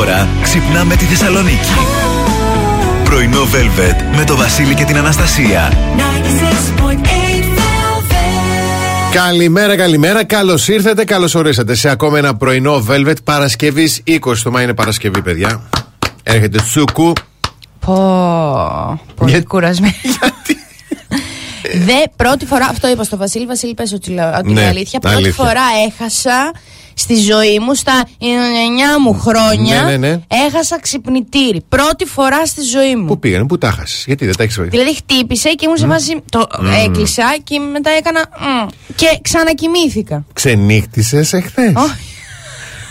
Τώρα 0.00 0.28
ξυπνάμε 0.42 0.96
τη 0.96 1.04
Θεσσαλονίκη. 1.04 1.70
Πρωινό 3.04 3.42
Velvet 3.42 4.16
με 4.16 4.24
το 4.24 4.36
Βασίλη 4.36 4.74
και 4.74 4.84
την 4.84 4.96
Αναστασία. 4.96 5.72
Καλημέρα, 9.12 9.76
καλημέρα. 9.76 10.24
Καλώς 10.24 10.68
ήρθατε, 10.68 11.04
καλώς 11.04 11.34
ορίσατε 11.34 11.74
σε 11.74 11.88
ακόμα 11.88 12.18
ένα 12.18 12.36
πρωινό 12.36 12.84
Velvet 12.88 13.14
Παρασκευής 13.24 14.02
20 14.06 14.18
το 14.42 14.50
Μάη 14.50 14.64
είναι 14.64 14.74
Παρασκευή, 14.74 15.22
παιδιά. 15.22 15.60
Έρχεται 16.22 16.58
Τσούκου. 16.62 17.12
Πω. 17.86 17.94
Πολύ 19.14 19.30
Για- 19.30 19.42
κουρασμένη. 19.42 19.94
Γιατί; 20.20 20.56
Δε, 21.84 22.02
πρώτη 22.16 22.46
φορά, 22.46 22.66
αυτό 22.66 22.88
είπα 22.88 23.04
στο 23.04 23.16
Βασίλη. 23.16 23.46
Βασίλη, 23.46 23.74
πες 23.74 23.92
ότι, 23.92 24.10
λέω, 24.10 24.28
ότι 24.38 24.52
Ναι, 24.52 24.60
είναι 24.60 24.68
αλήθεια. 24.68 24.98
Πρώτη 24.98 25.16
αλήθεια. 25.16 25.44
φορά 25.44 25.62
έχασα 25.88 26.52
στη 27.00 27.14
ζωή 27.14 27.58
μου, 27.58 27.74
στα 27.74 28.04
9 28.20 28.24
μου 29.02 29.12
χρόνια, 29.20 29.82
Ναι, 29.82 29.96
ναι, 29.96 30.08
ναι. 30.08 30.20
έχασα 30.46 30.80
ξυπνητήρι. 30.80 31.62
Πρώτη 31.68 32.04
φορά 32.04 32.46
στη 32.46 32.60
ζωή 32.62 32.96
μου. 32.96 33.06
Πού 33.06 33.18
πήγανε, 33.18 33.46
πού 33.46 33.58
τα 33.58 33.70
χάσει, 33.70 34.02
γιατί 34.06 34.24
δεν 34.26 34.36
τα 34.36 34.42
έχεις 34.42 34.56
Δηλαδή 34.60 34.94
χτύπησε 34.96 35.48
και 35.48 35.64
ήμουν 35.64 35.76
σε 35.76 35.86
βάση. 35.86 36.20
Το 36.30 36.46
έκλεισα 36.84 37.36
και 37.44 37.58
μετά 37.58 37.90
έκανα. 37.90 38.20
μμ, 38.38 38.66
και 38.94 39.06
ξανακοιμήθηκα. 39.22 40.24
Ξενύχτησες 40.32 41.32
εχθές; 41.32 41.72
Όχι. 41.76 41.94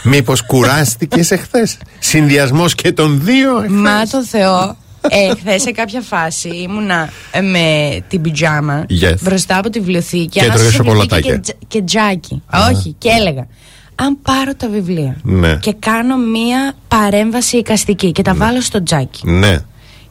Μήπως 0.03 0.41
κουράστηκες 0.45 1.31
εχθές; 1.31 1.78
Συνδυασμός 2.00 2.76
και 2.76 2.91
των 2.91 3.22
δύο 3.23 3.58
εχθές; 3.58 3.70
Μα 3.72 4.05
το 4.12 4.23
Θεό. 4.23 4.78
Ε, 5.09 5.36
χθες 5.39 5.62
σε 5.62 5.72
κάποια 5.72 6.02
φάση 6.02 6.48
ήμουνα 6.50 7.09
ε, 7.31 7.41
με 7.41 7.98
την 8.08 8.22
πιτζάμα 8.22 8.86
Yes. 9.02 9.14
μπροστά 9.22 9.58
από 9.58 9.70
τη 9.70 9.80
βιβλιοθήκη. 9.80 10.28
Και 10.28 10.39
ανάσα 10.41 10.53
έτρωγες 10.53 10.73
στη 10.73 10.81
βιβλιοθήκη 10.84 11.14
σοκολατάκια. 11.16 11.34
Και, 11.36 11.39
τζ- 11.39 11.58
και 11.67 11.81
τζάκι. 11.81 12.41
Όχι, 12.72 12.95
και 12.98 13.09
έλεγα. 13.09 13.48
Αν 14.02 14.17
πάρω 14.21 14.55
τα 14.55 14.70
βιβλία 14.70 15.17
Ναι. 15.23 15.55
και 15.55 15.73
κάνω 15.80 16.17
μία 16.17 16.73
παρέμβαση 16.88 17.58
εικαστική 17.58 18.12
και 18.12 18.22
τα 18.22 18.33
βάλω 18.36 18.61
στο 18.61 18.83
τζάκι 18.83 19.30
Ναι, 19.30 19.58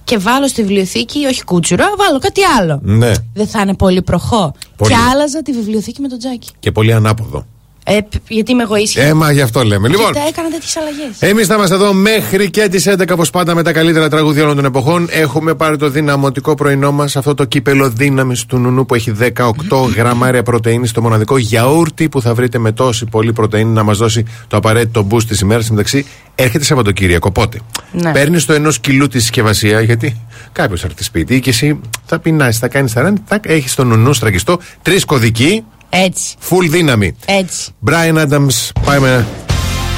και 0.05 0.19
βάλω 0.19 0.49
στη 0.49 0.63
βιβλιοθήκη, 0.63 1.25
όχι 1.27 1.45
κούτσουρο, 1.45 1.85
βάλω 1.99 2.19
κάτι 2.19 2.41
άλλο. 2.61 2.81
ναι. 2.83 3.13
Δεν 3.35 3.47
θα 3.47 3.61
είναι 3.61 3.75
πολύ 3.75 4.03
προχώ. 4.03 4.53
Πολύ. 4.77 4.91
Και 4.93 4.99
άλλαζα 5.13 5.43
τη 5.43 5.53
βιβλιοθήκη 5.53 6.01
με 6.01 6.09
το 6.09 6.17
τζάκι. 6.17 6.49
Και 6.61 6.73
πολύ 6.73 6.93
ανάποδο. 6.93 7.47
Ε, 7.91 8.01
π- 8.01 8.15
γιατί 8.29 8.53
είμαι 8.53 8.63
εγωίσια. 8.63 9.03
Ε, 9.05 9.13
μα 9.15 9.33
γι' 9.33 9.41
αυτό 9.41 9.63
λέμε. 9.63 9.89
Λοιπόν, 9.89 10.07
Και 10.13 10.19
τα 10.19 10.27
έκανα 10.29 10.49
τέτοιες 10.51 10.77
αλλαγές. 10.77 11.17
Εμείς 11.21 11.47
θα 11.47 11.55
είμαστε 11.55 11.75
εδώ 11.75 11.93
μέχρι 11.93 12.51
και 12.51 12.69
τις 12.69 12.87
11 12.87 13.13
όπως 13.13 13.31
πάντα 13.31 13.55
με 13.55 13.63
τα 13.63 13.73
καλύτερα 13.73 14.09
τραγούδια 14.09 14.43
όλων 14.43 14.57
των 14.57 14.65
εποχών. 14.65 15.07
Έχουμε 15.11 15.55
πάρει 15.55 15.77
το 15.77 15.89
δυναμωτικό 15.91 16.55
πρωινό 16.55 16.93
μας, 16.93 17.17
αυτό 17.17 17.35
το 17.35 17.45
κύπελο 17.45 17.91
δύναμης 17.91 18.45
του 18.47 18.59
νουνού 18.59 18.87
που 18.87 18.95
έχει 18.95 19.11
18 19.11 19.53
γραμμάρια 19.97 20.43
πρωτενη 20.43 20.87
στο 20.87 21.03
μοναδικό 21.03 21.39
γιαούρτι 21.39 22.09
που 22.09 22.21
θα 22.23 22.35
βρείτε 22.35 22.59
με 22.59 22.73
τόση 22.73 23.05
πολύ 23.07 23.33
πρωτενη 23.33 23.71
να 23.71 23.83
μας 23.83 23.99
δώσει 23.99 24.25
το 24.49 24.57
απαραίτητο 24.57 25.07
boost 25.11 25.25
της 25.25 25.41
ημέρας. 25.41 25.71
Μεταξύ, 25.71 26.07
έρχεται 26.35 26.65
Σαββατοκύριακο. 26.65 27.31
Πότε; 27.31 27.59
Ναι. 27.93 28.13
παίρνεις 28.13 28.45
το 28.45 28.53
ενός 28.53 28.79
κιλού 28.81 29.07
τη 29.07 29.21
συσκευασία, 29.21 29.81
γιατί 29.81 30.17
κάποιος 30.53 30.81
θα 30.81 30.87
έρθει 30.91 31.03
σπίτι 31.05 31.41
και 31.41 31.51
εσύ 31.51 31.81
θα 32.07 32.19
πεινάσεις, 32.19 32.59
θα 32.61 32.69
κάνεις 32.69 32.93
τα 32.93 33.03
ράνι, 33.03 33.19
θα 33.27 33.41
έχεις 33.43 33.75
το 33.75 33.85
νουνού 33.85 34.13
στραγγιστό. 34.13 34.59
Τρεις 34.83 35.05
κωδικοί, 35.05 35.65
Έτσι. 35.91 36.35
full 36.51 36.69
δύναμη. 36.71 37.17
Έτσι. 37.25 37.71
Brian 37.87 38.29
Adams, 38.29 38.71
πάμε 38.85 39.27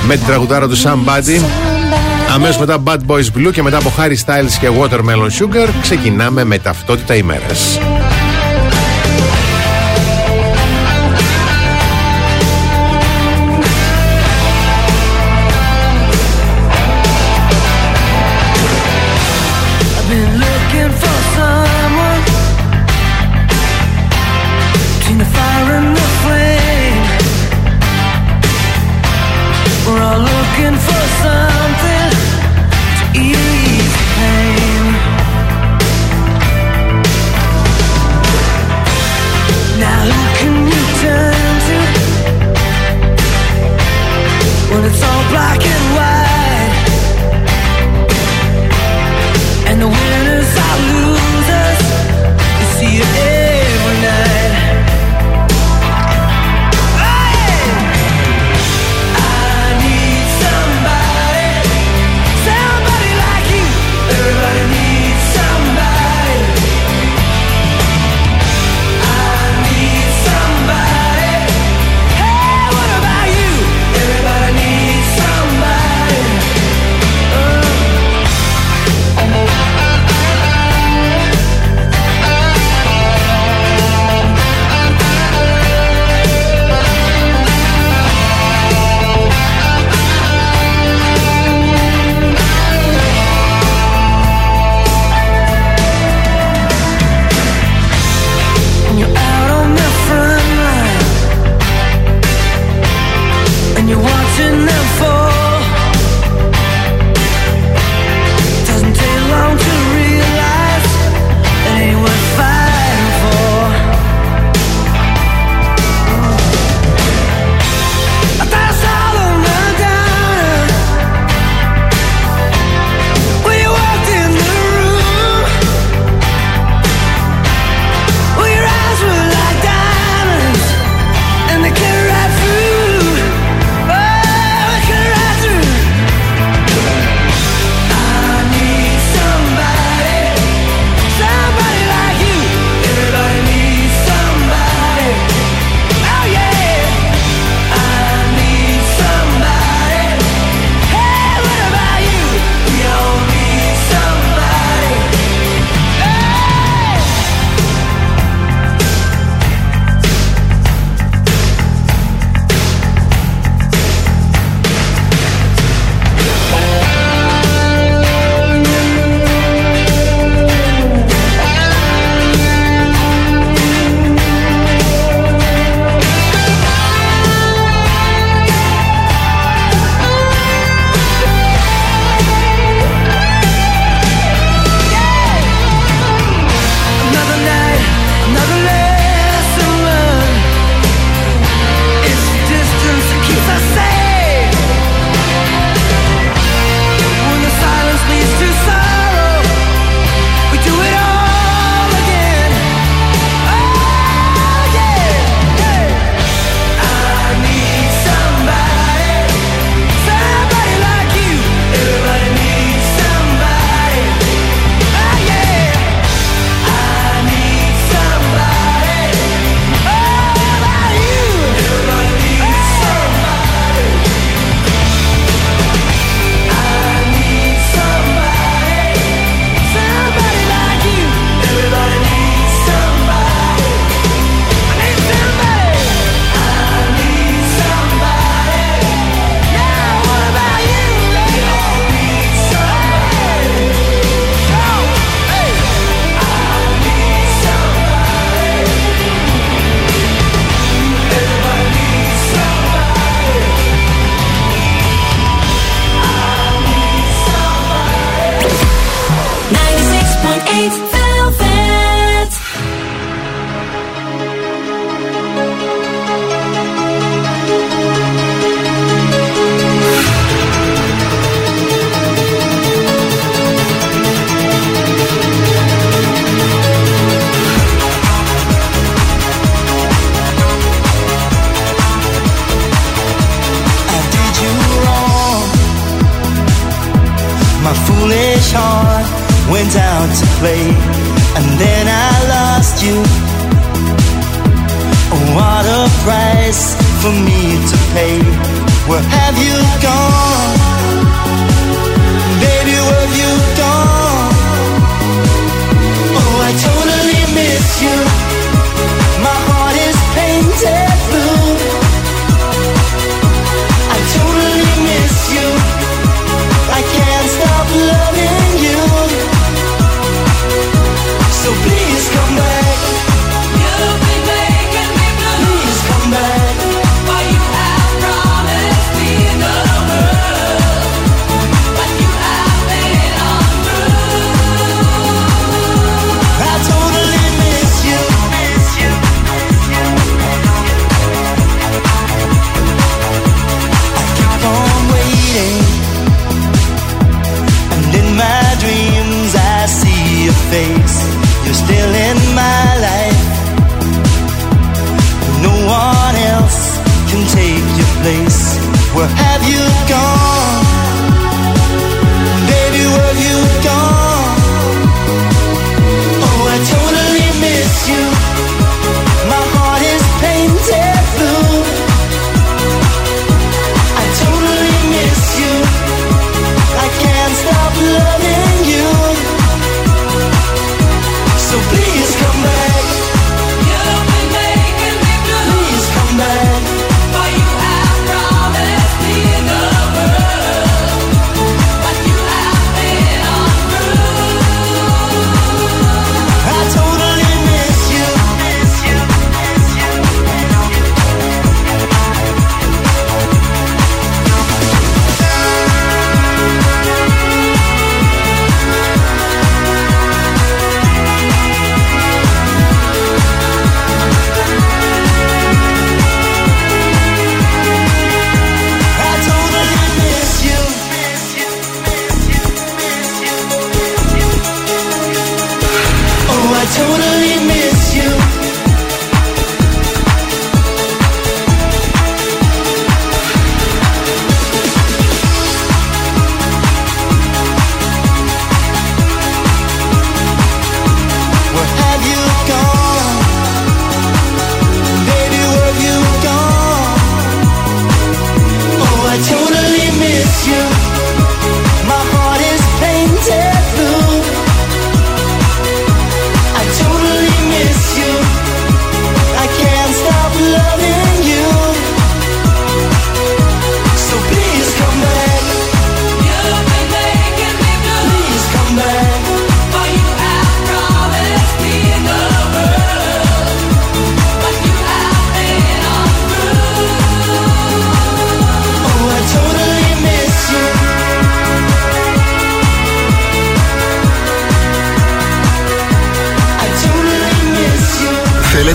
με 0.06 0.16
την 0.16 0.26
τραγουδάρα 0.26 0.68
του 0.68 0.76
Somebody. 0.76 1.44
Αμέσως 2.34 2.58
μετά 2.58 2.82
Bad 2.84 2.98
Boys 3.06 3.26
Blue 3.36 3.52
και 3.52 3.62
μετά 3.62 3.76
από 3.76 3.92
Harry 3.98 4.16
Styles 4.26 4.52
και 4.60 4.68
Watermelon 4.80 5.30
Sugar 5.40 5.68
ξεκινάμε 5.82 6.44
με 6.44 6.58
ταυτότητα 6.58 7.14
ημέρας. 7.14 7.78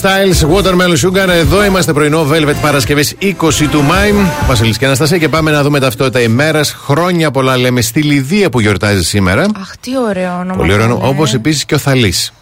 Χάρι 0.00 0.32
Styles, 0.32 0.54
Watermelon 0.54 1.06
Sugar. 1.06 1.28
Εδώ 1.28 1.64
είμαστε 1.64 1.92
πρωινό 1.92 2.26
Velvet 2.32 2.54
Παρασκευής 2.62 3.14
20 3.20 3.32
του 3.70 3.82
Μάη. 3.82 4.12
Βασίλης 4.46 4.78
και 4.78 4.84
Αναστασία 4.84 5.18
και 5.18 5.28
πάμε 5.28 5.50
να 5.50 5.62
δούμε 5.62 5.80
ταυτότητα 5.80 6.20
ημέρας. 6.20 6.72
Χρόνια 6.72 7.30
πολλά 7.30 7.56
λέμε 7.56 7.80
στη 7.80 8.02
Λιδία 8.02 8.50
που 8.50 8.60
γιορτάζει 8.60 9.02
σήμερα. 9.04 9.42
Αχ, 9.42 9.76
τι 9.80 9.90
ωραίο 10.08 10.34
όνομα. 10.38 10.54
Πολύ 10.56 10.72
ωραίο. 10.72 10.86
καλέ. 10.86 11.08
Όπως 11.08 11.34
επίσης 11.34 11.64
και 11.64 11.74
ο 11.74 11.78
Θαλής. 11.78 12.32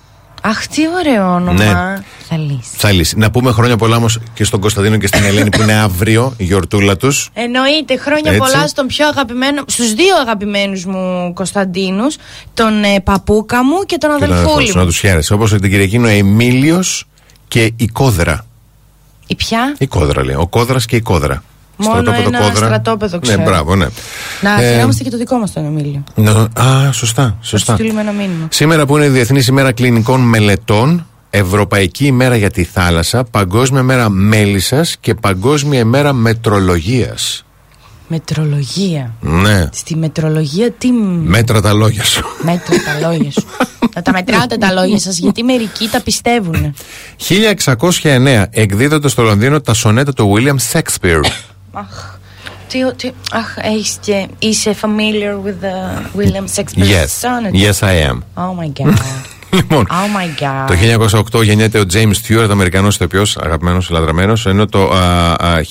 Αχ, 0.43 0.67
τι 0.67 0.83
ωραίο 0.99 1.35
όνομα. 1.35 1.53
Ναι. 1.53 2.01
Θα 2.29 2.37
λύσει. 2.37 2.71
Θαλής. 2.77 3.15
Να 3.17 3.31
πούμε 3.31 3.53
χρόνια 3.53 3.77
πολλά 3.77 3.97
όμως 3.97 4.19
και 4.35 4.45
στον 4.45 4.61
Κωνσταντίνο 4.61 4.97
και 4.97 5.07
στην 5.07 5.25
Ελένη 5.25 5.51
που 5.51 5.63
είναι 5.63 5.75
αύριο 5.75 6.35
η 6.37 6.45
γιορτούλα 6.45 6.97
τους. 6.97 7.31
Εννοείται, 7.33 7.97
χρόνια 7.97 8.33
Έτσι. 8.33 8.39
πολλά 8.51 8.67
στον 8.67 8.87
πιο 8.87 9.07
αγαπημένο, 9.07 9.63
στους 9.67 9.95
δύο 9.95 10.17
αγαπημένους 10.21 10.85
μου 10.85 11.33
Κωνσταντίνους, 11.35 12.17
τον 12.55 12.85
ε, 12.85 13.01
παππούκα 13.01 13.65
μου 13.65 13.83
και 13.87 13.99
τον 13.99 14.11
αδελφούλη 14.11 14.73
Να 14.75 14.81
μου. 14.81 14.87
τους 14.87 14.99
χαίρεσαι. 14.99 15.35
Όπως 15.35 15.51
την 15.51 15.61
Κυριακή 15.71 15.97
είναι 15.97 16.07
ο 16.07 16.11
Εμίλιος 16.11 17.07
και 17.53 17.73
η 17.77 17.87
Κόδρα. 17.87 18.45
Η 19.27 19.35
ποια; 19.37 19.75
Η 19.79 19.87
Κόδρα 19.87 20.25
λέει. 20.25 20.35
Ο 20.35 20.47
Κόδρας 20.47 20.87
και 20.87 20.97
η 20.97 21.01
Κόδρα. 21.01 21.43
Μόνο 21.77 21.95
Στρατόπεδο 22.01 22.29
ένα 22.29 22.39
Κόδρα. 22.39 22.67
στρατόπεδο 22.67 23.17
Ναι, 23.17 23.23
ξέρω. 23.23 23.43
μπράβο, 23.43 23.77
ναι. 23.77 23.87
Να 24.41 24.51
Ε, 24.51 24.55
αφιερώμαστε 24.55 25.03
και 25.03 25.11
το 25.11 25.17
δικό 25.17 25.37
μας 25.37 25.53
τον 25.53 25.65
Εμίλιο. 25.65 26.05
να- 26.15 26.49
α, 26.63 26.93
σωστά. 26.93 27.23
Θα 27.23 27.37
τους 27.41 27.49
σωστά. 27.49 27.75
στείλουμε 27.75 28.01
ένα 28.01 28.13
μήνυμα. 28.13 28.47
Σήμερα 28.51 28.87
που 28.87 28.97
είναι 28.97 29.07
η 29.07 29.09
Διεθνής 29.09 29.47
ημέρα 29.47 29.73
κλινικών 29.73 30.21
μελετών, 30.21 31.07
Ευρωπαϊκή 31.31 32.07
ημέρα 32.07 32.37
για 32.37 32.51
τη 32.51 32.65
θάλασσα, 32.65 33.25
Παγκόσμια 33.25 33.83
μέρα 33.83 34.09
μέλισσας 34.09 34.97
και 35.01 35.15
Παγκόσμια 35.15 35.79
ημέρα 35.79 36.13
μετρολογίας. 36.13 37.45
Μετρολογία. 38.17 39.15
Ναι. 39.21 39.67
Στη 39.73 39.97
μετρολογία 39.97 40.71
τι 40.73 40.93
Μέτρα 40.93 41.61
τα 41.61 41.73
λόγια 41.73 42.05
σου. 42.05 42.25
μέτρα 42.43 42.77
τα 42.83 43.09
λόγια 43.09 43.31
σου. 43.31 43.47
Θα 43.93 44.03
τα 44.03 44.13
μετράτε 44.13 44.57
τα 44.57 44.73
λόγια 44.73 44.99
σας 44.99 45.19
γιατί 45.19 45.43
μερικοί 45.43 45.89
τα 45.89 46.01
πιστεύουν. 46.01 46.75
1609 47.29 48.45
εκδίδονται 48.51 49.09
στο 49.09 49.23
Λονδίνο 49.23 49.61
τα 49.61 49.75
σονέτα 49.75 50.13
του 50.13 50.35
William 50.37 50.73
Shakespeare. 50.73 51.21
Αχ, 51.73 52.19
τι, 52.69 52.95
τι, 52.97 53.11
αχ, 53.31 53.55
έχεις 53.57 53.97
και 54.01 54.27
είσαι 54.39 54.75
familiar 54.83 55.47
with 55.47 55.65
the 55.65 56.21
William 56.21 56.45
Shakespeare 56.57 56.89
yes. 56.89 57.07
sonnet. 57.21 57.53
Yes, 57.53 57.83
I 57.83 58.11
am. 58.11 58.19
Oh 58.35 58.55
my 58.61 58.83
god. 58.83 58.99
Λοιπόν, 59.53 59.87
Oh 59.91 59.93
my 59.93 60.43
god. 60.43 60.67
το 60.67 61.39
1908 61.41 61.45
γεννιέται 61.45 61.79
ο 61.79 61.85
James 61.93 62.13
Stewart, 62.27 62.49
Αμερικανός 62.51 62.95
ηθοποιός, 62.95 63.37
αγαπημένος, 63.37 63.91
λατρεμένο, 63.91 64.33
ενώ 64.45 64.67
το 64.67 64.91
α, 64.93 65.33
α, 65.33 65.63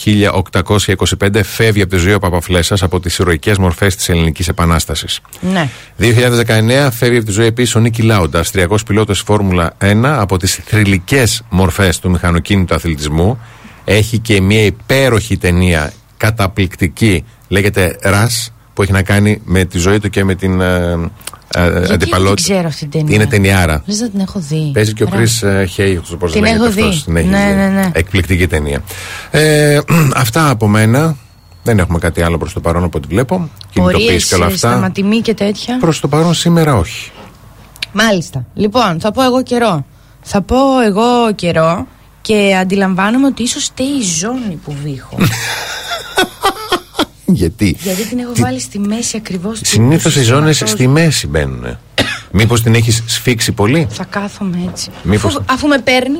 1825 1.26 1.44
φεύγει 1.44 1.82
από 1.82 1.92
τη 1.92 1.98
ζωή 1.98 2.14
ο 2.14 2.20
Παπαφλέσσας 2.20 2.84
από 2.84 3.00
τις 3.00 3.18
ηρωικές 3.18 3.58
μορφές 3.58 3.96
της 3.96 4.10
Ελληνικής 4.10 4.48
Επανάστασης. 4.48 5.20
Ναι. 5.40 5.70
2019 5.98 6.92
φεύγει 6.92 7.18
από 7.18 7.26
τη 7.26 7.32
ζωή 7.32 7.46
επίσης 7.46 7.76
ο 7.76 7.80
Νίκη 7.80 8.02
Λάουντας, 8.02 8.42
αυστριακό 8.42 8.76
πιλότος 8.86 9.20
Φόρμουλα 9.26 9.74
1, 9.78 10.20
από 10.20 10.38
τις 10.38 10.60
θρηλυκές 10.66 11.44
μορφές 11.50 12.00
του 12.00 12.10
μηχανοκίνητου 12.10 12.76
αθλητισμού. 12.76 13.40
Έχει 13.86 14.20
και 14.20 14.42
μια 14.42 14.64
υπέροχη 14.64 15.38
ταινία, 15.38 15.94
καταπληκτική, 16.18 17.26
λέγεται 17.48 17.98
Ρα, 18.04 18.30
που 18.74 18.82
έχει 18.82 18.92
να 18.92 19.04
κάνει 19.04 19.42
με 19.46 19.66
τη 19.66 19.78
ζωή 19.78 20.00
του 20.00 20.10
και 20.10 20.24
με 20.24 20.36
την 20.36 20.62
ε, 20.62 20.76
ε, 20.76 20.98
Γιατί 21.56 21.94
αντιπαλότητας. 21.94 22.46
δεν 22.48 22.56
ξέρω 22.56 22.68
αυτή 22.68 22.80
την 22.88 22.92
ταινία. 23.00 23.16
Είναι 23.16 23.26
ταινιάρα. 23.26 23.84
Λες 23.86 24.00
να 24.00 24.10
την 24.10 24.20
έχω 24.20 24.40
δει. 24.40 24.72
Παίζει 24.74 24.94
και 24.94 25.04
ο 25.04 25.08
Μπράβο. 25.08 25.24
Κρι 25.40 25.68
Χέι, 25.68 26.02
πώς 26.20 26.32
Την 26.32 26.42
λέγεται 26.42 26.60
έχω 26.60 26.68
αυτός. 26.70 26.96
δει. 26.98 27.04
Την 27.04 27.16
έχεις 27.16 27.30
Ναι, 27.32 27.46
δει. 27.50 27.56
ναι, 27.56 27.68
ναι. 27.68 27.90
Εκπληκτική 27.94 28.48
ταινία. 28.48 28.84
Ε, 29.32 29.80
αυτά 30.16 30.50
από 30.50 30.68
μένα. 30.68 31.16
Δεν 31.64 31.80
έχουμε 31.80 32.00
κάτι 32.00 32.22
άλλο 32.22 32.38
προς 32.38 32.54
το 32.54 32.60
παρόν 32.60 32.84
από 32.84 32.98
ό,τι 32.98 33.08
βλέπω. 33.08 33.50
Κινητοποίηση 33.70 34.06
Πορείες, 34.06 34.28
και 34.28 34.36
όλα 34.36 34.44
ε, 34.46 34.48
αυτά. 34.48 34.58
σταματημή 34.72 35.20
και 35.22 35.34
τέτοια. 35.34 35.78
Προς 35.78 36.00
το 36.00 36.08
παρόν 36.08 36.34
σήμερα 36.34 36.76
όχι. 36.76 37.12
Μάλιστα. 37.92 38.46
Λοιπόν, 38.54 39.00
θα 39.00 39.12
πω 39.12 39.24
εγώ 39.24 39.44
καιρό. 39.44 39.86
Θα 40.22 40.42
πω 40.42 40.58
εγώ 40.88 41.34
καιρό 41.36 41.88
και 42.22 42.58
αντιλαμβάνομαι 42.62 43.26
ότι 43.28 43.44
ίσως 43.44 43.64
στέει 43.64 43.86
η 43.88 44.02
ζώνη 44.20 44.60
που 44.64 44.76
βήχω. 44.84 45.18
Γιατί; 47.34 47.78
γιατί 47.82 48.08
την 48.08 48.20
έχω 48.20 48.32
βάλει 48.36 48.60
στη 48.60 48.80
μέση 48.80 49.18
ακριβώς 49.18 49.60
του 49.60 49.66
Συνήθως 49.66 50.16
οι 50.16 50.22
ζώνες 50.24 50.58
συστήματος 50.58 50.70
στη 50.70 50.88
μέση 50.88 51.28
μπαίνουν. 51.28 51.78
Μήπως 52.32 52.62
την 52.62 52.76
έχεις 52.76 53.04
σφίξει 53.06 53.52
πολύ; 53.52 53.88
Θα 53.90 54.04
κάθομαι 54.04 54.58
έτσι. 54.70 54.90
Μήπως- 55.04 55.36
Αφού, 55.36 55.44
αφού 55.50 55.68
με 55.68 55.78
παίρνει. 55.80 56.20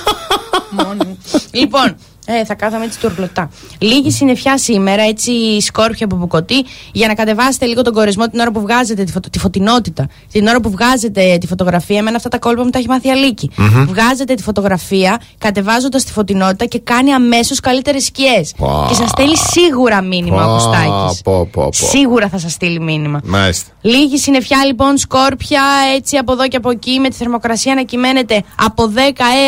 Μόνη 0.84 1.04
μου. 1.06 1.18
λοιπόν, 1.50 1.94
ε, 2.26 2.44
θα 2.44 2.54
κάθομαι 2.54 2.84
έτσι 2.84 2.98
τουρλωτά. 3.00 3.50
Λίγη 3.78 4.10
συννεφιά 4.10 4.58
σήμερα, 4.58 5.02
έτσι 5.02 5.60
σκόρπια 5.60 6.06
από 6.06 6.16
μπουκωτή, 6.16 6.64
για 6.92 7.06
να 7.06 7.14
κατεβάσετε 7.14 7.66
λίγο 7.66 7.82
τον 7.82 7.92
κορεσμό 7.92 8.28
την 8.28 8.40
ώρα 8.40 8.50
που 8.50 8.60
βγάζετε 8.60 9.04
τη, 9.04 9.12
φωτο- 9.12 9.30
τη 9.30 9.38
φωτεινότητα. 9.38 10.08
Την 10.32 10.46
ώρα 10.46 10.60
που 10.60 10.70
βγάζετε 10.70 11.36
τη 11.40 11.46
φωτογραφία, 11.46 11.98
εμένα 11.98 12.16
αυτά 12.16 12.28
τα 12.28 12.38
κόλπα 12.38 12.64
μου 12.64 12.70
τα 12.70 12.78
έχει 12.78 12.88
μάθει 12.88 13.08
η 13.08 13.10
αλικη 13.10 13.50
Βγάζετε 13.86 14.34
τη 14.34 14.42
φωτογραφία, 14.42 15.20
κατεβάζοντας 15.38 16.04
τη 16.04 16.12
φωτεινότητα 16.12 16.64
και 16.64 16.78
κάνει 16.78 17.12
αμέσως 17.12 17.60
καλύτερες 17.60 18.04
σκιές. 18.04 18.54
Πα. 18.58 18.86
Και 18.88 18.94
σας 18.94 19.10
στέλνει 19.10 19.36
σίγουρα 19.36 20.02
μήνυμα 20.02 20.36
Πα, 20.36 20.44
ο 20.46 20.54
Κωστάκης. 20.54 21.22
πω, 21.22 21.46
πω, 21.52 21.62
πω. 21.62 21.68
Σίγουρα 21.72 22.28
θα 22.28 22.38
σας 22.38 22.52
στείλει 22.52 22.80
μήνυμα. 22.80 23.20
Μάλιστα. 23.24 23.70
Λίγη 23.80 24.18
συννεφιά 24.18 24.64
λοιπόν 24.66 24.96
σκόρπια 24.96 25.62
έτσι 25.96 26.16
από 26.16 26.32
εδώ 26.32 26.48
και 26.48 26.56
από 26.56 26.70
εκεί 26.70 26.98
με 26.98 27.08
τη 27.08 27.16
θερμοκρασία 27.16 27.74
να 27.74 27.82
κυμαίνεται 27.82 28.42
από 28.56 28.92
10 28.94 28.98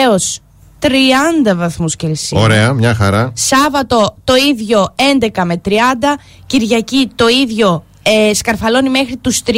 έως 0.05 0.41
30 0.87 1.57
βαθμούς 1.57 1.97
Κελσίου. 1.97 2.39
Ωραία, 2.41 2.73
μια 2.73 2.95
χαρά. 2.95 3.33
Σάββατο 3.35 4.17
το 4.25 4.35
ίδιο 4.51 4.95
11 5.35 5.43
με 5.45 5.61
30. 5.65 5.71
Κυριακή 6.47 7.11
το 7.15 7.29
ίδιο 7.29 7.85
ε, 8.03 8.35
σκαρφαλώνει 8.35 8.89
μέχρι 8.91 9.17
τους 9.17 9.43
32. 9.47 9.53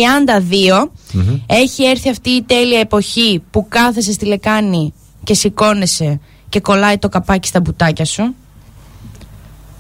Έχει 1.47 1.85
έρθει 1.85 2.09
αυτή 2.11 2.31
η 2.31 2.43
τέλεια 2.43 2.79
εποχή 2.81 3.43
που 3.51 3.67
κάθεσαι 3.69 4.13
στη 4.13 4.25
λεκάνη 4.27 4.93
και 5.25 5.35
σηκώνεσαι 5.35 6.21
και 6.49 6.61
κολλάει 6.61 6.99
το 6.99 7.09
καπάκι 7.09 7.49
στα 7.49 7.61
μπουτάκια 7.61 8.05
σου. 8.05 8.35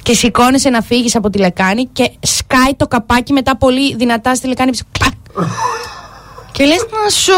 Και 0.02 0.14
σηκώνεσαι 0.14 0.70
να 0.70 0.80
φύγεις 0.82 1.16
από 1.16 1.30
τη 1.30 1.38
λεκάνη 1.38 1.86
και 1.92 2.10
σκάει 2.20 2.74
το 2.76 2.86
καπάκι 2.86 3.32
μετά 3.32 3.56
πολύ 3.56 3.94
δυνατά 3.96 4.34
στη 4.34 4.46
λεκάνη. 4.48 4.70
ψ- 4.70 4.84
κλακ. 4.98 5.12
και 6.52 6.64
λες 6.64 6.76
να 7.04 7.10
σου 7.10 7.32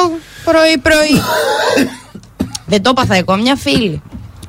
πρωί 0.44 0.78
πρωί. 0.82 1.20
Δεν 2.70 2.82
το 2.82 2.90
έπαθα 2.90 3.14
εγώ, 3.14 3.36
μια 3.36 3.56
φίλη. 3.56 4.02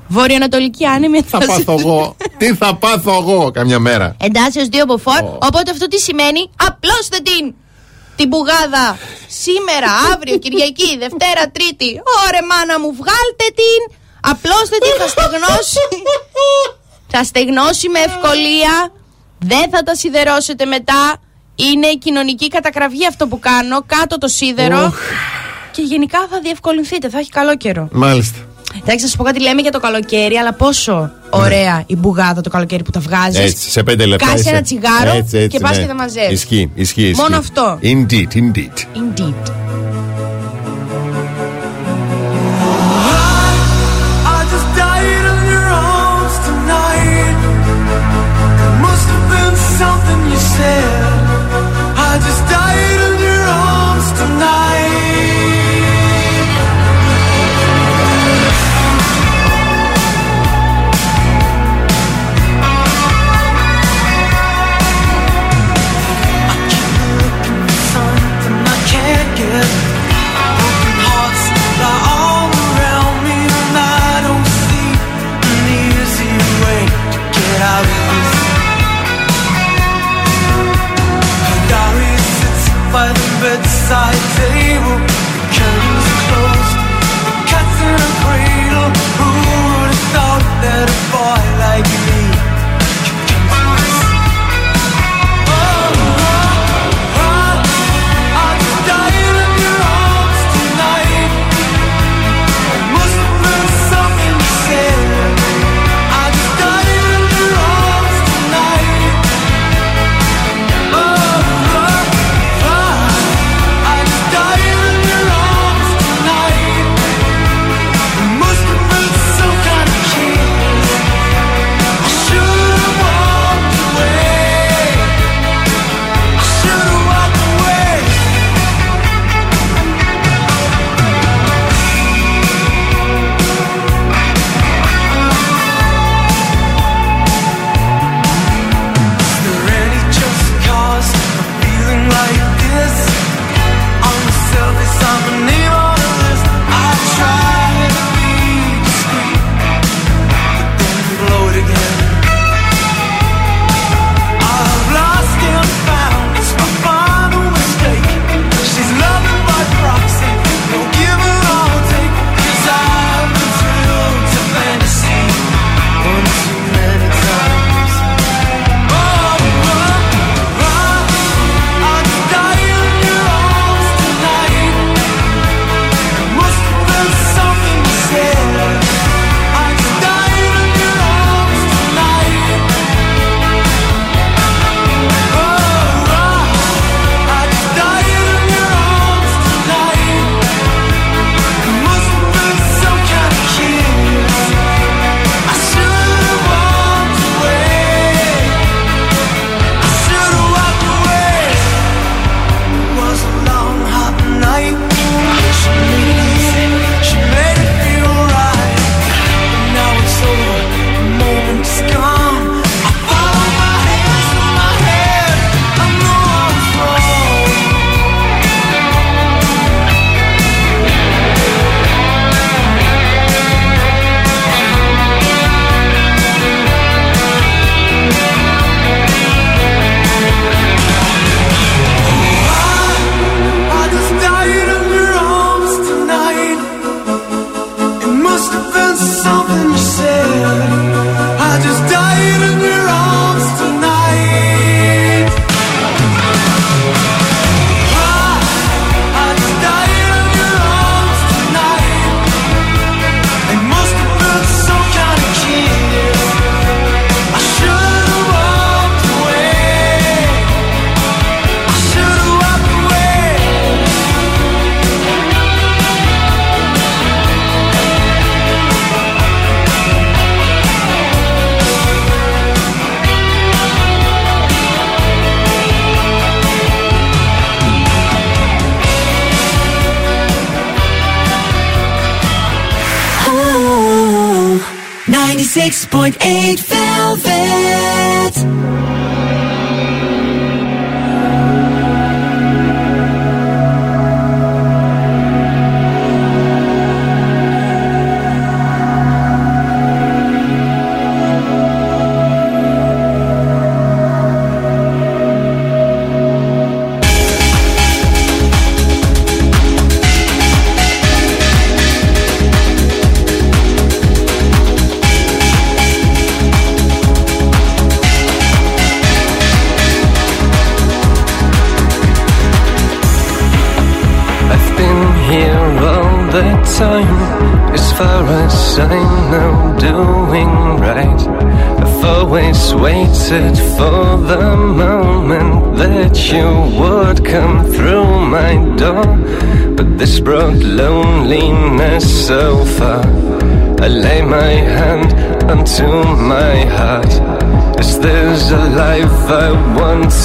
Βορειοανατολική 0.08 0.86
άνεμη. 0.86 1.22
Θα 1.22 1.38
πάθω 1.38 1.76
εγώ. 1.80 2.16
Τι 2.38 2.56
θα 2.56 2.76
πάθω 2.76 3.12
εγώ 3.22 3.52
καμιά 3.52 3.80
μέρα; 3.80 4.16
Εντάσσεως 4.20 4.68
δύο 4.68 4.86
μποφόρ. 4.86 5.22
Οπότε 5.50 5.72
αυτό 5.72 5.88
τι 5.88 6.00
σημαίνει, 6.00 6.50
απλώστε 6.68 7.18
την! 7.28 7.54
Την 8.16 8.28
μπουγάδα 8.28 8.98
σήμερα, 9.46 9.92
αύριο, 10.14 10.38
Κυριακή, 10.38 10.98
Δευτέρα, 11.04 11.44
Τρίτη. 11.56 11.90
Ωρε 12.26 12.42
μάνα 12.50 12.80
μου, 12.80 12.90
βγάλτε 13.00 13.48
την! 13.60 13.82
Απλώστε 14.32 14.78
την, 14.86 14.94
θα 15.02 15.08
στεγνώσει. 15.08 15.84
θα 17.14 17.24
στεγνώσει 17.24 17.90
με 17.90 18.00
ευκολία. 18.00 18.92
Δεν 19.40 19.70
θα 19.72 19.84
τα 19.84 19.96
σιδερώσετε 19.96 20.66
μετά. 20.66 21.04
Είναι 21.56 21.88
κοινωνική 21.94 22.48
κατακραυγή 22.48 23.08
αυτό 23.08 23.28
που 23.28 23.40
κάνω. 23.40 23.84
Κάτω 23.86 24.18
το 24.18 24.28
σίδερο. 24.28 24.94
Και 25.72 25.82
γενικά 25.82 26.20
θα 26.32 26.40
διευκολυνθείτε, 26.44 27.10
θα 27.10 27.20
έχει 27.20 27.30
καλό 27.30 27.58
καιρό. 27.58 27.88
Μάλιστα. 27.92 28.38
Εντάξει, 28.76 29.04
να 29.04 29.08
σας 29.08 29.16
πω 29.16 29.24
κάτι 29.24 29.42
λέμε 29.42 29.62
για 29.62 29.72
το 29.72 29.80
καλοκαίρι, 29.80 30.36
αλλά 30.36 30.54
πόσο 30.54 31.12
ωραία 31.30 31.84
η 31.88 31.96
μπουγάδα 31.96 32.42
το 32.42 32.50
καλοκαίρι 32.50 32.84
που 32.84 32.92
τα 32.92 33.00
βγάζεις. 33.00 33.40
Έτσι, 33.40 33.70
σε 33.70 33.84
πέντε 33.84 34.06
λεπτά. 34.06 34.26
Κάσει 34.26 34.40
είσαι. 34.40 34.50
ένα 34.50 34.62
τσιγάρο 34.62 35.12
Έτσι, 35.18 35.38
έτσι, 35.38 35.48
και 35.48 35.60
πας 35.60 35.76
ναι. 35.76 35.82
και 35.82 35.88
τα 35.88 35.96
μαζεύεις. 35.96 36.32
Ισχύει, 36.32 36.72
ισχύει. 36.76 37.02
ισχύει. 37.02 37.22
Μόνο 37.22 37.38
αυτό. 37.38 37.80
Indeed, 37.82 38.36
indeed. 38.36 38.78
Indeed. 38.96 39.52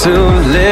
to 0.07 0.13
live. 0.53 0.66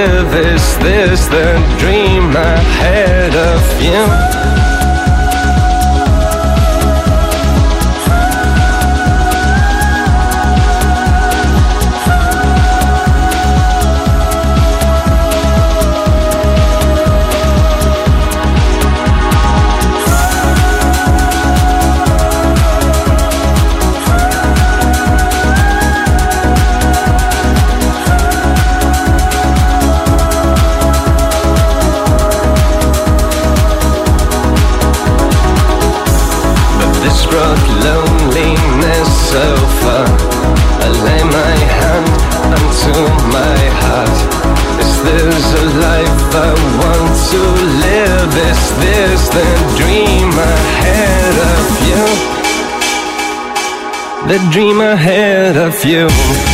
you 55.84 56.53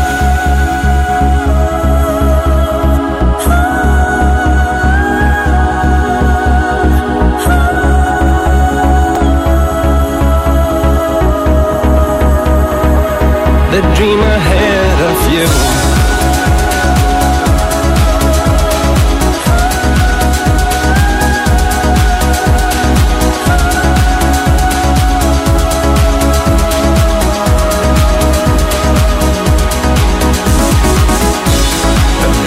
dream 14.01 14.19
ahead 14.19 14.99
of 15.11 15.19
you. 15.31 15.45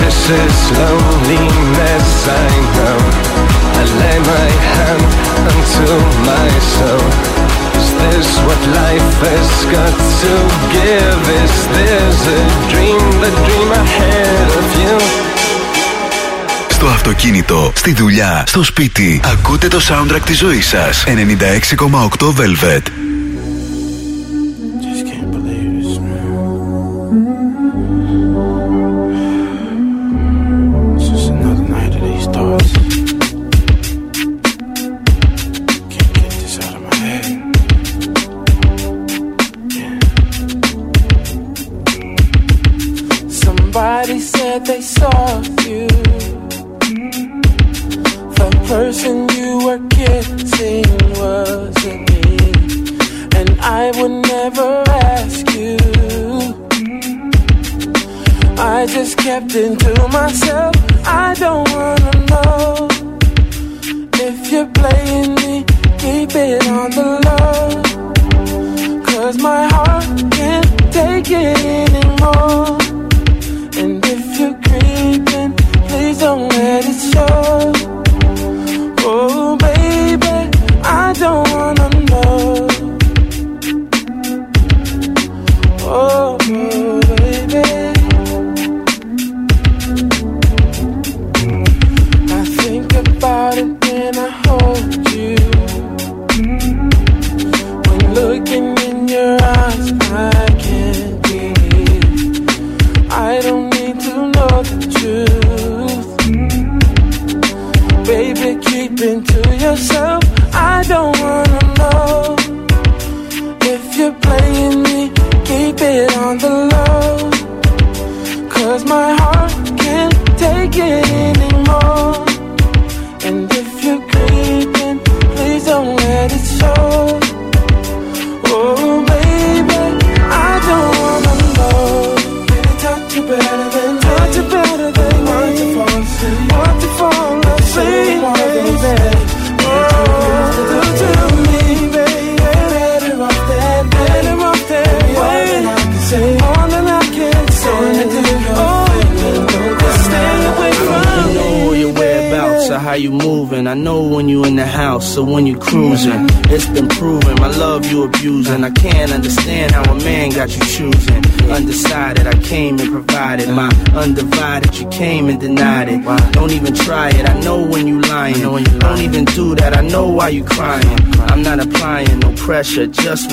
This 0.00 0.30
is 0.30 0.58
loneliness, 0.78 2.26
I 2.26 2.50
know. 2.74 2.98
I 3.78 3.84
lay 4.00 4.18
my 4.32 4.48
hand 4.74 5.04
unto 5.52 5.86
my 6.26 6.48
soul. 6.74 7.33
is 8.18 8.29
what 8.46 8.61
life 8.83 9.16
has 9.29 9.50
got 9.77 9.96
to 10.22 10.33
give. 10.74 11.20
Is 11.42 11.55
this 11.77 12.18
a 12.38 12.42
dream, 12.72 13.03
the 13.24 13.33
dream 13.46 13.70
ahead 13.83 14.48
of 14.61 14.66
you? 14.83 14.98
Στο 16.68 16.87
αυτοκίνητο, 16.87 17.72
στη 17.74 17.92
δουλειά, 17.92 18.44
στο 18.46 18.62
σπίτι. 18.62 19.20
Ακούτε 19.24 19.68
το 19.68 19.81
soundtrack 19.88 20.22
της 20.24 20.38
ζωής 20.38 20.66
σας. 20.66 21.05
96,8 21.07 22.35
Velvet. 22.35 23.03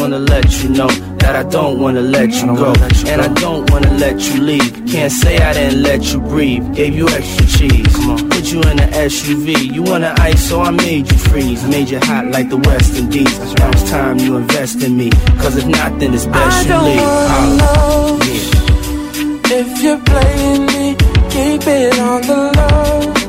Wanna 0.01 0.19
let 0.19 0.63
you 0.63 0.69
know 0.69 0.87
that 1.21 1.35
I 1.35 1.43
don't 1.43 1.79
wanna 1.79 2.01
let 2.01 2.29
you 2.33 2.47
go, 2.55 2.73
and 3.11 3.21
I 3.21 3.27
don't 3.35 3.69
wanna 3.69 3.91
let 4.05 4.17
you 4.19 4.41
leave. 4.41 4.73
Can't 4.87 5.11
say 5.11 5.37
I 5.37 5.53
didn't 5.53 5.83
let 5.83 6.01
you 6.11 6.19
breathe. 6.19 6.73
Gave 6.73 6.95
you 6.95 7.07
extra 7.07 7.45
cheese. 7.45 7.93
Put 8.31 8.51
you 8.51 8.61
in 8.61 8.79
an 8.79 8.89
SUV. 9.11 9.71
You 9.75 9.83
wanna 9.83 10.13
ice, 10.17 10.41
so 10.49 10.61
I 10.61 10.71
made 10.71 11.09
you 11.11 11.17
freeze. 11.29 11.63
Made 11.67 11.89
you 11.91 11.99
hot 11.99 12.25
like 12.31 12.49
the 12.49 12.57
West 12.57 12.97
Indies. 12.97 13.37
Now 13.59 13.69
it's 13.69 13.89
time 13.91 14.17
you 14.17 14.37
invest 14.37 14.81
in 14.83 14.97
me. 14.97 15.11
Cause 15.41 15.55
if 15.57 15.67
not, 15.67 15.99
then 15.99 16.13
it's 16.15 16.25
best 16.25 16.57
I 16.57 16.61
you 16.63 16.67
don't 16.69 16.85
leave. 16.85 17.01
wanna 17.01 17.13
uh, 17.13 17.29
Holla. 17.29 17.57
know 17.61 18.19
Yeah. 18.25 19.59
if 19.61 19.83
you're 19.83 19.99
playing 20.11 20.65
me. 20.65 20.95
Keep 21.29 21.67
it 21.67 21.99
on 21.99 22.21
the 22.23 22.39
low. 22.57 23.20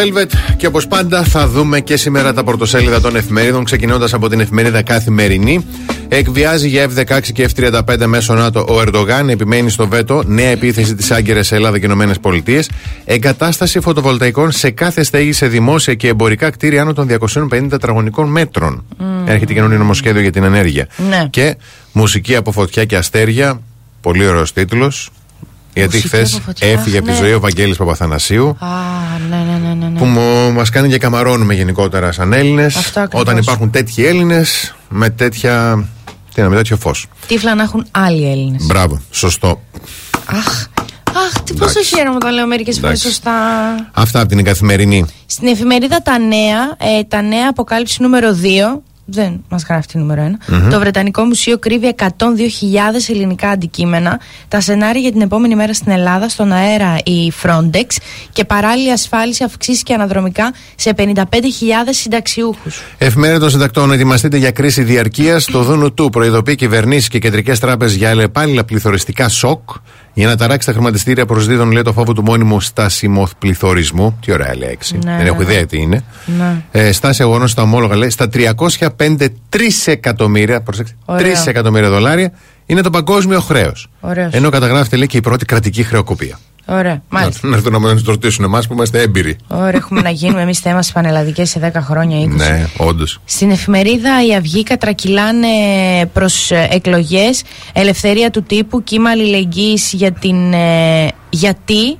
Velvet 0.00 0.30
και 0.56 0.66
όπως 0.66 0.86
πάντα 0.86 1.24
θα 1.24 1.48
δούμε 1.48 1.80
και 1.80 1.96
σήμερα 1.96 2.32
τα 2.32 2.44
πρωτοσέλιδα 2.44 3.00
των 3.00 3.16
εφημερίδων 3.16 3.64
ξεκινώντας 3.64 4.14
από 4.14 4.28
την 4.28 4.40
εφημερίδα 4.40 4.82
Καθημερινή. 4.82 5.66
Εκβιάζει 6.08 6.68
για 6.68 6.88
F-16 6.88 7.20
και 7.32 7.48
F-35 7.56 8.04
μέσω 8.06 8.34
ΝΑΤΟ 8.34 8.64
ο 8.68 8.80
Ερντογάν, 8.80 9.28
επιμένει 9.28 9.70
στο 9.70 9.88
βέτο, 9.88 10.22
νέα 10.26 10.48
επίθεση 10.48 10.94
της 10.94 11.10
Άγκυρα 11.10 11.42
σε 11.42 11.54
Ελλάδα 11.54 11.78
και 11.78 11.86
ΗΠΑ, 11.86 12.62
εγκατάσταση 13.04 13.80
φωτοβολταϊκών 13.80 14.50
σε 14.50 14.70
κάθε 14.70 15.02
στέγη 15.02 15.32
σε 15.32 15.46
δημόσια 15.46 15.94
και 15.94 16.08
εμπορικά 16.08 16.50
κτίρια 16.50 16.82
άνω 16.82 16.92
των 16.92 17.08
250 17.50 17.66
τετραγωνικών 17.68 18.28
μέτρων. 18.28 18.84
Έρχεται 19.24 19.52
καινούριο 19.52 19.78
νομοσχέδιο 19.78 20.20
για 20.22 20.32
την 20.32 20.42
ενέργεια. 20.42 20.86
Ναι. 21.08 21.26
Και 21.30 21.56
μουσική 21.92 22.36
από 22.36 22.52
φωτιά 22.52 22.84
και 22.84 22.96
αστέρια, 22.96 23.60
πολύ 24.00 24.26
ωραίος 24.26 24.52
τίτλος. 24.52 25.10
Γιατί 25.74 25.96
Μουσική 25.96 26.08
χθες 26.16 26.34
από 26.34 26.42
φωτιά, 26.42 26.68
έφυγε 26.68 26.98
από 26.98 27.06
τη 27.06 27.12
ναι. 27.12 27.18
ζωή 27.18 27.32
ο 27.32 27.40
Βαγγέλης 27.40 27.76
Παπαθανασίου 27.76 28.48
Α, 28.58 28.66
ναι, 29.30 29.36
ναι, 29.36 29.68
ναι, 29.68 29.74
ναι. 29.74 29.88
ναι. 29.88 29.98
που 29.98 30.06
μας 30.54 30.70
κάνει 30.70 30.88
και 30.88 30.98
καμαρώνουμε 30.98 31.54
γενικότερα 31.54 32.12
σαν 32.12 32.32
Έλληνες. 32.32 32.76
Αυτό 32.76 33.00
ακριβώς. 33.00 33.20
Όταν 33.20 33.36
υπάρχουν 33.36 33.70
τέτοιοι 33.70 34.04
Έλληνες 34.06 34.74
με 34.88 35.10
τέτοια. 35.10 35.84
Τι 36.34 36.40
να 36.40 36.48
με 36.48 36.56
τέτοιο 36.56 36.76
φως. 36.76 37.06
Τύφλα 37.26 37.54
να 37.54 37.62
έχουν 37.62 37.86
άλλοι 37.90 38.30
Έλληνες. 38.30 38.66
Μπράβο, 38.66 39.00
σωστό. 39.10 39.60
Αχ, 40.26 40.66
αχ, 41.12 41.42
τι 41.44 41.52
πόσο 41.52 41.70
Εντάξει. 41.70 41.94
χαίρομαι 41.94 42.16
όταν 42.16 42.34
λέω 42.34 42.46
μερικές 42.46 42.78
φορές 42.78 43.00
Εντάξει. 43.00 43.08
σωστά. 43.08 43.32
Αυτά 43.92 44.20
από 44.20 44.28
την 44.28 44.44
καθημερινή. 44.44 45.06
Στην 45.26 45.48
εφημερίδα 45.48 46.02
Τα 46.02 46.18
Νέα, 46.18 46.76
ε, 46.98 47.04
τα 47.04 47.22
νέα 47.22 47.48
αποκάλυψη 47.48 48.02
νούμερο 48.02 48.32
2. 48.32 48.82
Δεν 49.12 49.44
μας 49.48 49.64
γράφει 49.68 49.86
τη 49.86 49.98
νούμερο 49.98 50.36
1. 50.48 50.70
Το 50.70 50.78
Βρετανικό 50.78 51.24
Μουσείο 51.24 51.58
κρύβει 51.58 51.94
102.000 51.98 52.06
ελληνικά 53.08 53.48
αντικείμενα. 53.48 54.20
Τα 54.48 54.60
σενάρια 54.60 55.00
για 55.00 55.12
την 55.12 55.20
επόμενη 55.20 55.54
μέρα 55.54 55.74
στην 55.74 55.92
Ελλάδα, 55.92 56.28
στον 56.28 56.52
αέρα 56.52 56.96
η 57.04 57.32
Frontex 57.42 57.96
και 58.32 58.44
παράλληλη 58.44 58.92
ασφάλιση 58.92 59.44
αυξήσει 59.44 59.82
και 59.82 59.94
αναδρομικά 59.94 60.52
σε 60.74 60.92
55.000 60.96 61.14
συνταξιούχους. 61.90 62.82
Εφημερίδα 62.98 63.38
των 63.38 63.50
συντακτών, 63.50 63.92
ετοιμαστείτε 63.92 64.36
για 64.36 64.50
κρίση 64.50 64.82
διαρκείας. 64.82 65.44
Το 65.44 65.62
Δούνου 65.62 65.94
του 65.94 66.08
προειδοποιεί 66.10 66.54
κυβερνήσεις 66.54 67.08
και 67.08 67.18
κεντρικές 67.18 67.58
τράπεζες 67.58 67.96
για 67.96 68.10
αλλεπάλληλα 68.10 68.64
πληθωριστικά 68.64 69.28
σοκ. 69.28 69.70
Για 70.12 70.26
να 70.26 70.36
ταράξει 70.36 70.66
τα 70.66 70.72
χρηματιστήρια 70.72 71.26
προσδίδουν, 71.26 71.72
λέει, 71.72 71.82
το 71.82 71.92
φόβο 71.92 72.12
του 72.12 72.22
μόνιμου 72.22 72.60
στασιμοπληθωρισμού. 72.60 74.18
Τι 74.24 74.32
ωραία 74.32 74.56
λέξη. 74.56 74.98
Ναι, 75.04 75.16
Δεν 75.16 75.26
έχω 75.26 75.36
ναι. 75.36 75.42
ιδέα 75.42 75.66
τι 75.66 75.78
είναι. 75.78 76.04
Ναι. 76.38 76.62
Ε, 76.70 76.92
στάση 76.92 77.22
αγώνων 77.22 77.48
στα 77.48 77.62
ομόλογα, 77.62 77.96
λέει, 77.96 78.10
στα 78.10 78.28
305 78.32 79.26
εκατομμύρια, 79.84 80.60
προσέξτε, 80.60 80.96
3 81.06 81.14
Ωραίο. 81.14 81.32
εκατομμύρια 81.46 81.90
δολάρια 81.90 82.32
είναι 82.66 82.80
το 82.80 82.90
παγκόσμιο 82.90 83.40
χρέος. 83.40 83.88
Ωραίος. 84.00 84.32
Ενώ 84.32 84.50
καταγράφεται, 84.50 84.96
λέει, 84.96 85.06
και 85.06 85.16
η 85.16 85.20
πρώτη 85.20 85.44
κρατική 85.44 85.82
χρεοκοπία. 85.82 86.38
Ωραία, 86.70 87.02
μάλιστα. 87.08 87.48
Να 87.48 87.56
έρθουν 87.56 87.72
να 87.72 87.78
μας 87.78 88.02
ρωτήσουν 88.02 88.44
εμάς 88.44 88.66
που 88.66 88.72
είμαστε 88.72 89.00
έμπειροι. 89.00 89.36
Ωραία, 89.48 89.70
έχουμε 89.74 90.00
να 90.00 90.10
γίνουμε 90.10 90.42
εμείς 90.42 90.58
θέμα 90.58 90.82
στις 90.82 90.94
πανελλαδικές 90.94 91.50
σε 91.50 91.72
10 91.74 91.80
χρόνια, 91.80 92.20
20. 92.20 92.28
Ναι, 92.28 92.66
όντως. 92.76 93.20
Στην 93.24 93.50
εφημερίδα 93.50 94.26
η 94.26 94.34
Αυγή 94.34 94.62
κατρακυλάνε 94.62 95.46
προς 96.12 96.50
ε, 96.50 96.68
εκλογές 96.70 97.42
Ελευθερία 97.72 98.30
του 98.30 98.42
τύπου, 98.42 98.82
κύμα 98.82 99.10
αλληλεγγύης 99.10 99.92
για 99.92 100.12
την 100.12 100.52
ε, 100.52 101.08
γιατί 101.30 101.98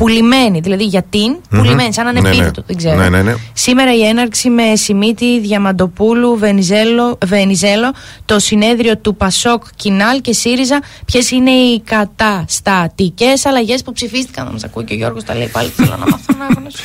πουλημένη, 0.00 0.60
δηλαδή 0.60 0.84
για 0.84 1.02
την 1.02 1.36
πουλημένη, 1.48 1.94
σαν 1.94 2.04
Ναι, 2.04 2.18
ανεπίθετο, 2.18 2.60
ναι. 2.60 2.66
δεν 2.66 2.76
ξέρω. 2.76 2.96
Ναι, 2.96 3.08
ναι, 3.08 3.22
ναι. 3.22 3.34
Σήμερα 3.52 3.94
η 3.94 4.06
έναρξη 4.06 4.50
με 4.50 4.76
Σιμίτη, 4.76 5.40
Διαμαντοπούλου, 5.40 6.36
Βενιζέλο, 6.36 7.18
Βενιζέλο, 7.26 7.92
το 8.24 8.38
συνέδριο 8.38 8.98
του 8.98 9.16
Πασόκ, 9.16 9.62
Κινάλ 9.76 10.20
και 10.20 10.32
ΣΥΡΙΖΑ. 10.32 10.82
Ποιες 11.04 11.30
είναι 11.30 11.50
οι 11.50 11.80
καταστατικές 11.80 13.46
αλλαγές 13.46 13.82
που 13.82 13.92
ψηφίστηκαν. 13.92 14.44
Να 14.44 14.52
μας 14.52 14.64
ακούει 14.64 14.84
και 14.84 14.92
ο 14.92 14.96
Γιώργος 14.96 15.24
τα 15.24 15.34
λέει 15.34 15.46
πάλι. 15.46 15.68
Θέλω 15.68 15.90
να 15.90 16.10
μάθω 16.10 16.34
να 16.38 16.44
άγνωσω. 16.44 16.78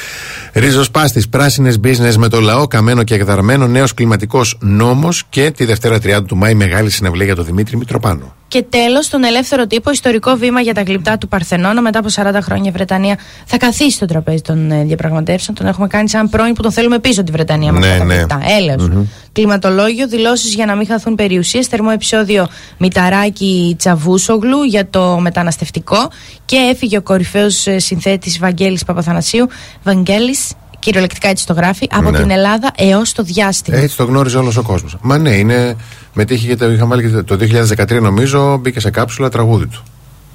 Ρίζος 0.54 0.92
Πάστης, 0.92 1.30
πράσινες 1.30 1.80
business 1.84 2.16
με 2.16 2.28
το 2.28 2.40
λαό, 2.42 2.68
καμένο 2.68 3.04
και 3.04 3.14
εκδαρμένο, 3.14 3.68
νέος 3.68 3.94
κλιματικός 3.94 4.58
νόμος 4.62 5.24
και 5.30 5.52
τη 5.52 5.66
Δευτέρα 5.66 6.00
30 6.00 6.24
του 6.28 6.38
Μάη 6.38 6.54
μεγάλη 6.54 6.90
συναυλία 6.90 7.26
για 7.26 7.36
τον 7.36 7.46
Δημήτρη 7.46 7.78
Μητροπάνο. 7.78 8.34
Και 8.48 8.62
τέλος, 8.70 9.06
στον 9.06 9.24
ελεύθερο 9.24 9.68
τύπο, 9.68 9.92
ιστορικό 9.92 10.36
βήμα 10.36 10.62
για 10.62 10.74
τα 10.74 10.82
γλυπτά 10.82 11.18
του 11.18 11.28
Παρθενώνα. 11.28 11.82
Μετά 11.82 12.00
από 12.00 12.08
40 12.12 12.40
χρόνια 12.42 12.70
η 12.70 12.74
Βρετανία 12.74 13.18
θα 13.46 13.58
καθίσει 13.58 13.90
στο 13.96 14.06
τραπέζι 14.06 14.42
των 14.42 14.72
ε, 14.72 14.84
διαπραγματεύσεων. 14.84 15.58
Τον 15.58 15.68
έχουμε 15.68 15.88
κάνει 15.88 16.10
σαν 16.10 16.30
πρώην 16.30 16.54
που 16.54 16.62
τον 16.62 16.72
θέλουμε 16.72 17.00
πίσω 17.00 17.24
τη 17.24 17.32
Βρετανία 17.32 17.72
με 17.72 17.80
Ναι, 17.80 17.86
αυτά 17.88 17.98
τα 17.98 18.06
ναι. 18.06 18.16
γλυπτά. 18.16 18.40
Έλεος. 18.60 18.90
Κλιματολόγιο, 19.32 20.08
δηλώσεις 20.08 20.54
για 20.54 20.66
να 20.66 20.76
μην 20.76 20.88
χαθούν 20.88 21.16
περιουσίες. 21.16 21.68
Θερμό 21.68 21.90
επεισόδιο 21.94 22.48
Μηταράκη 22.78 23.76
Τσαβούσογλου 23.78 24.64
για 24.64 24.88
το 24.90 25.18
μεταναστευτικό. 25.20 26.10
Και 26.46 26.56
έφυγε 26.56 26.98
ο 26.98 27.02
κορυφαίος 27.02 27.66
συνθέτης 27.76 28.40
Βαγγέλης 28.40 28.84
Παπαθανασίου. 28.86 29.48
Βαγγέλης, 29.84 30.54
Κυριολεκτικά 30.86 31.28
έτσι 31.28 31.46
το 31.46 31.54
γράφει. 31.54 31.88
Από 31.92 32.12
Ναι. 32.12 32.18
την 32.20 32.30
Ελλάδα 32.30 32.72
έως 32.78 33.12
το 33.12 33.24
διάστημα. 33.24 33.78
Έτσι 33.78 33.98
το 33.98 34.04
γνώριζε 34.04 34.38
όλος 34.38 34.58
ο 34.58 34.62
κόσμος. 34.62 34.98
Μα 35.02 35.18
ναι, 35.18 35.30
είναι. 35.30 35.76
Μετήχε 36.14 36.48
και 36.48 36.56
το 36.56 36.72
είχα 36.72 36.86
βάλει 36.86 37.02
και 37.02 37.22
το 37.22 37.36
2013 37.36 38.00
νομίζω, 38.02 38.58
μπήκε 38.58 38.80
σε 38.80 38.90
κάψουλα 38.90 39.30
τραγούδι 39.30 39.66
του. 39.66 39.84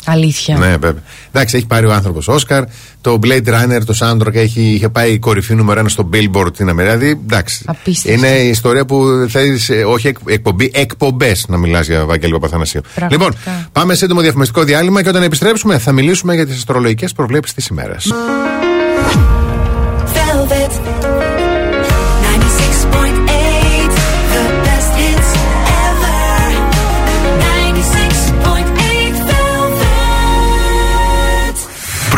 Αλήθεια. 0.06 0.58
Ναι, 0.58 0.66
βέβαια. 0.68 1.02
Εντάξει, 1.32 1.56
έχει 1.56 1.66
πάρει 1.66 1.86
ο 1.86 1.92
άνθρωπος 1.92 2.28
Όσκαρ. 2.28 2.64
Το 3.00 3.18
Blade 3.22 3.44
Runner, 3.48 3.80
το 3.86 3.94
soundtrack 4.00 4.34
έχει, 4.34 4.60
είχε 4.60 4.88
πάει 4.88 5.18
κορυφή 5.18 5.54
νούμερο 5.54 5.80
ένα 5.80 5.88
στο 5.88 6.08
Billboard 6.12 6.54
στην 6.54 6.68
Αμερική. 6.68 6.96
Δηλαδή, 6.96 7.20
εντάξει. 7.24 7.64
Απίστευτο. 7.66 8.18
Είναι 8.18 8.28
η 8.36 8.48
ιστορία 8.48 8.84
που 8.84 9.26
θέλει, 9.28 9.58
όχι 9.86 10.06
εκ- 10.08 10.16
εκπομπή, 10.26 10.70
εκπομπές 10.74 11.44
να 11.48 11.56
μιλάς 11.56 11.86
για 11.86 12.04
Βαγγέλη 12.04 12.32
Παπαθανασίου. 12.32 12.80
Πραγματικά. 12.94 13.24
Λοιπόν, 13.24 13.40
πάμε 13.72 13.94
σε 13.94 14.04
έντομο 14.04 14.20
διαφημιστικό 14.20 14.62
διάλειμμα 14.62 15.02
και 15.02 15.08
όταν 15.08 15.22
επιστρέψουμε 15.22 15.78
θα 15.78 15.92
μιλήσουμε 15.92 16.34
για 16.34 16.46
τις 16.46 16.56
αστρολογικές 16.56 17.12
προβλέψεις 17.12 17.54
της 17.54 17.66
ημέρας. 17.66 18.06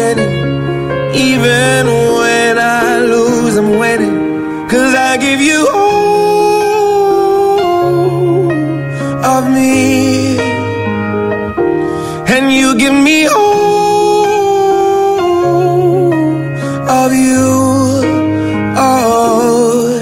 Even 0.00 1.86
when 2.18 2.58
I 2.58 2.98
lose, 3.00 3.56
I'm 3.56 3.70
winning. 3.78 4.68
Cause 4.68 4.94
I 4.94 5.16
give 5.16 5.40
you 5.40 5.68
all 5.74 7.00
of 9.36 9.50
me. 9.50 10.38
And 12.34 12.52
you 12.52 12.76
give 12.78 12.94
me 12.94 13.26
all 13.26 13.40
of 17.02 17.12
you. 17.12 17.48
Oh. 18.76 20.00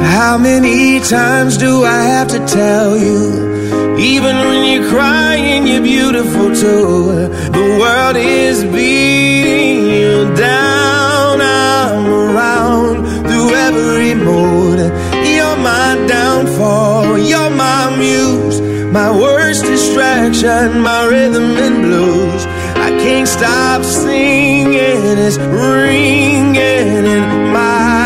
How 0.00 0.38
many 0.38 1.00
times 1.00 1.56
do 1.56 1.84
I 1.84 2.02
have 2.14 2.28
to 2.28 2.38
tell 2.46 2.96
you? 2.96 3.35
Even 3.98 4.36
when 4.36 4.64
you're 4.70 4.90
crying, 4.90 5.66
you're 5.66 5.82
beautiful 5.82 6.54
too. 6.54 7.28
The 7.56 7.78
world 7.80 8.16
is 8.16 8.62
beating 8.64 9.86
you 9.86 10.34
down. 10.34 11.40
I'm 11.40 12.06
around 12.06 13.06
through 13.26 13.54
every 13.54 14.14
mood. 14.14 14.78
You're 15.26 15.56
my 15.56 16.04
downfall. 16.06 17.18
You're 17.18 17.48
my 17.50 17.96
muse. 17.96 18.60
My 18.92 19.10
worst 19.10 19.64
distraction, 19.64 20.80
my 20.80 21.06
rhythm 21.06 21.56
and 21.56 21.82
blues. 21.82 22.44
I 22.76 22.90
can't 23.02 23.28
stop 23.28 23.82
singing. 23.82 25.18
It's 25.26 25.38
ringing 25.38 27.04
in 27.16 27.52
my 27.52 28.05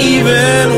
Even 0.00 0.77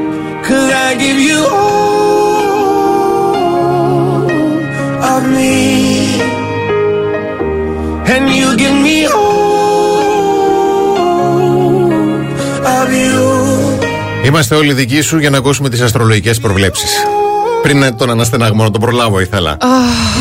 Είμαστε 14.25 14.55
όλοι 14.55 14.73
δικοί 14.73 15.01
σου 15.01 15.17
για 15.19 15.29
να 15.29 15.37
ακούσουμε 15.37 15.69
τις 15.69 15.81
αστρολογικές 15.81 16.39
προβλέψεις. 16.39 16.89
Πριν 17.61 17.97
τον 17.97 18.09
αναστενάγμο 18.09 18.63
να 18.63 18.71
τον 18.71 18.81
προλάβω, 18.81 19.19
ήθελα. 19.19 19.57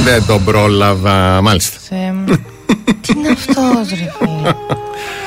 Δεν 0.04 0.26
τον 0.26 0.44
πρόλαβα. 0.44 1.40
Μάλιστα. 1.40 1.78
Θεέ 1.88 2.12
μου. 2.12 2.24
Τι 3.00 3.12
είναι 3.16 3.28
αυτός, 3.28 3.88
ρε 3.88 4.12
φίλε; 4.18 4.42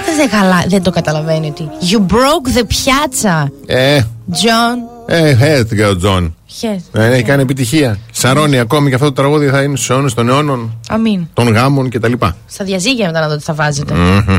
Δεν, 0.06 0.16
δεν, 0.18 0.30
καλά, 0.30 0.64
δεν 0.68 0.84
το 0.84 0.92
καταλαβαίνει 0.92 1.48
ότι. 1.48 1.68
You 1.92 2.00
broke 2.14 2.58
the 2.60 2.64
πιάτσα, 2.68 3.52
Ε, 3.66 4.02
John. 4.32 5.06
ε, 5.06 5.36
έρθει 5.40 5.84
ο 5.84 5.98
Τζον. 5.98 6.36
Yes. 6.62 6.78
Ε, 6.92 7.14
έχει 7.14 7.24
κάνει 7.24 7.42
επιτυχία. 7.42 7.98
Σαρώνει 8.12 8.60
ακόμη 8.60 8.90
και 8.90 8.96
αυτό 8.96 9.08
το 9.08 9.14
τραγούδι 9.14 9.48
θα 9.50 9.62
είναι 9.62 9.76
στου 9.78 9.94
αιώνε 9.94 10.10
των 10.10 10.30
αιώνων, 10.30 10.80
Αμήν. 10.90 11.28
των 11.34 11.48
γάμων 11.54 11.90
κτλ. 11.90 12.14
Στα 12.48 12.64
διαζύγια 12.66 13.06
μετά 13.06 13.20
να 13.20 13.28
δω 13.28 13.36
τι 13.38 13.44
θα 13.44 13.54
βαζετε 13.54 13.94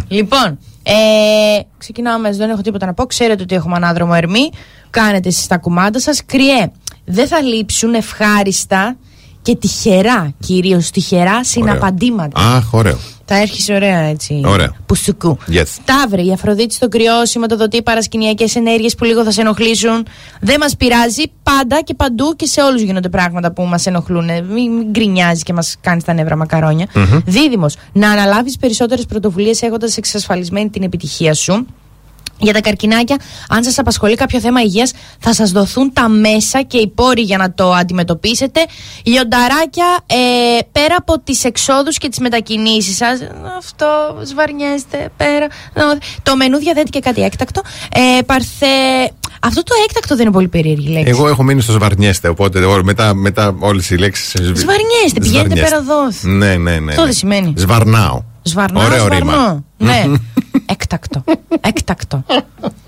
Λοιπόν, 0.09 0.59
ε, 0.87 1.61
ξεκινάω 1.79 2.15
αμέσως. 2.15 2.37
Δεν 2.37 2.51
έχω 2.51 2.61
τίποτα 2.61 2.87
να 2.87 2.95
πω. 2.95 3.07
Ξέρετε 3.07 3.43
ότι 3.43 3.55
έχουμε 3.55 3.77
ανάδρομο 3.77 4.13
ερμή. 4.17 4.51
Κάνετε 4.91 5.29
εσείς 5.29 5.47
τα 5.47 5.59
κουμάντα 5.59 6.01
σας. 6.01 6.25
Κρυέ, 6.27 6.71
δεν 7.05 7.27
θα 7.27 7.41
λείψουν 7.41 7.95
ευχάριστα 7.95 8.97
και 9.43 9.57
τυχερά, 9.57 10.33
κυρίως 10.39 10.91
τυχερά 10.91 11.45
συναπαντήματα. 11.45 12.41
Αχ, 12.41 12.73
ωραίο. 12.73 12.99
Τα 13.25 13.41
έρχεσαι 13.41 13.75
ωραία 13.75 13.99
έτσι. 13.99 14.43
Ωραία. 14.45 14.73
Πουσουκού. 14.87 15.39
Yes. 15.49 15.65
Ταύρε, 15.85 16.23
η 16.23 16.33
Αφροδίτη 16.33 16.75
στο 16.75 16.89
κρυό, 16.89 17.27
σηματοδοτεί 17.27 17.83
παρασκηνιακές 17.83 18.57
ενέργειες 18.57 18.95
που 18.95 19.05
λίγο 19.05 19.25
θα 19.25 19.31
σε 19.31 19.41
ενοχλήσουν. 19.41 20.07
Δεν 20.41 20.57
μας 20.61 20.77
πειράζει. 20.77 21.23
Πάντα 21.43 21.83
και 21.83 21.95
παντού 21.95 22.37
και 22.37 22.47
σε 22.47 22.61
όλους 22.63 22.83
γίνονται 22.83 23.09
πράγματα 23.09 23.53
που 23.53 23.63
μας 23.63 23.87
ενοχλούν. 23.87 24.25
Μην, 24.25 24.73
μην 24.73 24.91
γκρινιάζει 24.91 25.43
και 25.43 25.53
μας 25.53 25.77
κάνει 25.81 26.03
τα 26.03 26.13
νεύρα 26.13 26.37
μακαρόνια. 26.37 26.87
Δίδυμος, 27.27 27.77
να 27.93 28.11
αναλάβεις 28.11 28.57
περισσότερες 28.57 29.07
πρωτοβουλίες 29.07 29.63
έχοντας 29.63 29.97
εξασφαλισμένη 29.97 30.71
την 30.71 30.83
επιτυχία 30.83 31.35
σου. 31.35 31.67
Για 32.39 32.53
τα 32.53 32.61
καρκινάκια, 32.61 33.17
αν 33.49 33.65
σας 33.65 33.79
απασχολεί 33.79 34.15
κάποιο 34.15 34.41
θέμα 34.41 34.61
υγείας, 34.61 34.93
θα 35.19 35.35
σας 35.35 35.51
δοθούν 35.51 35.93
τα 35.93 36.09
μέσα 36.09 36.63
και 36.63 36.79
οι 36.79 36.89
πόροι 36.89 37.23
για 37.23 37.37
να 37.37 37.53
το 37.53 37.73
αντιμετωπίσετε. 37.73 38.61
Λιονταράκια, 39.05 39.99
ε, 40.07 40.17
πέρα 40.73 40.97
από 40.99 41.21
τις 41.21 41.45
εξόδους 41.45 41.99
και 41.99 42.09
τις 42.09 42.19
μετακινήσεις 42.19 42.97
σας, 42.97 43.19
αυτό 43.59 43.87
σβαρνιέστε 44.25 45.11
πέρα. 45.17 45.47
Το 46.23 46.37
μενού 46.37 46.59
διαθέτει 46.59 46.91
και 46.91 47.01
κάτι 47.01 47.23
έκτακτο. 47.23 47.63
Ε, 47.95 48.23
παρθε... 48.23 48.67
Αυτό 49.41 49.63
το 49.63 49.75
έκτακτο 49.89 50.15
δεν 50.17 50.25
είναι 50.25 50.35
πολύ 50.35 50.49
περίεργη 50.49 50.89
λέξη. 50.89 51.11
Εγώ 51.11 51.29
έχω 51.29 51.43
μείνει 51.43 51.61
στο 51.61 51.73
σβαρνιέστε, 51.73 52.29
οπότε 52.29 52.65
ό, 52.65 52.81
μετά, 52.85 53.15
μετά 53.15 53.57
όλες 53.59 53.91
οι 53.91 53.97
λέξεις. 53.97 54.31
Σβαρνιέστε, 54.31 55.21
πηγαίνετε 55.21 55.61
πέρα 55.61 55.83
δόθ. 55.83 56.23
Ναι, 56.23 56.57
ναι, 56.57 56.79
ναι. 56.79 56.91
Αυτό 56.91 57.01
ναι. 57.01 57.07
δεν 57.07 57.13
σημαίνει. 57.13 57.53
Σβαρνάω. 57.57 58.23
Σβαρνάω, 58.43 58.85
Ωραίο 58.85 59.05
σβαρνώ. 59.05 59.17
ρήμα. 59.19 59.65
Ναι. 59.79 60.05
Έκτακτο. 60.67 61.25
Έκτακτο. 61.61 62.25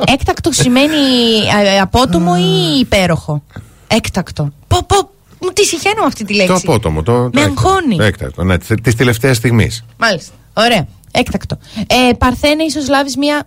Έκτακτο 0.07 0.53
σημαίνει 0.53 0.97
ε, 1.64 1.81
απότομο 1.81 2.35
ή 2.39 2.79
υπέροχο; 2.79 3.43
Έκτακτο. 3.87 4.53
Πω, 4.69 4.79
πω, 4.87 4.97
μου 5.41 5.49
τη 5.53 5.64
συχαίνω 5.64 6.05
αυτή 6.05 6.25
τη 6.25 6.35
λέξη. 6.35 6.53
Το 6.53 6.55
απότομο. 6.55 7.03
Το, 7.03 7.12
το 7.12 7.31
Με 7.33 7.41
έκτακτο. 7.41 7.69
αγχώνει. 7.69 7.97
Το 7.97 8.03
έκτακτο, 8.03 8.45
ναι, 8.45 8.59
τη 8.59 8.95
τελευταίας 8.95 9.37
στιγμής. 9.37 9.85
Μάλιστα. 9.97 10.33
Ωραία. 10.55 10.87
Έκτακτο. 11.11 11.59
Ε, 11.87 12.12
Παρθένε, 12.19 12.62
ίσως 12.62 12.89
λάβεις 12.89 13.17
μια 13.17 13.47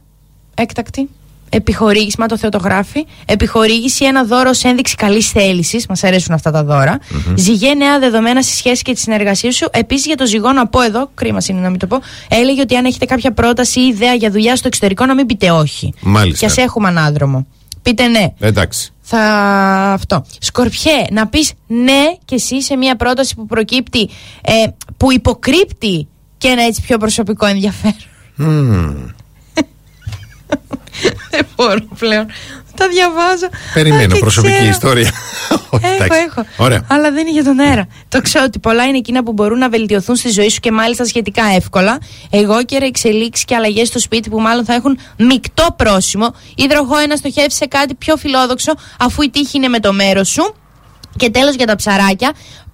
έκτακτη; 0.53 1.09
Επιχορήγηση, 1.50 2.16
μα 2.20 2.26
το 2.26 2.38
Θεό 2.38 2.50
το 2.50 2.58
γράφει, 2.58 3.06
επιχορήγηση 3.26 4.06
ένα 4.06 4.24
δώρο 4.24 4.50
ως 4.50 4.64
ένδειξη 4.64 4.95
καλής 4.95 5.30
θέλησης. 5.30 5.86
Μας 5.88 6.04
αρέσουν 6.04 6.34
αυτά 6.34 6.52
τα 6.52 6.64
δώρα. 6.64 7.00
Ζυγέ 7.36 7.74
νέα 7.74 8.00
δεδομένα 8.00 8.41
στη 8.41 8.56
σχέση 8.56 8.82
και 8.82 8.93
τη 8.93 9.00
συνεργασία 9.00 9.52
σου. 9.52 9.68
Επίσης 9.72 10.06
για 10.06 10.16
το 10.16 10.26
ζυγό 10.26 10.52
να 10.52 10.68
πω 10.68 10.82
εδώ, 10.82 11.10
κρίμα 11.14 11.39
είναι 11.47 11.60
να 11.60 11.70
μην 11.70 11.80
το 11.80 11.88
πω, 11.88 12.00
έλεγε 12.30 12.62
ότι 12.62 12.76
αν 12.76 12.86
έχετε 12.86 13.06
κάποια 13.06 13.32
πρόταση 13.32 13.80
ή 13.80 13.88
ιδέα 13.88 14.14
για 14.14 14.32
δουλειά 14.32 14.56
στο 14.56 14.68
εξωτερικό 14.68 15.06
να 15.06 15.14
μην 15.14 15.26
πείτε 15.26 15.52
όχι. 15.52 15.93
Μάλιστα. 16.02 16.39
Και 16.39 16.45
ας 16.45 16.58
έχουμε 16.58 16.88
ανάδρομο. 16.88 17.47
Πείτε 17.82 18.08
ναι. 18.08 18.34
Εντάξει. 18.39 18.93
Θα 19.02 19.22
αυτό. 19.93 20.26
Σκορπιέ, 20.39 21.06
να 21.12 21.28
πεις 21.28 21.54
ναι 21.68 22.04
και 22.26 22.36
εσύ 22.36 22.62
σε 22.62 22.76
μια 22.76 22.95
πρόταση 22.95 23.36
που 23.36 23.45
προκύπτει, 23.45 24.10
ε, 24.41 24.52
που 24.97 25.12
υποκρύπτει 25.12 26.08
και 26.38 26.47
ένα 26.47 26.64
έτσι 26.64 26.82
πιο 26.82 26.97
προσωπικό 26.97 27.45
ενδιαφέρον. 27.45 29.16
Δεν 31.30 31.45
μπορώ 31.56 31.80
πλέον. 32.00 32.26
Τα 32.76 32.88
διαβάζω. 32.88 33.45
Α, 33.45 33.50
Περιμένω, 33.74 34.14
και 34.14 34.20
προσωπική 34.20 34.54
ξέρω. 34.54 34.70
ιστορία. 34.70 35.12
Όχι, 35.70 35.86
Έχω, 35.86 35.93
εντάξει. 36.04 36.20
έχω. 36.28 36.45
Ωραία. 36.58 36.86
Αλλά 36.89 37.12
δεν 37.12 37.20
είναι 37.22 37.32
για 37.32 37.43
τον 37.43 37.60
αέρα. 37.60 37.88
Το 38.08 38.22
ξέρω 38.22 38.43
ότι 38.45 38.60
πολλά 38.60 38.84
είναι 38.86 38.97
εκείνα 38.97 39.24
που 39.24 39.34
μπορούν 39.34 39.58
να 39.58 39.70
βελτιωθούν 39.70 40.16
στη 40.16 40.30
ζωή 40.30 40.50
σου 40.50 40.60
και 40.60 40.72
μάλιστα 40.72 41.06
σχετικά 41.06 41.43
εύκολα. 41.56 41.97
Εγώ 42.30 42.64
και 42.64 42.76
εξελίξει 42.82 43.45
και 43.45 43.56
αλλαγές 43.56 43.88
στο 43.88 44.00
σπίτι 44.00 44.30
που 44.30 44.39
μάλλον 44.41 44.66
θα 44.66 44.74
έχουν 44.74 45.00
μεικτό 45.18 45.68
πρόσημο. 45.76 46.36
Υδροχόε 46.56 47.06
να 47.06 47.16
στοχεύσει 47.16 47.58
σε 47.58 47.66
κάτι 47.66 47.95
πιο 47.95 48.16
φιλόδοξο 48.18 48.74
αφού 49.00 49.22
η 49.22 49.30
τύχη 49.30 49.58
είναι 49.58 49.68
με 49.68 49.80
το 49.80 49.93
μέρος 49.93 50.30
σου. 50.30 50.56
Και 51.16 51.30
τέλος 51.30 51.56
για 51.56 51.66
τα 51.66 51.76
ψαράκια, 51.76 52.32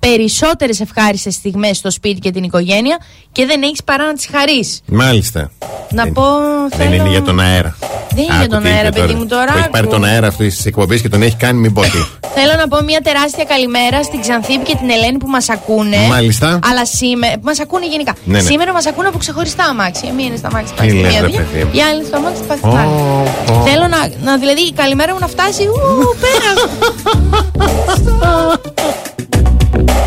περισσότερες 0.09 0.79
ευχάριστες 0.79 1.33
στιγμές 1.33 1.77
στο 1.77 1.91
σπίτι 1.91 2.19
και 2.19 2.31
την 2.31 2.43
οικογένεια 2.43 2.97
και 3.31 3.45
δεν 3.45 3.61
έχεις 3.61 3.83
παρά 3.83 4.05
να 4.05 4.13
τις 4.13 4.27
χαρείς. 4.31 4.81
Μάλιστα. 4.85 5.51
Να 5.91 6.03
Δεν- 6.03 6.13
πω, 6.13 6.23
Δεν 6.69 6.79
θέλω- 6.79 6.93
είναι 6.95 7.09
για 7.09 7.21
τον 7.21 7.39
αέρα. 7.39 7.75
Δεν 8.15 8.23
είναι 8.23 8.33
Άκου 8.33 8.39
για 8.39 8.49
τον 8.49 8.61
τι 8.61 8.67
είπε 8.67 8.77
αέρα, 8.77 8.89
παιδί 8.91 9.13
μου, 9.13 9.25
τώρα 9.25 9.51
Που 9.51 9.57
έχει 9.57 9.69
πάρει 9.69 9.83
άκου. 9.85 9.93
τον 9.93 10.03
αέρα 10.03 10.27
αυτής 10.27 10.55
της 10.55 10.65
εκπομπής 10.65 11.01
και 11.01 11.09
τον 11.09 11.21
έχει 11.21 11.35
κάνει 11.35 11.59
μην 11.59 11.73
πω 11.73 11.81
τι. 11.81 11.87
Θέλω 12.37 12.53
να 12.57 12.67
πω 12.67 12.83
μια 12.83 13.01
τεράστια 13.01 13.43
καλημέρα 13.43 14.03
στην 14.03 14.21
Ξανθήπη 14.21 14.63
και 14.63 14.75
την 14.75 14.89
Ελένη 14.89 15.17
που 15.17 15.27
μας 15.27 15.49
ακούνε. 15.49 15.97
Μάλιστα. 16.09 16.59
Αλλά 16.69 16.85
σήμερα. 16.85 17.33
Που 17.33 17.41
μας 17.43 17.59
ακούνε 17.59 17.85
γενικά. 17.87 18.15
Ναι, 18.23 18.41
ναι. 18.41 18.49
Σήμερα 18.49 18.73
μας 18.73 18.85
ακούνε 18.85 19.07
από 19.07 19.17
ξεχωριστά 19.17 19.63
αμάξια. 19.63 20.13
Μία 20.13 20.25
είναι 20.25 20.35
στα 20.35 20.47
αμάξια 20.47 20.75
πάει 20.75 20.87
Τι 20.87 20.93
στη 20.93 21.01
λες, 21.01 21.11
μία 21.11 21.21
ρε 21.21 21.25
δουλειά, 21.27 21.41
παιδί 21.51 21.63
μου. 21.63 21.69
Η 21.73 21.81
άλλη 21.81 21.95
είναι 21.99 22.07
στο 22.07 22.17
αμάξι 22.17 22.41
πάει 22.47 22.57
στη 22.57 22.67
Ω, 22.67 22.75
άλλη. 22.81 22.91
ω. 23.59 23.63
Θέλω 23.67 23.87
να, 23.87 23.99
να. 24.31 24.37
Δηλαδή 24.37 24.61
η 24.61 24.73
καλημέρα 24.73 25.13
μου 25.13 25.19
να 25.19 25.27
φτάσει. 25.27 25.63
Ου, 25.63 26.15
πέρα. 26.23 26.51
Bye. 29.75 30.04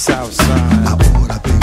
Southside. 0.00 1.59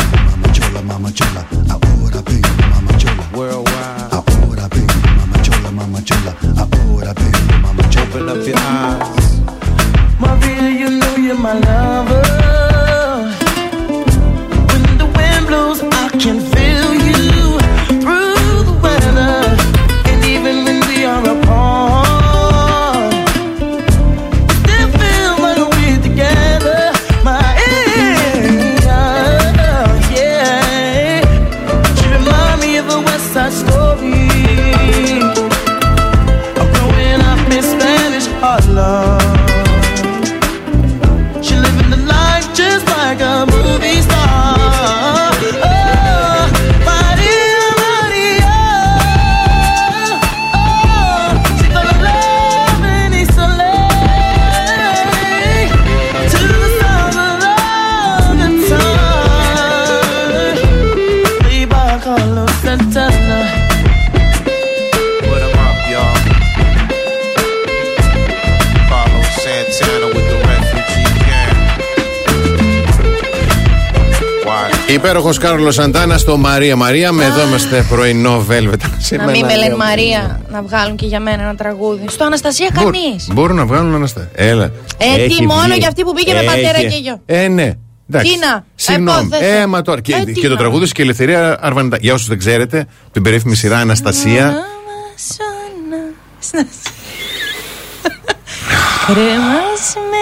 Why? 75.28 75.34
Υπέροχο 75.34 75.48
Κάρολο 75.48 75.72
Σαντάνα 75.72 76.18
στο 76.18 76.38
Μαρία 76.38 76.76
Μαρία. 76.76 77.12
Με 77.12 77.26
εδώ 77.26 77.48
είμαστε 77.48 77.86
πρωινό 77.90 78.46
Velvet. 78.50 78.80
Να 79.18 79.32
μην 79.32 79.46
με 79.46 79.56
λένε 79.56 79.76
Μαρία 79.76 80.42
να 80.52 80.62
βγάλουν 80.62 80.96
και 80.96 81.06
για 81.06 81.20
μένα 81.20 81.42
ένα 81.44 81.56
τραγούδι. 81.56 82.06
Στο 82.10 82.24
Αναστασία 82.26 82.70
κανείς. 82.74 83.28
Μπορούν 83.32 83.56
να 83.56 83.66
βγάλουν 83.66 83.96
αναστά. 83.96 84.30
Έλα. 84.34 84.72
Ε, 84.98 85.22
Έχει 85.24 85.38
τι 85.38 85.46
μόνο 85.46 85.62
βγει. 85.64 85.78
για 85.78 85.88
αυτή 85.88 86.04
που 86.04 86.14
πήγε 86.14 86.34
με 86.34 86.42
πατέρα 86.44 86.80
και 86.80 86.98
γιο. 87.02 87.22
Ε, 87.26 87.48
ναι. 87.48 87.74
Εντάξει. 88.10 88.32
Τι 88.32 88.40
να, 88.40 88.66
Συγγνώμη. 88.76 89.20
επόθεσε. 89.34 89.58
Ε, 89.60 89.66
μα 89.66 89.82
τώρα. 89.82 90.02
Και, 90.02 90.14
Ε, 90.14 90.24
τι 90.24 90.32
και 90.32 90.48
το 90.48 90.54
να. 90.54 90.60
τραγούδι 90.60 90.84
της 90.84 90.92
και 90.92 91.02
η 91.02 91.04
Ελευθερία 91.04 91.58
Αρβανιτά. 91.62 91.98
Για 92.02 92.14
όσους 92.14 92.28
δεν 92.28 92.38
ξέρετε, 92.38 92.88
την 93.12 93.22
περίφημη 93.22 93.56
σειρά 93.56 93.78
Αναστασία. 93.78 94.56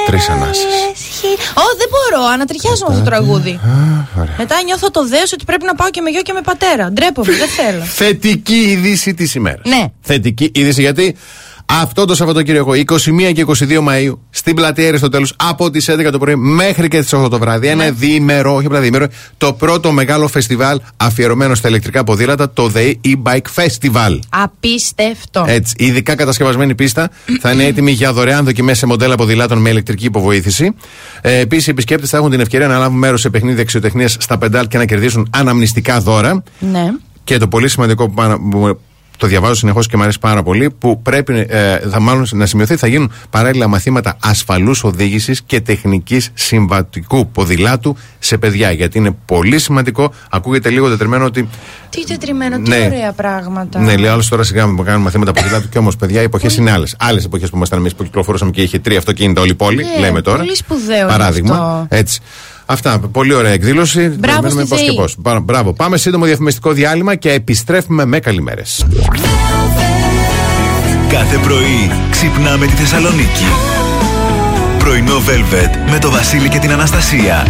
Τρεις 0.05 0.29
ανάσε. 0.29 0.61
Ω, 1.57 1.63
δεν 1.77 1.87
μπορώ, 1.93 2.25
ανατριχιάζω 2.33 2.85
με 2.87 2.93
αυτό 2.93 3.03
το 3.03 3.09
τραγούδι. 3.09 3.59
Μετά 4.37 4.55
νιώθω 4.63 4.91
το 4.91 5.07
δέος 5.07 5.33
ότι 5.33 5.45
πρέπει 5.45 5.65
να 5.65 5.75
πάω 5.75 5.89
και 5.89 6.01
με 6.01 6.09
γιο 6.09 6.21
και 6.21 6.33
με 6.33 6.41
πατέρα. 6.41 6.91
Ντρέπομαι, 6.91 7.33
δεν 7.33 7.47
θέλω. 7.47 7.83
Θετική 7.83 8.55
είδηση 8.55 9.13
της 9.13 9.35
ημέρας. 9.35 9.61
Ναι. 9.65 9.85
Θετική 10.01 10.51
είδηση 10.53 10.81
γιατί 10.81 11.15
αυτό 11.65 12.05
το 12.05 12.15
Σαββατοκύριακο, 12.15 12.71
21 12.73 13.31
και 13.33 13.45
22 13.47 13.79
Μαου, 13.81 14.19
στην 14.29 14.55
πλατεία 14.55 14.87
Αριστοτέλους, 14.87 15.33
από 15.35 15.69
τις 15.69 15.89
11 15.89 16.11
το 16.11 16.17
πρωί 16.19 16.35
μέχρι 16.35 16.87
και 16.87 16.99
τις 16.99 17.13
8 17.13 17.29
το 17.29 17.39
βράδυ, 17.39 17.67
ένα 17.67 17.89
διήμερο, 17.91 18.55
όχι 18.55 18.65
απλά 18.65 18.79
διήμερο, 18.79 19.07
το 19.37 19.53
πρώτο 19.53 19.91
μεγάλο 19.91 20.27
φεστιβάλ 20.27 20.79
αφιερωμένο 20.97 21.55
στα 21.55 21.67
ηλεκτρικά 21.67 22.03
ποδήλατα, 22.03 22.51
το 22.53 22.71
The 22.75 22.93
E-Bike 23.05 23.63
Festival. 23.63 24.19
Απίστευτο. 24.29 25.45
Έτσι, 25.47 25.73
η 25.77 25.85
ειδικά 25.85 26.15
κατασκευασμένη 26.15 26.75
πίστα 26.75 27.09
θα 27.39 27.51
είναι 27.51 27.63
έτοιμη 27.65 27.91
για 27.91 28.13
δωρεάν 28.13 28.45
δοκιμές 28.45 28.77
σε 28.77 28.85
μοντέλα 28.85 29.15
ποδηλάτων 29.15 29.57
με 29.57 29.69
ηλεκτρική 29.69 30.05
υποβοήθηση. 30.05 30.75
Ε, 31.21 31.39
Επίσης, 31.39 31.67
οι 31.67 31.69
επισκέπτες 31.69 32.09
θα 32.09 32.17
έχουν 32.17 32.29
την 32.29 32.39
ευκαιρία 32.39 32.67
να 32.67 32.77
λάβουν 32.77 32.97
μέρος 32.97 33.21
σε 33.21 33.29
παιχνίδι 33.29 33.55
δεξιοτεχνία 33.55 34.07
στα 34.07 34.37
πεντάλ 34.37 34.67
και 34.67 34.77
να 34.77 34.85
κερδίσουν 34.85 35.27
αναμνηστικά 35.29 35.99
δώρα. 35.99 36.43
Ναι. 36.59 36.91
Και 37.23 37.37
το 37.37 37.47
πολύ 37.47 37.69
σημαντικό 37.69 38.07
που 38.07 38.13
πάρα- 38.13 38.39
που 38.39 38.79
το 39.17 39.27
διαβάζω 39.27 39.53
συνεχώς 39.53 39.87
και 39.87 39.97
μου 39.97 40.03
αρέσει 40.03 40.19
πάρα 40.19 40.43
πολύ, 40.43 40.69
που 40.69 41.01
πρέπει 41.01 41.45
ε, 41.49 41.77
θα 41.79 41.99
μάλλον 41.99 42.25
να 42.31 42.45
σημειωθεί, 42.45 42.75
θα 42.75 42.87
γίνουν 42.87 43.11
παράλληλα 43.29 43.67
μαθήματα 43.67 44.17
ασφαλούς 44.21 44.83
οδήγησης 44.83 45.41
και 45.45 45.61
τεχνικής 45.61 46.29
συμβατικού 46.33 47.27
ποδηλάτου 47.27 47.95
σε 48.19 48.37
παιδιά. 48.37 48.71
Γιατί 48.71 48.97
είναι 48.97 49.15
πολύ 49.25 49.59
σημαντικό, 49.59 50.11
ακούγεται 50.31 50.69
λίγο 50.69 50.89
τετριμένο 50.89 51.25
ότι. 51.25 51.47
Τι 51.89 52.05
τετριμένο, 52.05 52.59
τι 52.59 52.69
Ναι. 52.69 52.89
ωραία 52.93 53.11
πράγματα. 53.11 53.79
Ναι, 53.79 53.95
λέει 53.95 54.09
άλλος 54.09 54.27
τώρα 54.27 54.43
σιγά 54.43 54.67
με 54.67 54.83
κάνουμε 54.83 55.03
μαθήματα 55.03 55.31
ποδηλάτου 55.31 55.69
και 55.69 55.77
όμως 55.77 55.95
παιδιά, 55.95 56.21
οι 56.21 56.23
εποχές 56.23 56.55
είναι 56.57 56.71
άλλες. 56.71 56.95
Άλλες 56.99 57.25
εποχές 57.25 57.49
που 57.49 57.55
ήμασταν 57.55 57.79
εμείς 57.79 57.95
που 57.95 58.03
κυκλοφορούσαμε 58.03 58.51
και 58.51 58.61
είχε 58.61 58.79
τρία 58.79 58.97
αυτοκίνητα 58.97 59.41
όλη 59.41 59.49
η 59.51 59.55
πόλη, 59.55 59.83
Ναι, 59.83 59.99
λέμε 59.99 60.21
τώρα. 60.21 60.37
πολύ 60.37 60.55
σπουδαίο 60.55 61.07
Παράδειγμα. 61.07 61.55
αυτό. 61.55 61.85
Έτσι. 61.89 62.19
Αυτά. 62.65 62.99
Πολύ 63.11 63.33
ωραία 63.33 63.51
εκδήλωση. 63.51 63.99
Μπράβο 63.99 64.19
Περιμένουμε 64.21 64.61
στη 64.61 64.69
πώς 64.69 64.79
ΔΕΗ. 64.79 64.89
και 64.89 64.95
πώς. 64.95 65.15
Μπρα- 65.17 65.39
Μπράβο. 65.39 65.73
Πάμε 65.73 65.97
σύντομο 65.97 66.25
διαφημιστικό 66.25 66.71
διάλειμμα 66.71 67.15
και 67.15 67.31
επιστρέφουμε 67.31 68.05
με 68.05 68.19
καλημέρες. 68.19 68.85
Κάθε 71.09 71.37
πρωί 71.37 71.91
ξυπνάμε 72.11 72.65
τη 72.65 72.71
Θεσσαλονίκη. 72.71 73.45
Πρωινό 74.79 75.17
Velvet 75.17 75.91
με 75.91 75.99
το 75.99 76.09
Βασίλη 76.11 76.49
και 76.49 76.59
την 76.59 76.71
Αναστασία. 76.71 77.47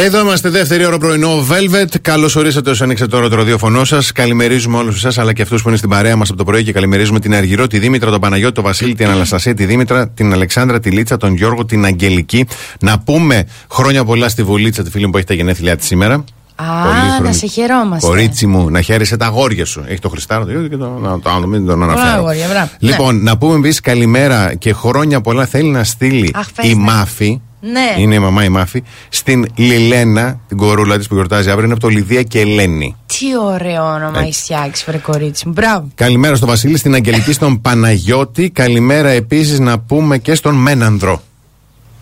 Εδώ 0.00 0.20
είμαστε, 0.20 0.48
δεύτερη 0.48 0.84
ώρα 0.86 0.98
πρωινό 0.98 1.46
Velvet. 1.50 2.00
Καλώς 2.02 2.36
ορίσατε 2.36 2.70
όσοι 2.70 2.82
ανοίξατε 2.82 3.10
τώρα 3.10 3.28
το 3.28 3.36
ραδιόφωνό 3.36 3.84
σας. 3.84 4.12
Καλημερίζουμε 4.12 4.76
όλους 4.78 4.96
εσάς, 4.96 5.18
αλλά 5.18 5.32
και 5.32 5.42
αυτούς 5.42 5.62
που 5.62 5.68
είναι 5.68 5.76
στην 5.76 5.88
παρέα 5.90 6.16
μας 6.16 6.28
από 6.28 6.38
το 6.38 6.44
πρωί 6.44 6.64
και 6.64 6.72
καλημερίζουμε 6.72 7.20
την 7.20 7.34
Αργυρό, 7.34 7.66
τη 7.66 7.78
Δήμητρα, 7.78 8.10
τον 8.10 8.20
Παναγιώτη, 8.20 8.54
τον 8.54 8.64
Βασίλη, 8.64 8.94
την 8.94 9.06
Αναστασία, 9.08 9.54
τη 9.54 9.64
Δήμητρα, 9.64 10.08
την 10.08 10.32
Αλεξάνδρα, 10.32 10.80
τη 10.80 10.90
Λίτσα, 10.90 11.16
τον 11.16 11.34
Γιώργο, 11.34 11.64
την 11.64 11.84
Αγγελική. 11.84 12.46
Να 12.80 12.98
πούμε 12.98 13.44
χρόνια 13.70 14.04
πολλά 14.04 14.28
στη 14.28 14.42
Βολίτσα, 14.42 14.82
τη 14.82 14.90
φίλη 14.90 15.04
μου 15.04 15.10
που 15.10 15.16
έχει 15.16 15.26
τα 15.26 15.34
γενέθλιά 15.34 15.76
της 15.76 15.86
σήμερα. 15.86 16.14
Α, 16.14 16.64
Πολύχρονη. 16.84 17.22
να 17.28 17.32
σε 17.32 17.46
χαιρόμαστε. 17.46 18.06
Κορίτσι 18.06 18.46
μου, 18.46 18.70
να 18.70 18.80
χαίρεσαι 18.80 19.16
τα 19.16 19.26
αγόρια 19.26 19.64
σου. 19.64 19.84
Έχει 19.88 20.00
το 20.00 20.08
Χριστάρο 20.08 20.44
το 20.44 20.50
ίδιο 20.50 20.68
και 20.68 20.76
το, 20.76 20.98
να, 21.02 21.20
το 21.20 21.30
άλλο, 21.30 21.46
μην 21.46 21.66
τον 21.66 21.78
Πολλά 21.78 21.92
αναφέρω. 21.92 22.16
αγόρια, 22.18 22.46
μπράβο. 22.50 22.68
Λοιπόν, 22.78 23.22
να 23.22 23.38
πούμε 23.38 23.54
εμείς 23.54 23.80
καλημέρα 23.80 24.54
και 24.54 24.72
χρόνια 24.72 25.20
πολλά 25.20 25.46
θέλει 25.46 25.68
να 25.68 25.84
στείλει 25.84 26.30
Αχ, 26.34 26.46
πες, 26.52 26.70
η 26.70 26.74
ναι. 26.74 26.82
Μάφη. 26.82 27.40
Ναι. 27.60 27.94
Είναι 27.98 28.14
η 28.14 28.18
μαμά 28.18 28.44
η 28.44 28.48
Μάφη. 28.48 28.82
Στην 29.08 29.46
Λιλένα, 29.54 30.40
την 30.48 30.56
κορούλα 30.56 30.98
της 30.98 31.08
που 31.08 31.14
γιορτάζει 31.14 31.48
αύριο, 31.48 31.64
είναι 31.64 31.72
από 31.72 31.82
το 31.82 31.88
Λιδία 31.88 32.22
και 32.22 32.40
Ελένη. 32.40 32.96
Τι 33.06 33.38
ωραίο 33.38 33.84
όνομα 33.84 34.20
έχει 34.20 34.32
φτιάξει, 34.32 34.84
βρε 34.86 34.98
κορίτσι 34.98 35.46
μου. 35.46 35.52
Μπράβο. 35.52 35.88
Καλημέρα 35.94 36.36
στον 36.36 36.48
Βασίλη, 36.48 36.76
στην 36.76 36.94
Αγγελική, 36.94 37.32
στον 37.32 37.60
Παναγιώτη. 37.60 38.50
Καλημέρα 38.50 39.08
επίσης 39.08 39.58
να 39.58 39.78
πούμε 39.78 40.18
και 40.18 40.34
στον 40.34 40.54
Μένανδρο. 40.54 41.22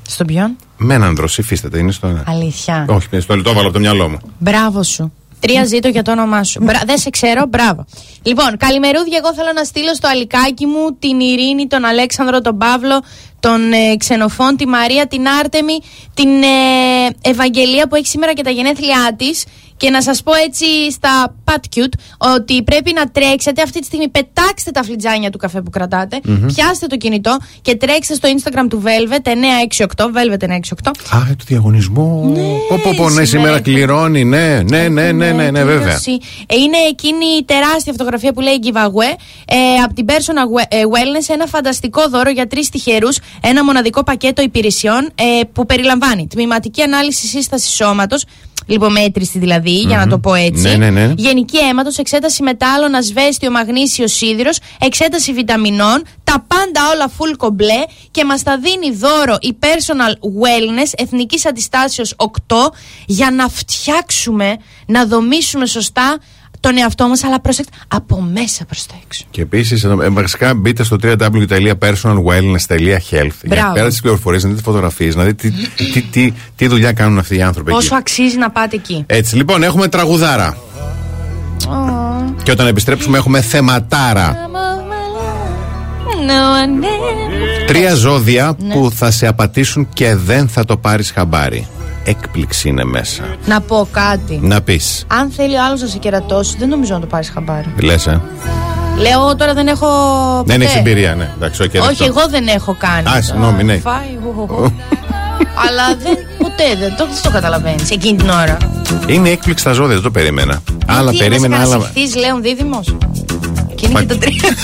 Στον 0.09 0.27
ποιον; 0.27 0.57
Μένανδρο, 0.77 1.29
υφίσταται, 1.37 1.79
είναι 1.79 1.93
στο. 1.93 2.23
Αλήθεια. 2.27 2.87
Όχι, 2.89 3.21
στο 3.21 3.43
το 3.43 3.51
έβαλα 3.51 3.65
από 3.65 3.73
το 3.73 3.79
μυαλό 3.79 4.09
μου. 4.09 4.19
Μπράβο 4.39 4.83
σου. 4.83 5.13
Τρία 5.41 5.65
ζήτω 5.65 5.89
για 5.89 6.03
το 6.03 6.11
όνομά 6.11 6.45
σου. 6.45 6.63
Μπρα... 6.63 6.83
Δεν 6.87 6.99
σε 6.99 7.11
ξέρω, 7.11 7.47
μπράβο. 7.49 7.87
Λοιπόν, 8.23 8.57
καλημερούδια. 8.57 9.19
Εγώ 9.23 9.35
θέλω 9.35 9.53
να 9.55 9.65
στείλω 9.65 9.95
στο 9.95 10.09
αλικάκι 10.09 10.67
μου 10.67 10.97
την 10.99 11.21
Ειρήνη, 11.21 11.67
τον 11.67 11.85
Αλέξανδρο, 11.85 12.41
τον 12.41 12.59
Παύλο, 12.59 13.03
τον 13.41 13.73
ε, 13.73 13.97
Ξενοφών, 13.97 14.57
τη 14.57 14.67
Μαρία, 14.67 15.07
την 15.07 15.29
Άρτεμη, 15.29 15.79
την 16.15 16.43
ε, 16.43 16.49
Ευαγγελία 17.21 17.89
που 17.89 17.95
έχει 17.95 18.07
σήμερα 18.07 18.33
και 18.33 18.43
τα 18.43 18.51
γενέθλιά 18.51 19.15
της. 19.17 19.45
Και 19.77 19.91
να 19.91 20.03
σας 20.03 20.23
πω 20.23 20.33
έτσι 20.47 20.93
στα 20.93 21.35
pat 21.45 21.55
cute 21.77 21.93
ότι 22.37 22.63
πρέπει 22.63 22.93
να 22.93 23.11
τρέξετε 23.11 23.63
αυτή 23.63 23.79
τη 23.81 23.85
στιγμή. 23.87 24.09
Πετάξτε 24.09 24.71
τα 24.71 24.83
φλιτζάνια 24.83 25.31
του 25.31 25.39
καφέ 25.39 25.61
που 25.63 25.71
κρατάτε, 25.71 26.21
Μμμ. 26.25 26.47
πιάστε 26.47 26.87
το 26.87 26.97
κινητό 26.97 27.37
και 27.63 27.77
τρέξτε 27.77 28.15
στο 28.15 28.29
Instagram 28.37 28.67
του 28.71 28.83
Velvet 28.85 29.29
968. 29.97 30.05
Velvet 30.05 30.45
968. 30.45 30.93
Α, 31.11 31.19
το 31.29 31.45
διαγωνισμό. 31.47 32.31
Ναι, 32.35 32.41
πω, 32.69 32.81
πω, 32.83 32.91
πω, 32.97 33.11
ναι, 33.11 33.25
σήμερα 33.25 33.61
κληρώνει. 33.61 34.25
Ναι, 34.25 34.63
ναι, 34.63 34.89
ναι, 34.89 35.13
ναι, 35.13 35.33
ναι, 35.33 35.51
ναι, 35.51 35.65
βέβαια. 35.65 35.79
κλήρωση. 35.79 36.19
Ε, 36.47 36.57
Είναι 36.57 36.77
εκείνη 36.89 37.25
η 37.39 37.45
τεράστια 37.45 37.93
φωτογραφία 37.93 38.33
που 38.33 38.41
λέει 38.41 38.59
giveaway 38.63 39.15
ε, 39.47 39.57
από 39.85 39.95
την 39.95 40.07
Personal 40.09 40.61
We- 40.61 40.67
ε, 40.69 40.81
Wellness. 40.83 41.25
Ένα 41.35 41.47
φανταστικό 41.47 42.09
δώρο 42.09 42.31
για 42.31 42.47
τρεις 42.47 42.69
τυχερούς. 42.69 43.19
Ένα 43.43 43.65
μοναδικό 43.65 44.05
πακέτο 44.05 44.43
υπηρεσιών 44.43 45.09
ε, 45.15 45.25
που 45.53 45.67
περιλαμβάνει 45.67 46.27
τμηματική 46.27 46.83
ανάλυση 46.83 47.27
σύστασης 47.27 47.71
σώματος. 47.75 48.25
Λιπομέτρηση 48.67 49.39
δηλαδή, 49.39 49.71
για 49.71 49.97
να 49.97 50.03
Μμμ. 50.03 50.11
το 50.11 50.19
πω 50.19 50.35
έτσι. 50.35 50.63
Ναι, 50.63 50.77
ναι, 50.77 50.91
ναι. 50.91 51.13
Γενική 51.17 51.59
αίματος, 51.59 51.99
εξέταση 51.99 52.43
μετάλλων, 52.43 52.95
ασβέστιο, 52.95 53.51
μαγνήσιο, 53.51 54.09
σίδηρος, 54.09 54.59
εξέταση 54.81 55.33
βιταμινών, 55.33 56.03
τα 56.25 56.45
πάντα 56.47 56.81
όλα 56.95 57.11
full 57.19 57.37
κομπλέ 57.37 57.85
και 58.11 58.25
μας 58.25 58.43
τα 58.43 58.59
δίνει 58.59 58.93
δώρο 58.93 59.37
η 59.41 59.57
Personal 59.61 60.13
Wellness 60.13 60.91
Εθνικής 60.97 61.47
Αντιστάσεως 61.47 62.15
8 62.17 62.57
για 63.07 63.31
να 63.31 63.49
φτιάξουμε, 63.49 64.57
να 64.87 65.07
δομήσουμε 65.07 65.67
σωστά 65.67 66.19
τον 66.61 66.77
εαυτό 66.79 67.09
μας, 67.09 67.25
αλλά 67.25 67.41
προσέξτε, 67.41 67.77
από 67.89 68.21
μέσα 68.33 68.65
προς 68.65 68.87
τα 68.87 68.95
έξω. 69.05 69.25
Και 69.31 69.41
επίσης, 69.41 69.87
βασικά 70.11 70.55
μπείτε 70.55 70.83
στο 70.85 70.97
www.personalwellness.health 71.03 72.99
για 73.11 73.33
Μπράβο. 73.47 73.73
πέρα 73.73 73.89
τις 73.89 74.01
πληροφορίες, 74.01 74.43
να 74.45 74.49
δείτε 74.51 74.63
φωτογραφίες, 74.63 75.15
να 75.17 75.25
δείτε 75.25 75.49
τι, 75.77 75.85
τι, 75.91 76.03
τι, 76.03 76.33
τι 76.57 76.67
δουλειά 76.67 76.93
κάνουν 76.93 77.19
αυτοί 77.19 77.37
οι 77.37 77.43
άνθρωποι 77.43 77.71
Πόσο 77.71 77.87
εκεί. 77.87 77.95
αξίζει 77.97 78.37
να 78.37 78.51
πάτε 78.51 78.77
εκεί. 78.77 79.05
Έτσι, 79.07 79.37
λοιπόν, 79.37 79.63
έχουμε 79.63 79.89
τραγουδάρα. 79.89 80.57
Και 82.43 82.51
όταν 82.51 82.67
επιστρέψουμε, 82.67 83.19
έχουμε 83.19 83.41
θεματάρα. 83.41 84.37
No, 86.29 86.31
I 86.63 86.85
never- 86.85 87.67
Τρία 87.67 87.95
ζώδια 87.95 88.57
Ναι. 88.59 88.75
που 88.75 88.91
θα 88.95 89.11
σε 89.11 89.27
απατήσουν 89.27 89.89
και 89.93 90.15
δεν 90.17 90.49
θα 90.49 90.65
το 90.65 90.77
πάρεις 90.77 91.11
χαμπάρι. 91.11 91.67
Έκπληξη 92.09 92.69
είναι 92.69 92.85
μέσα. 92.85 93.23
Να 93.47 93.61
πω 93.61 93.89
κάτι. 93.91 94.39
Να 94.43 94.61
πεις. 94.61 95.05
Αν 95.07 95.31
θέλει 95.31 95.57
ο 95.57 95.65
άλλος 95.65 95.81
να 95.81 95.87
σε 95.87 95.99
κερατώσει, 95.99 96.57
δεν 96.59 96.69
νομίζω 96.69 96.95
να 96.95 97.01
το 97.01 97.07
πάρεις 97.07 97.31
χαμπάρι. 97.35 97.67
Λες, 97.83 98.07
ε. 98.07 98.21
Λέω, 98.99 99.21
εγώ 99.21 99.37
τώρα 99.37 99.55
δεν 99.55 99.67
έχω. 99.67 99.87
Δεν 100.47 100.57
ποτέ. 100.57 100.65
έχεις 100.65 100.77
εμπειρία, 100.77 101.15
ναι. 101.15 101.31
Εντάξει, 101.37 101.63
οκ, 101.63 101.71
Όχι, 101.75 101.83
δεκτό. 101.87 102.05
εγώ 102.05 102.29
δεν 102.29 102.47
έχω 102.49 102.77
κάνει. 102.79 103.09
Α, 103.17 103.23
συγγνώμη, 103.23 103.65
ναι. 103.65 103.77
Φάει, 103.77 104.19
χω, 104.23 104.33
χω, 104.33 104.47
χω. 104.55 104.73
Αλλά 105.69 105.97
δεν, 106.03 106.17
ποτέ 106.39 106.65
δεν 106.79 106.97
το, 106.97 107.05
δεν 107.07 107.23
το 107.23 107.31
καταλαβαίνεις 107.31 107.91
εκείνη 107.91 108.17
την 108.19 108.29
ώρα. 108.31 108.57
Είναι 109.07 109.29
έκπληξη 109.29 109.65
τα 109.65 109.73
ζώδια, 109.73 109.95
δεν 109.95 110.03
το 110.03 110.11
περίμενα. 110.11 110.63
Άλλα 110.87 111.11
Τι, 111.11 111.17
περίμενα, 111.17 111.57
ένας 111.57 111.69
άλλα. 111.73 111.77
κανασυχθής, 111.85 112.17
Λέων 112.17 112.43
δίδυμο. 112.43 112.81
Και 113.75 113.87
είναι 113.87 113.93
Μα- 113.93 114.01
και 114.01 114.07
το 114.07 114.19
τρία. 114.19 114.41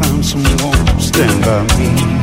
Found 0.00 0.24
someone 0.24 0.86
to 0.86 1.00
stand 1.08 1.44
by 1.44 1.60
me. 1.76 2.17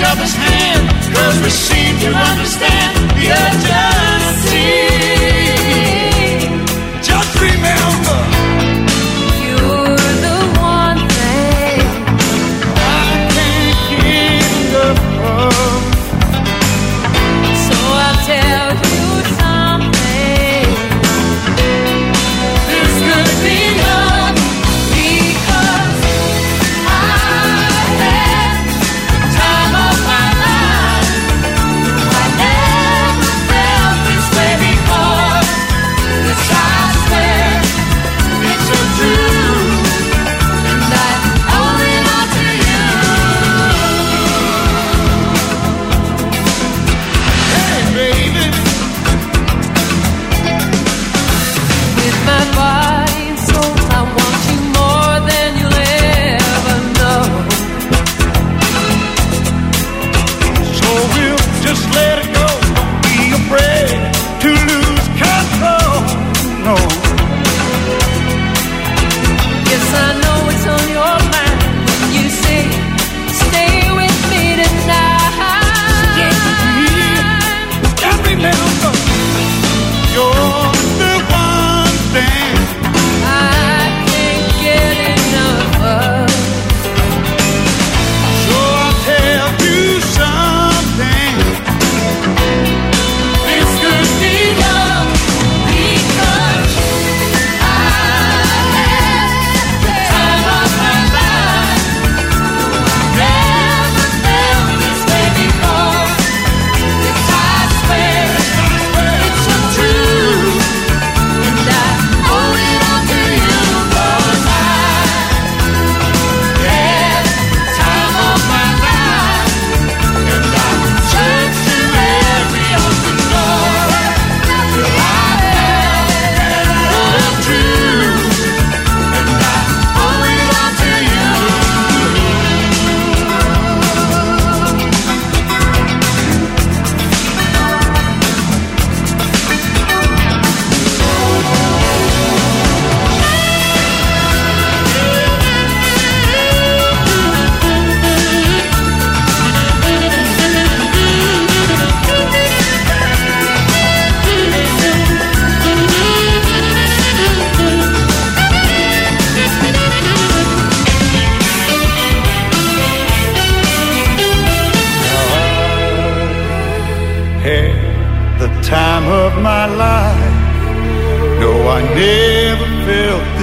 Each 0.00 0.06
other's 0.06 0.34
hand, 0.34 0.88
cause 1.14 1.42
we 1.42 1.50
seem 1.50 1.98
to 1.98 2.08
understand 2.08 3.10
the 3.16 3.30
urgency. 3.30 4.89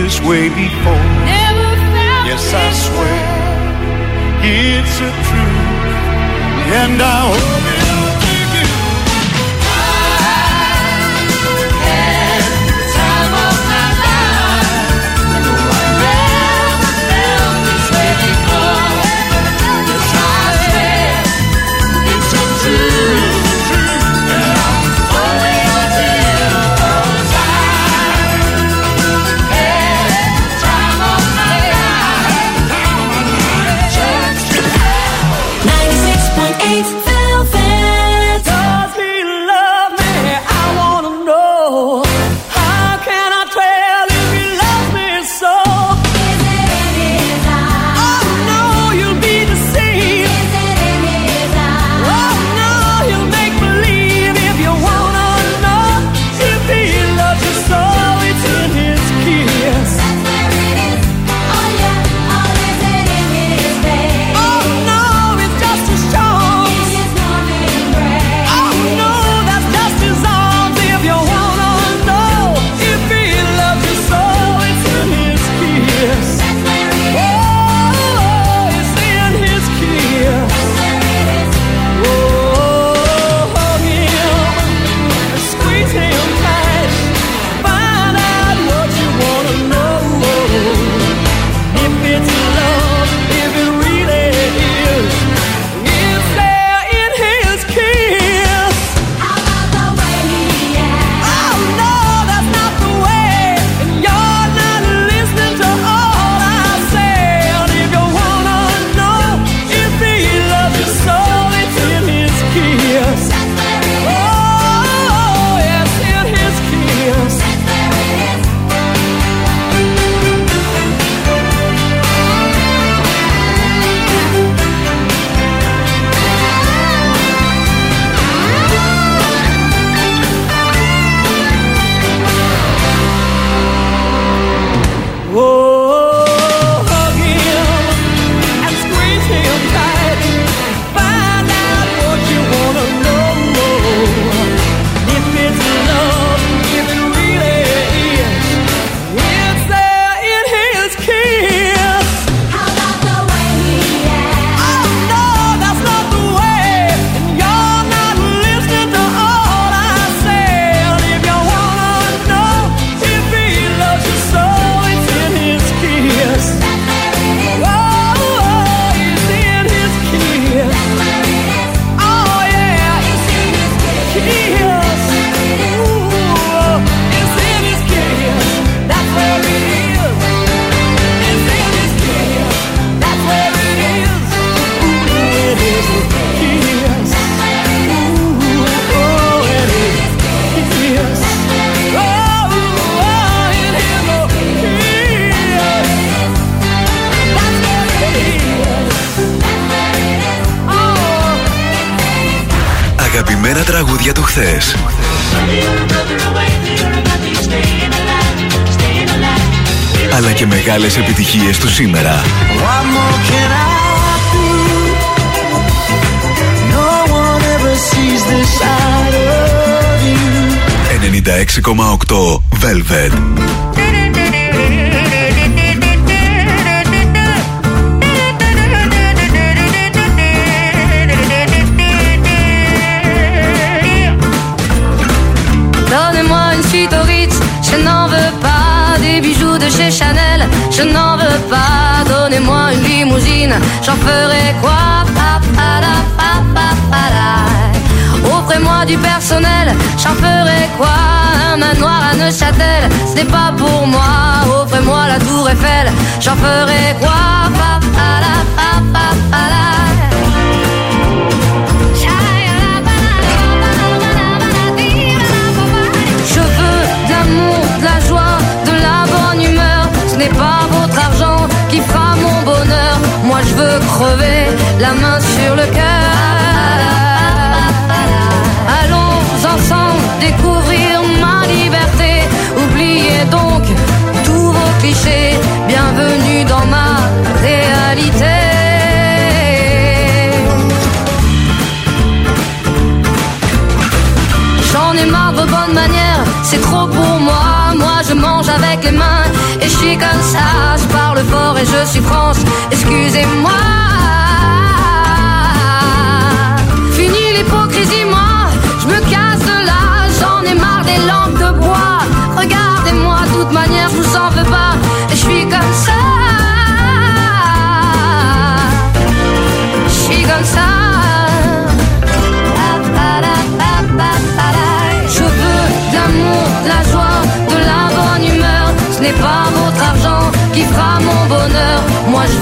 this 0.08 0.22
way 0.22 0.48
before. 0.48 1.04
Never 1.36 1.70
felt 1.92 2.28
yes, 2.30 2.54
I 2.54 2.68
swear 2.86 3.20
it's 4.42 4.98
a 5.02 5.12
truth, 5.28 6.72
and 6.80 7.02
I 7.02 7.36
hope. 7.36 7.57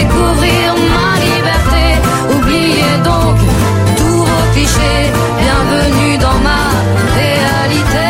découvrir 0.00 0.66
ma 0.92 1.08
liberté. 1.28 1.84
Oubliez 2.34 2.94
donc 3.10 3.36
tous 3.98 4.20
vos 4.28 4.44
clichés. 4.54 5.04
Bienvenue 5.42 6.14
dans 6.24 6.38
ma 6.46 6.60
réalité. 7.20 8.06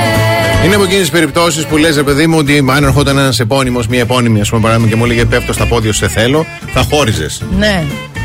Είναι 0.65 0.75
από 0.75 0.85
εκείνες 0.85 1.03
τις 1.03 1.11
περιπτώσεις 1.11 1.67
που 1.67 1.77
λες, 1.77 1.97
ρε 1.97 2.03
παιδί 2.03 2.27
μου, 2.27 2.39
ότι 2.39 2.65
αν 2.77 2.85
ερχόταν 2.85 3.19
ένας 3.19 3.41
επώνυμος, 3.41 3.87
μία 3.87 4.01
επώνυμη, 4.01 4.41
ας 4.41 4.49
πούμε, 4.49 4.61
παράδειγμα, 4.61 4.89
και 4.89 4.97
μου 4.97 5.05
έλεγε 5.05 5.25
Πέφτω 5.25 5.53
στα 5.53 5.67
πόδια 5.67 5.93
σου, 5.93 5.99
σε 5.99 6.09
θέλω, 6.09 6.47
θα 6.73 6.83
χώριζες. 6.91 7.43
Ναι. 7.59 7.85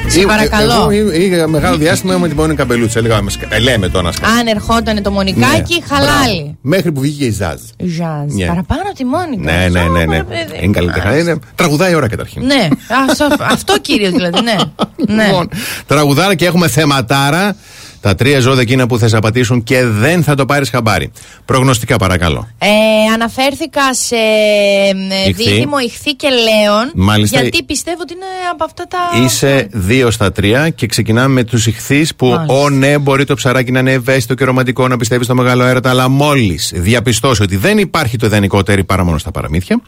Σε 0.09 0.19
παρακαλώ. 0.25 0.91
Ή, 0.91 0.97
ή, 0.97 1.45
μεγάλο 1.47 1.77
διάστημα 1.77 2.17
με 2.17 2.27
την 2.27 2.35
πόνη 2.37 2.55
καπελούτσα. 2.55 2.99
Έλεγα, 2.99 3.21
με 3.21 3.29
σκα- 3.29 3.53
ε, 3.53 3.59
λέμε 3.59 3.89
τώρα 3.89 4.05
να 4.05 4.11
σκα- 4.11 4.27
Αν 4.27 4.47
ερχόταν 4.47 5.01
το 5.03 5.11
μονικάκι, 5.11 5.73
Ναι, 5.79 5.95
χαλάλι. 5.95 6.35
μπράβο. 6.35 6.55
Μέχρι 6.61 6.91
που 6.91 7.01
βγήκε 7.01 7.25
η 7.25 7.31
Ζάζ. 7.31 7.59
Ζαζ. 7.79 8.33
Ναι. 8.33 8.45
Παραπάνω 8.45 8.81
από 8.85 8.93
τη 8.95 9.05
Μόνικα. 9.05 9.51
Ναι, 9.51 9.67
ναι, 9.69 9.83
ναι. 9.83 10.05
ναι. 10.05 10.23
παιδί. 10.23 10.59
Είναι 10.63 10.73
καλύτερα. 10.73 11.17
Είναι, 11.17 11.35
τραγουδάει 11.55 11.91
η 11.91 11.95
ώρα 11.95 12.07
καταρχήν. 12.07 12.45
Ναι, 12.45 12.67
αυτό, 13.09 13.27
αυτό 13.39 13.79
κυρίω 13.81 14.11
δηλαδή, 14.11 14.41
ναι. 14.41 14.55
ναι. 15.15 15.25
Λοιπόν, 15.25 15.49
τραγουδάρα 15.87 16.35
και 16.35 16.45
έχουμε 16.45 16.67
θεματάρα. 16.67 17.55
Τα 18.01 18.15
τρία 18.15 18.39
ζώδια 18.39 18.61
εκείνα 18.61 18.87
που 18.87 18.97
θες 18.97 19.11
να 19.11 19.19
πατήσουν 19.19 19.63
και 19.63 19.85
δεν 19.85 20.23
θα 20.23 20.35
το 20.35 20.45
πάρεις 20.45 20.69
χαμπάρι. 20.69 21.11
Προγνωστικά 21.45 21.95
παρακαλώ. 21.97 22.47
Ε, 22.57 22.67
αναφέρθηκα 23.13 23.93
σε 23.93 24.15
ε, 24.15 25.29
Ιχθύ. 25.29 25.43
δίδυμο 25.43 25.77
ηχθή 25.85 26.11
και 26.15 26.27
λέον. 26.29 26.91
Μάλιστα. 26.95 27.41
Γιατί 27.41 27.63
πιστεύω 27.63 27.97
ότι 28.01 28.13
είναι 28.13 28.25
από 28.51 28.63
αυτά 28.63 28.85
τα. 28.87 29.23
Είσαι 29.23 29.67
δύο 29.71 30.11
στα 30.11 30.31
τρία 30.31 30.69
και 30.69 30.85
ξεκινάμε 30.85 31.33
με 31.33 31.43
τους 31.43 31.67
ηχθείς 31.67 32.15
που, 32.15 32.27
Μάλιστα. 32.27 32.53
ω 32.53 32.69
ναι, 32.69 32.97
μπορεί 32.97 33.25
το 33.25 33.35
ψαράκι 33.35 33.71
να 33.71 33.79
είναι 33.79 33.91
ευαίσθητο 33.91 34.33
και 34.33 34.43
ρομαντικό, 34.43 34.87
να 34.87 34.97
πιστεύει 34.97 35.23
στο 35.23 35.35
μεγάλο 35.35 35.63
έρωτα, 35.63 35.89
αλλά 35.89 36.09
μόλις 36.09 36.71
διαπιστώσει 36.75 37.41
ότι 37.41 37.55
δεν 37.55 37.77
υπάρχει 37.77 38.17
το 38.17 38.25
ιδανικό 38.25 38.63
τέρι 38.63 38.83
παρά 38.83 39.03
μόνο 39.03 39.17
στα 39.17 39.31
παραμύθια, 39.31 39.81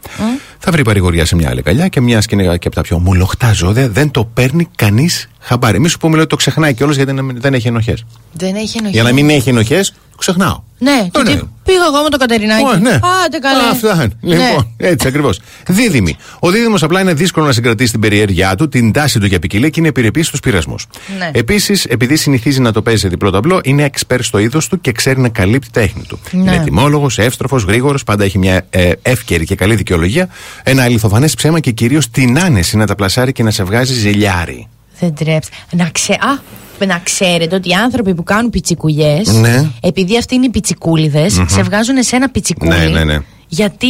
θα 0.58 0.70
βρει 0.70 0.82
παρηγοριά 0.84 1.24
σε 1.24 1.34
μια 1.36 1.48
άλλη 1.48 1.62
καλιά 1.62 1.88
και 1.88 2.00
μια 2.00 2.18
και 2.18 2.34
είναι 2.34 2.56
και 2.56 2.66
από 2.66 2.76
τα 2.76 2.82
πιο 2.82 2.98
μουλοχτά 2.98 3.52
ζώδια, 3.52 3.88
δεν 3.88 4.10
το 4.10 4.24
παίρνει 4.24 4.68
κανείς 4.76 5.28
χαμπάρι. 5.42 5.80
Μη 5.80 5.88
σου 5.88 5.98
πούμε 5.98 6.12
λέει, 6.12 6.20
ότι 6.20 6.30
το 6.30 6.36
ξεχνάει 6.36 6.74
κιόλας 6.74 6.96
γιατί 6.96 7.12
δεν, 7.12 7.36
δεν 7.40 7.54
έχει 7.54 7.68
ενοχές. 7.68 8.04
Δεν 8.32 8.54
έχει 8.54 8.78
ενοχή. 8.78 8.94
Για 8.94 9.02
να 9.02 9.12
μην 9.12 9.30
έχει 9.30 9.48
ενοχές, 9.48 9.90
το 9.90 10.16
ξεχνάω. 10.18 10.62
Ναι, 10.78 11.08
και 11.10 11.22
ναι. 11.22 11.34
τι 11.34 11.42
πήγα 11.64 11.84
εγώ 11.92 12.02
με 12.02 12.08
το 12.08 12.16
Κατερινάκι. 12.16 12.64
Ω, 12.64 12.76
ναι. 12.76 12.90
Άντε 13.24 13.38
καλέ. 13.38 13.68
Αυτά 13.70 13.94
είναι. 13.94 14.36
Ναι. 14.36 14.46
Λοιπόν, 14.48 14.74
έτσι 14.76 15.08
ακριβώς. 15.08 15.40
Δίδυμη. 15.66 16.16
Ο 16.38 16.50
δίδυμος 16.50 16.82
απλά 16.82 17.00
είναι 17.00 17.14
δύσκολο 17.14 17.46
να 17.46 17.52
συγκρατήσει 17.52 17.90
την 17.90 18.00
περιέργειά 18.00 18.54
του, 18.54 18.68
την 18.68 18.92
τάση 18.92 19.18
του 19.18 19.26
για 19.26 19.38
ποικιλία 19.38 19.68
και 19.68 19.80
είναι 19.80 19.88
επιρρεπής 19.88 20.26
στους 20.26 20.40
πειρασμούς. 20.40 20.86
Ναι. 21.18 21.30
Επίσης, 21.34 21.84
επειδή 21.84 22.16
συνηθίζει 22.16 22.60
να 22.60 22.72
το 22.72 22.82
παίζει 22.82 23.00
σε 23.00 23.08
διπλό 23.08 23.30
ταμπλό, 23.30 23.60
είναι 23.64 23.82
εξπέρ 23.82 24.22
στο 24.22 24.38
είδος 24.38 24.68
του 24.68 24.80
και 24.80 24.92
ξέρει 24.92 25.20
να 25.20 25.28
καλύπτει 25.28 25.70
τα 25.70 25.80
έχνη 25.80 26.02
του. 26.08 26.18
Ναι. 26.30 26.40
Είναι 26.40 26.54
ετοιμόλογος, 26.54 27.18
εύστροφος, 27.18 27.62
γρήγορος, 27.62 28.04
πάντα 28.04 28.24
έχει 28.24 28.38
μια 28.38 28.66
ε, 28.70 28.92
εύκαιρη 29.02 29.44
και 29.44 29.54
καλή 29.54 29.74
δικαιολογία, 29.74 30.28
ένα 30.62 30.82
αληθοφανές 30.82 31.34
ψέμα 31.34 31.60
και 31.60 31.70
κυρίως 31.70 32.10
την 32.10 32.38
άνεση 32.38 32.76
να 32.76 32.86
τα 32.86 32.94
πλασάρει 32.94 33.32
και 33.32 33.42
να 33.42 33.50
σε 33.50 33.64
βγάζει 33.64 33.94
ζηλιάρι. 33.94 34.68
Δεν 35.02 35.14
τρέψει. 35.14 35.50
Να, 35.70 35.88
ξε... 35.92 36.12
Α, 36.12 36.40
να 36.86 37.00
ξέρετε 37.04 37.54
ότι 37.56 37.68
οι 37.68 37.72
άνθρωποι 37.72 38.14
που 38.14 38.22
κάνουν 38.22 38.50
πιτσικουλιές, 38.50 39.28
Ναι. 39.28 39.70
επειδή 39.80 40.18
αυτοί 40.18 40.34
είναι 40.34 40.46
οι 40.46 40.50
πιτσικούλιδες, 40.50 41.38
Μμμ. 41.38 41.46
σε 41.48 41.62
βγάζουν 41.62 42.02
σε 42.02 42.16
ένα 42.16 42.28
πιτσικούλι. 42.30 42.70
Ναι, 42.70 42.86
ναι, 42.86 43.04
ναι. 43.04 43.18
Γιατί 43.48 43.86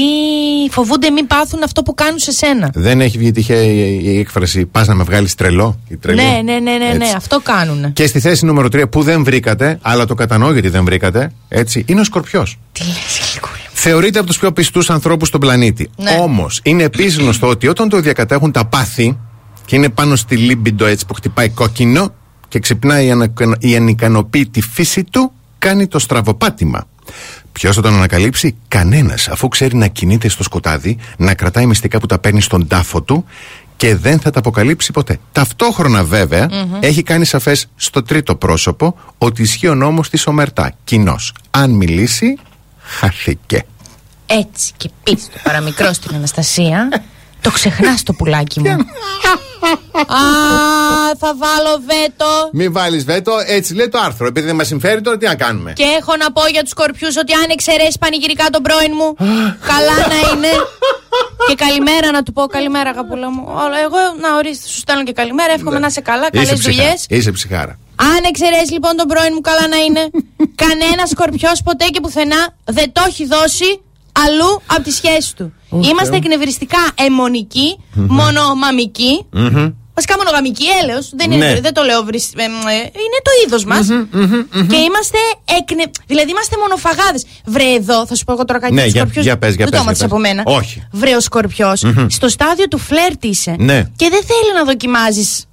φοβούνται 0.71 1.11
μην 1.11 1.27
πάθουν 1.27 1.63
αυτό 1.63 1.83
που 1.83 1.95
κάνουν 1.95 2.19
σε 2.19 2.33
σένα. 2.33 2.71
Δεν 2.75 3.01
έχει 3.01 3.19
βγει 3.19 3.31
τυχαία 3.31 3.63
η, 3.63 4.01
η 4.05 4.19
έκφραση 4.19 4.67
Πας 4.67 4.87
να 4.87 4.95
με 4.95 5.05
βγάλεις 5.05 5.35
τρελό. 5.35 5.79
Η 5.89 5.97
τρελή. 5.97 6.23
Ναι, 6.23 6.41
ναι, 6.45 6.53
ναι, 6.53 6.77
ναι, 6.77 6.93
ναι, 6.95 7.05
Έτσι. 7.05 7.15
αυτό 7.17 7.41
κάνουν. 7.41 7.93
Και 7.93 8.07
στη 8.07 8.21
θέση 8.21 8.45
νούμερο 8.45 8.69
3 8.73 8.91
που 8.91 9.03
δεν 9.03 9.25
βρήκατε, 9.25 9.79
αλλά 9.83 10.05
το 10.07 10.15
κατανοώ 10.15 10.53
γιατί 10.53 10.69
δεν 10.69 10.85
βρήκατε, 10.85 11.33
έτσι, 11.49 11.85
είναι 11.89 12.01
ο 12.01 12.05
Σκορπιός. 12.05 12.59
Τι 12.73 12.83
λες, 12.85 13.41
Θεωρείται 13.73 14.19
από 14.19 14.27
τους 14.29 14.39
πιο 14.39 14.53
πιστούς 14.53 14.91
ανθρώπους 14.91 15.29
στον 15.29 15.41
πλανήτη. 15.41 15.91
Ναι. 15.97 16.19
Όμως 16.21 16.61
είναι 16.63 16.83
επίσης 16.83 17.17
γνωστό 17.17 17.47
ότι 17.49 17.69
όταν 17.69 17.89
το 17.89 18.01
διακατέχουν 18.01 18.53
τα 18.53 18.65
πάθη 18.65 19.19
και 19.73 19.79
είναι 19.79 19.89
πάνω 19.89 20.16
στη 20.16 20.37
λίμπιντο 20.37 20.85
έτσι 20.87 21.07
που 21.07 21.14
χτυπάει 21.14 21.49
κόκκινο 21.49 22.14
και 22.49 22.59
ξυπνάει 22.59 23.07
η, 23.07 23.11
ανακανο- 23.11 23.57
η 23.64 23.77
ανικανοποίητη 23.77 24.61
φύση 24.61 25.05
του, 25.05 25.33
κάνει 25.59 25.87
το 25.87 25.99
στραβοπάτημα. 25.99 26.85
Ποιος 27.53 27.75
θα 27.75 27.83
τον 27.83 27.95
ανακαλύψει, 27.95 28.57
κανένας, 28.68 29.29
αφού 29.29 29.49
ξέρει 29.49 29.77
να 29.77 29.87
κινείται 29.87 30.29
στο 30.29 30.43
σκοτάδι, 30.43 30.99
να 31.16 31.35
κρατάει 31.35 31.66
μυστικά 31.66 31.99
που 31.99 32.07
τα 32.07 32.18
παίρνει 32.18 32.41
στον 32.41 32.66
τάφο 32.66 33.03
του 33.03 33.25
και 33.77 33.97
δεν 33.97 34.20
θα 34.20 34.31
τα 34.31 34.39
αποκαλύψει 34.39 34.93
ποτέ. 34.93 35.18
Ταυτόχρονα, 35.33 36.05
βέβαια, 36.05 36.49
Μμμ. 36.51 36.79
έχει 36.81 37.03
κάνει 37.03 37.25
σαφές 37.25 37.66
στο 37.77 38.03
τρίτο 38.03 38.37
πρόσωπο 38.37 38.99
ότι 39.18 39.43
ισχύει 39.43 39.68
ο 39.68 39.75
νόμος 39.75 40.11
της 40.11 40.27
ομερτά. 40.27 40.73
Κοινός. 40.85 41.35
Αν 41.51 41.70
μιλήσει, 41.70 42.39
χάθηκε. 42.81 43.64
Έτσι 44.27 44.73
και 44.77 44.91
πει 45.03 45.14
το 45.14 45.41
παραμικρό 45.43 45.93
στην 45.93 46.14
Αναστασία, 46.14 46.89
το 47.43 47.51
ξεχνάς 47.51 48.03
το 48.03 48.12
πουλάκι 48.12 48.61
μου. 48.61 48.76
Α, 50.07 50.22
θα 51.18 51.34
βάλω 51.36 51.82
βέτο. 51.86 52.49
Μην 52.53 52.72
βάλεις 52.72 53.05
βέτο, 53.05 53.32
έτσι 53.47 53.74
λέει 53.74 53.88
το 53.88 53.99
άρθρο. 53.99 54.26
Επειδή 54.26 54.47
δεν 54.47 54.57
μας 54.57 54.66
συμφέρει 54.66 55.01
τώρα, 55.01 55.16
τι 55.16 55.26
να 55.26 55.34
κάνουμε; 55.34 55.72
Και 55.72 55.82
έχω 56.01 56.16
να 56.16 56.32
πω 56.32 56.43
για 56.47 56.61
τους 56.61 56.70
σκορπιού 56.70 57.09
ότι 57.18 57.32
αν 57.32 57.47
εξαιρέσει 57.49 57.97
πανηγυρικά 58.01 58.47
τον 58.51 58.62
πρώην 58.62 58.93
μου, 58.95 59.14
καλά 59.72 59.97
να 60.12 60.18
είναι. 60.32 60.49
και 61.49 61.55
καλημέρα 61.55 62.11
να 62.11 62.22
του 62.22 62.32
πω, 62.32 62.47
καλημέρα 62.47 62.90
αγαπούλα 62.90 63.30
μου. 63.30 63.43
Όλα, 63.47 63.78
Εγώ 63.86 63.97
να 64.20 64.36
ορίστε, 64.36 64.68
σου 64.68 64.78
στέλνω 64.78 65.05
και 65.05 65.12
καλημέρα. 65.12 65.53
Εύχομαι 65.53 65.78
να 65.78 65.86
είσαι 65.86 66.01
καλά, 66.01 66.30
καλές 66.30 66.47
Είσαι 66.49 66.57
ψυχα- 66.57 66.72
δουλειές. 66.82 67.05
Είσαι 67.09 67.30
ψυχάρα. 67.32 67.78
Αν 67.97 68.20
εξαιρέσει 68.28 68.72
λοιπόν 68.72 68.97
τον 68.97 69.07
πρώην 69.07 69.30
μου, 69.34 69.40
καλά 69.40 69.68
να 69.68 69.76
είναι. 69.76 70.11
Κανένας 70.64 71.09
σκορπιό 71.11 71.51
ποτέ 71.64 71.84
και 71.86 72.01
πουθενά 72.01 72.55
δεν 72.64 72.93
το 72.93 73.03
έχει 73.09 73.26
δώσει 73.26 73.80
αλλού 74.24 74.62
από 74.66 74.82
τη 74.82 74.90
σχέση 74.90 75.36
του. 75.36 75.53
Ω, 75.73 75.79
Είμαστε 75.91 76.09
Θεέ. 76.11 76.18
εκνευριστικά 76.18 76.79
αιμονικοί, 76.95 77.68
μονομαμικοί. 77.93 79.25
Μμμ. 79.33 79.70
Βασικά 79.95 80.14
μονογαμική 80.16 80.64
έλεος 80.83 81.11
δεν, 81.16 81.31
είναι, 81.31 81.47
Ναι. 81.53 81.61
δεν 81.61 81.75
το 81.75 81.83
λέω 81.83 82.03
βρυσ- 82.05 82.39
ε, 82.39 82.43
ε, 82.43 82.47
είναι 83.05 83.18
το 83.27 83.31
είδος 83.47 83.64
μας 83.64 83.87
και 84.70 84.77
είμαστε 84.77 85.18
εκνε... 85.61 85.85
δηλαδή 86.07 86.31
είμαστε 86.31 86.57
μονοφαγάδες 86.61 87.25
βρε 87.47 87.64
εδώ 87.79 88.07
θα 88.07 88.14
σου 88.14 88.25
πω 88.25 88.33
εγώ 88.33 88.45
τώρα 88.45 88.61
κάτι 88.61 88.73
Ναι, 88.73 88.81
για 88.81 88.87
τους 88.87 88.93
για- 88.93 89.03
σκορπιούς. 89.03 89.25
για 89.25 89.39
πες, 89.39 89.55
για 89.55 89.64
δεν 89.64 89.68
πες, 89.73 89.79
το 89.79 89.85
έμαθες 89.85 89.99
για 89.99 90.09
πες. 90.09 90.16
από 90.16 90.45
μένα 90.53 90.59
Όχι. 90.59 90.87
βρε 90.93 91.14
ο 91.16 91.20
σκορπιός 91.20 91.83
Μμμ. 91.83 92.07
στο 92.09 92.29
στάδιο 92.29 92.68
του 92.68 92.79
φλερτ 92.79 93.25
είσαι 93.25 93.55
Ναι. 93.59 93.79
και 93.97 94.09
δεν 94.11 94.23
θέλει 94.31 94.51
να 94.55 94.64
δοκιμάζεις 94.64 95.45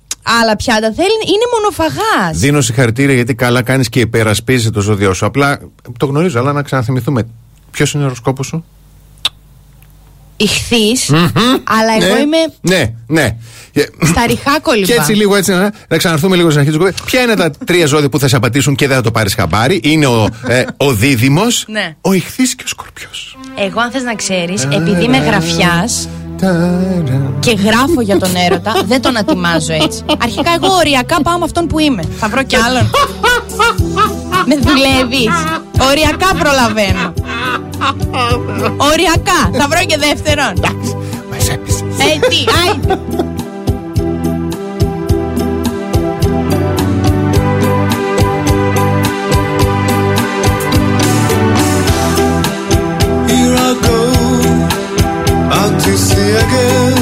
άλλα 0.41 0.55
πιάτα 0.55 0.93
θέλει, 0.93 1.15
είναι 1.33 1.45
μονοφαγάς 1.55 2.37
Δίνω 2.37 2.61
συγχαρητήρια 2.61 3.15
γιατί 3.15 3.35
καλά 3.35 3.61
κάνεις 3.61 3.89
και 3.89 3.99
υπερασπίζει 3.99 4.69
το 4.71 4.81
ζώδιό 4.81 5.13
σου. 5.13 5.25
Απλά 5.25 5.59
το 5.97 6.05
γνωρίζω, 6.05 6.39
αλλά 6.39 6.53
να 6.53 6.61
ξαναθυμηθούμε. 6.61 7.27
Ποιος 7.71 7.93
είναι 7.93 8.03
ο 8.03 8.05
οροσκόπος 8.05 8.47
σου, 8.47 8.65
Ηχθείς, 10.41 11.09
αλλά 11.63 11.93
εγώ 12.01 12.13
ναι, 12.15 12.19
είμαι 12.19 12.37
Ναι, 12.61 12.93
ναι. 13.07 13.37
Ε, 13.81 14.05
στα 14.05 14.25
ριχά 14.27 14.59
κολυμπά 14.67 14.85
Και 14.85 14.93
έτσι 14.93 15.13
λίγο 15.13 15.35
έτσι 15.35 15.51
να, 15.51 15.71
να 15.87 15.97
ξαναρθούμε 15.97 16.35
λίγο 16.35 16.49
στην 16.49 16.59
αρχή 16.61 16.71
του 16.71 16.77
κουβέντας. 16.77 17.01
Ποια 17.05 17.21
είναι 17.21 17.35
τα 17.35 17.51
τρία 17.65 17.85
ζώδια 17.85 18.09
που 18.09 18.19
θα 18.19 18.27
σε 18.27 18.35
απατήσουν 18.35 18.75
και 18.75 18.87
δεν 18.87 18.95
θα 18.95 19.01
το 19.01 19.11
πάρεις 19.11 19.33
χαμπάρι; 19.33 19.79
Είναι 19.83 20.05
ο, 20.05 20.27
ε, 20.47 20.63
ο 20.77 20.93
δίδυμος, 20.93 21.65
Ναι. 21.67 21.95
ο 22.01 22.13
ηχθή 22.13 22.43
και 22.43 22.63
ο 22.65 22.67
σκορπιός. 22.67 23.37
Εγώ, 23.57 23.79
αν 23.81 23.91
θες 23.91 24.03
να 24.03 24.15
ξέρεις, 24.15 24.63
επειδή 24.63 25.03
είμαι 25.03 25.17
γραφιάς 25.17 26.07
και 27.39 27.51
γράφω 27.51 28.01
για 28.01 28.17
τον 28.17 28.35
έρωτα, 28.35 28.71
δεν 28.85 29.01
τον 29.01 29.17
ατιμάζω 29.17 29.73
έτσι. 29.73 30.03
Αρχικά, 30.23 30.51
εγώ 30.55 30.75
οριακά 30.75 31.21
πάω 31.21 31.37
με 31.37 31.43
αυτόν 31.43 31.67
που 31.67 31.79
είμαι. 31.79 32.03
Θα 32.19 32.27
βρω 32.27 32.43
κι 32.43 32.55
άλλον. 32.55 32.89
Με 34.45 34.55
δουλεύεις. 34.55 35.33
Οριακά 35.89 36.35
προλαβαίνω. 36.39 37.13
Οριακά. 38.77 39.49
Θα 39.53 39.67
βρω 39.67 39.79
και 39.85 39.97
δεύτερον. 39.97 40.53
Ε, 42.01 42.27
τι, 42.29 42.37
άιντε. 42.67 42.99
To 55.89 55.97
sea 55.97 56.35
again. 56.35 56.98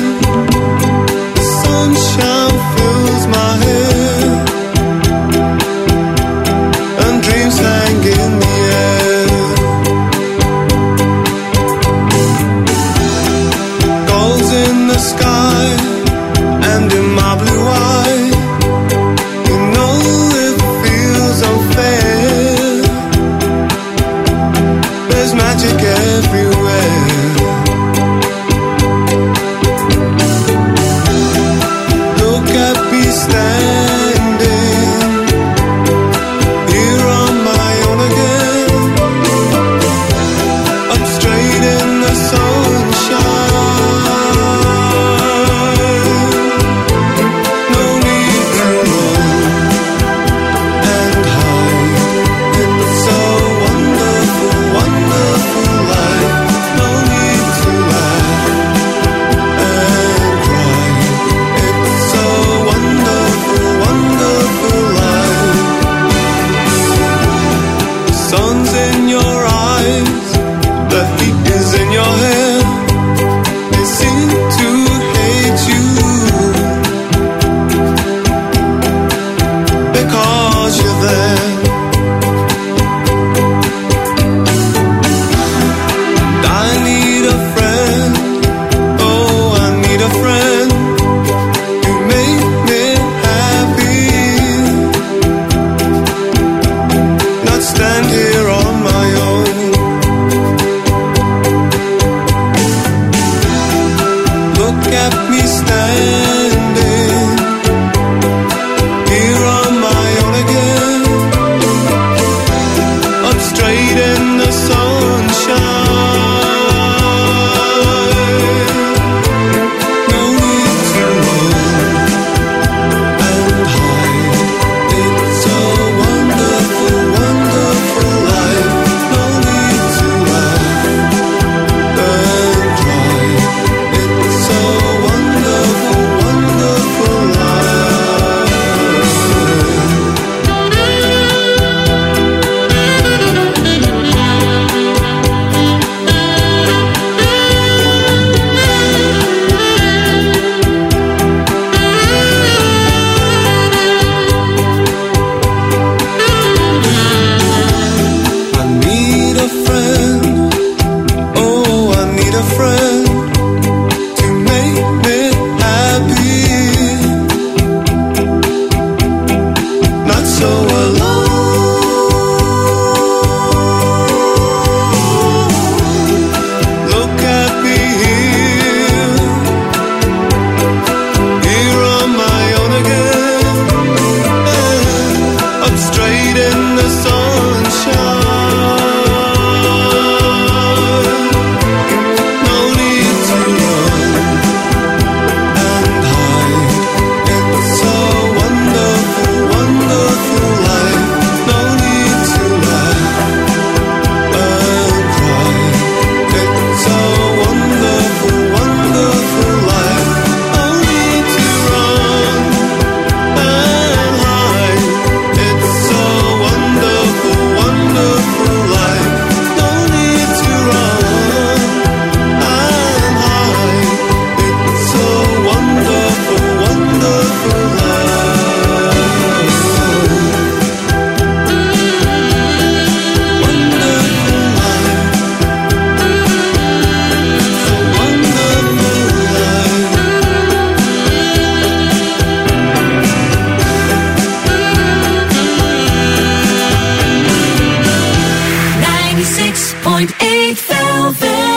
eight 250.22 250.58
velvet. 250.60 251.57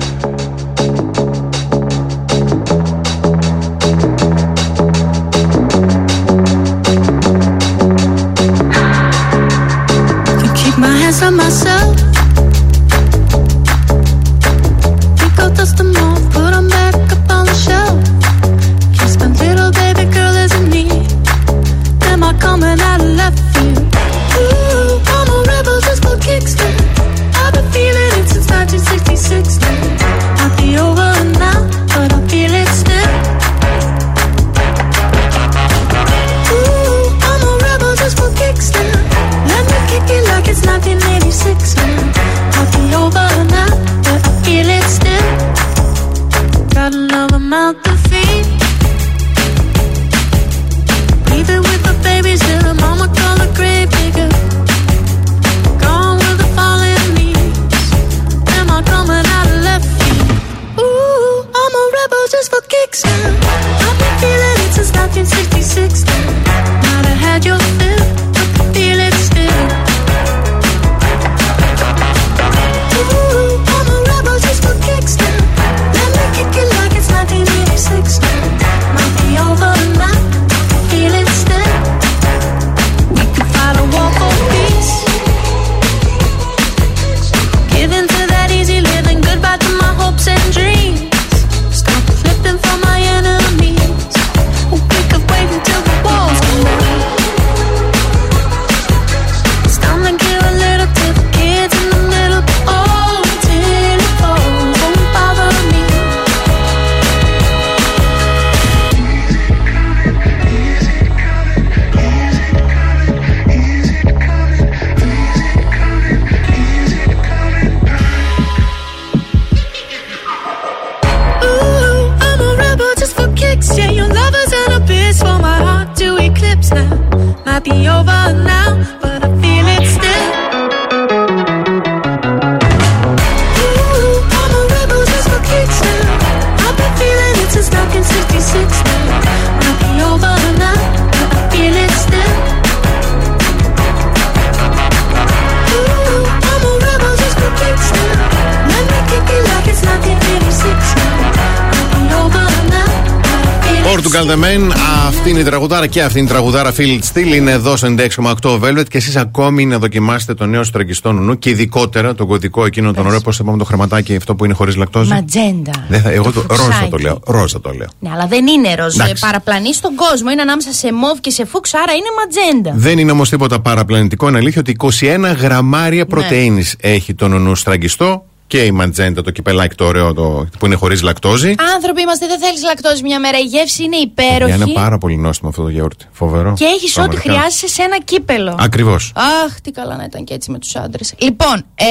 Αυτή 155.21 155.33
είναι 155.33 155.41
η 155.41 155.43
τραγουδάρα 155.43 155.87
και 155.87 156.03
αυτή 156.03 156.19
είναι 156.19 156.27
η 156.27 156.31
τραγουδάρα 156.31 156.71
Φίλιτ 156.71 157.03
Steel. 157.13 157.35
Είναι 157.35 157.51
εδώ 157.51 157.75
στο 157.75 157.95
96,8 157.97 158.59
Velvet 158.59 158.83
και 158.87 158.97
εσείς 158.97 159.15
ακόμη 159.15 159.65
να 159.65 159.77
δοκιμάσετε 159.77 160.33
το 160.33 160.45
νέο 160.45 160.63
στραγγιστό 160.63 161.11
νου 161.11 161.39
και 161.39 161.49
ειδικότερα 161.49 162.15
τον 162.15 162.27
κωδικό 162.27 162.65
εκείνο 162.65 162.93
τον 162.93 163.05
ωραίο. 163.05 163.19
Πώς 163.21 163.37
θα 163.37 163.43
πάμε 163.43 163.57
το 163.57 163.63
χρηματάκι 163.63 164.15
αυτό 164.15 164.35
που 164.35 164.45
είναι 164.45 164.53
χωρίς 164.53 164.75
λακτόζη. 164.75 165.13
Ματζέντα. 165.13 165.71
Δεν 165.89 166.01
θα, 166.01 166.09
εγώ 166.09 166.31
το, 166.31 166.41
το 166.41 166.55
ρόζα 166.55 166.87
το 166.89 166.97
λέω. 166.97 167.19
Ρόζα 167.25 167.61
το 167.61 167.71
λέω. 167.71 167.87
Ναι, 167.99 168.09
αλλά 168.13 168.27
δεν 168.27 168.47
είναι 168.47 168.75
ρόζα. 168.75 169.09
Παραπλανή 169.19 169.73
στον 169.73 169.95
κόσμο. 169.95 170.29
Είναι 170.31 170.41
ανάμεσα 170.41 170.71
σε 170.71 170.93
μοβ 170.93 171.19
και 171.19 171.29
σε 171.29 171.45
φούξ, 171.45 171.73
άρα 171.73 171.93
είναι 171.93 172.07
ματζέντα. 172.17 172.71
Δεν 172.75 172.97
είναι 172.97 173.11
όμως 173.11 173.29
τίποτα 173.29 173.59
παραπλανητικό. 173.59 174.27
Είναι 174.27 174.37
αλήθεια 174.37 174.61
ότι 174.67 174.75
21 175.01 175.35
γραμμάρια 175.41 176.03
ναι. 176.03 176.05
πρωτενη 176.05 176.63
έχει 176.79 177.13
τον 177.13 177.41
νου 177.41 177.55
στραγγιστό 177.55 178.25
και 178.51 178.63
η 178.63 178.71
ματζέντα 178.71 179.21
το 179.21 179.31
κυπελάκι 179.31 179.75
το 179.75 179.85
ωραίο 179.85 180.13
το, 180.13 180.47
που 180.59 180.65
είναι 180.65 180.75
χωρίς 180.75 181.01
λακτόζη. 181.01 181.55
Άνθρωποι 181.75 182.01
είμαστε, 182.01 182.27
δεν 182.27 182.39
θέλεις 182.39 182.63
λακτόζη 182.63 183.01
μια 183.03 183.19
μέρα. 183.19 183.37
Η 183.39 183.43
γεύση 183.43 183.83
είναι 183.83 183.95
υπέροχη. 183.95 184.53
Είναι 184.53 184.67
πάρα 184.73 184.97
πολύ 184.97 185.17
νόστιμο 185.17 185.49
αυτό 185.49 185.61
το 185.61 185.69
γιαούρτι. 185.69 186.05
Φοβερό. 186.11 186.53
Και 186.53 186.65
έχεις 186.65 186.97
ό,τι 186.97 187.17
χρειάζεσαι 187.17 187.67
σε 187.67 187.81
ένα 187.81 187.99
κύπελο. 187.99 188.55
Ακριβώς. 188.59 189.11
Αχ, 189.45 189.61
τι 189.61 189.71
καλά 189.71 189.95
να 189.95 190.03
ήταν 190.03 190.23
και 190.23 190.33
έτσι 190.33 190.51
με 190.51 190.59
τους 190.59 190.75
άντρες. 190.75 191.13
Λοιπόν, 191.17 191.65
ε, 191.75 191.85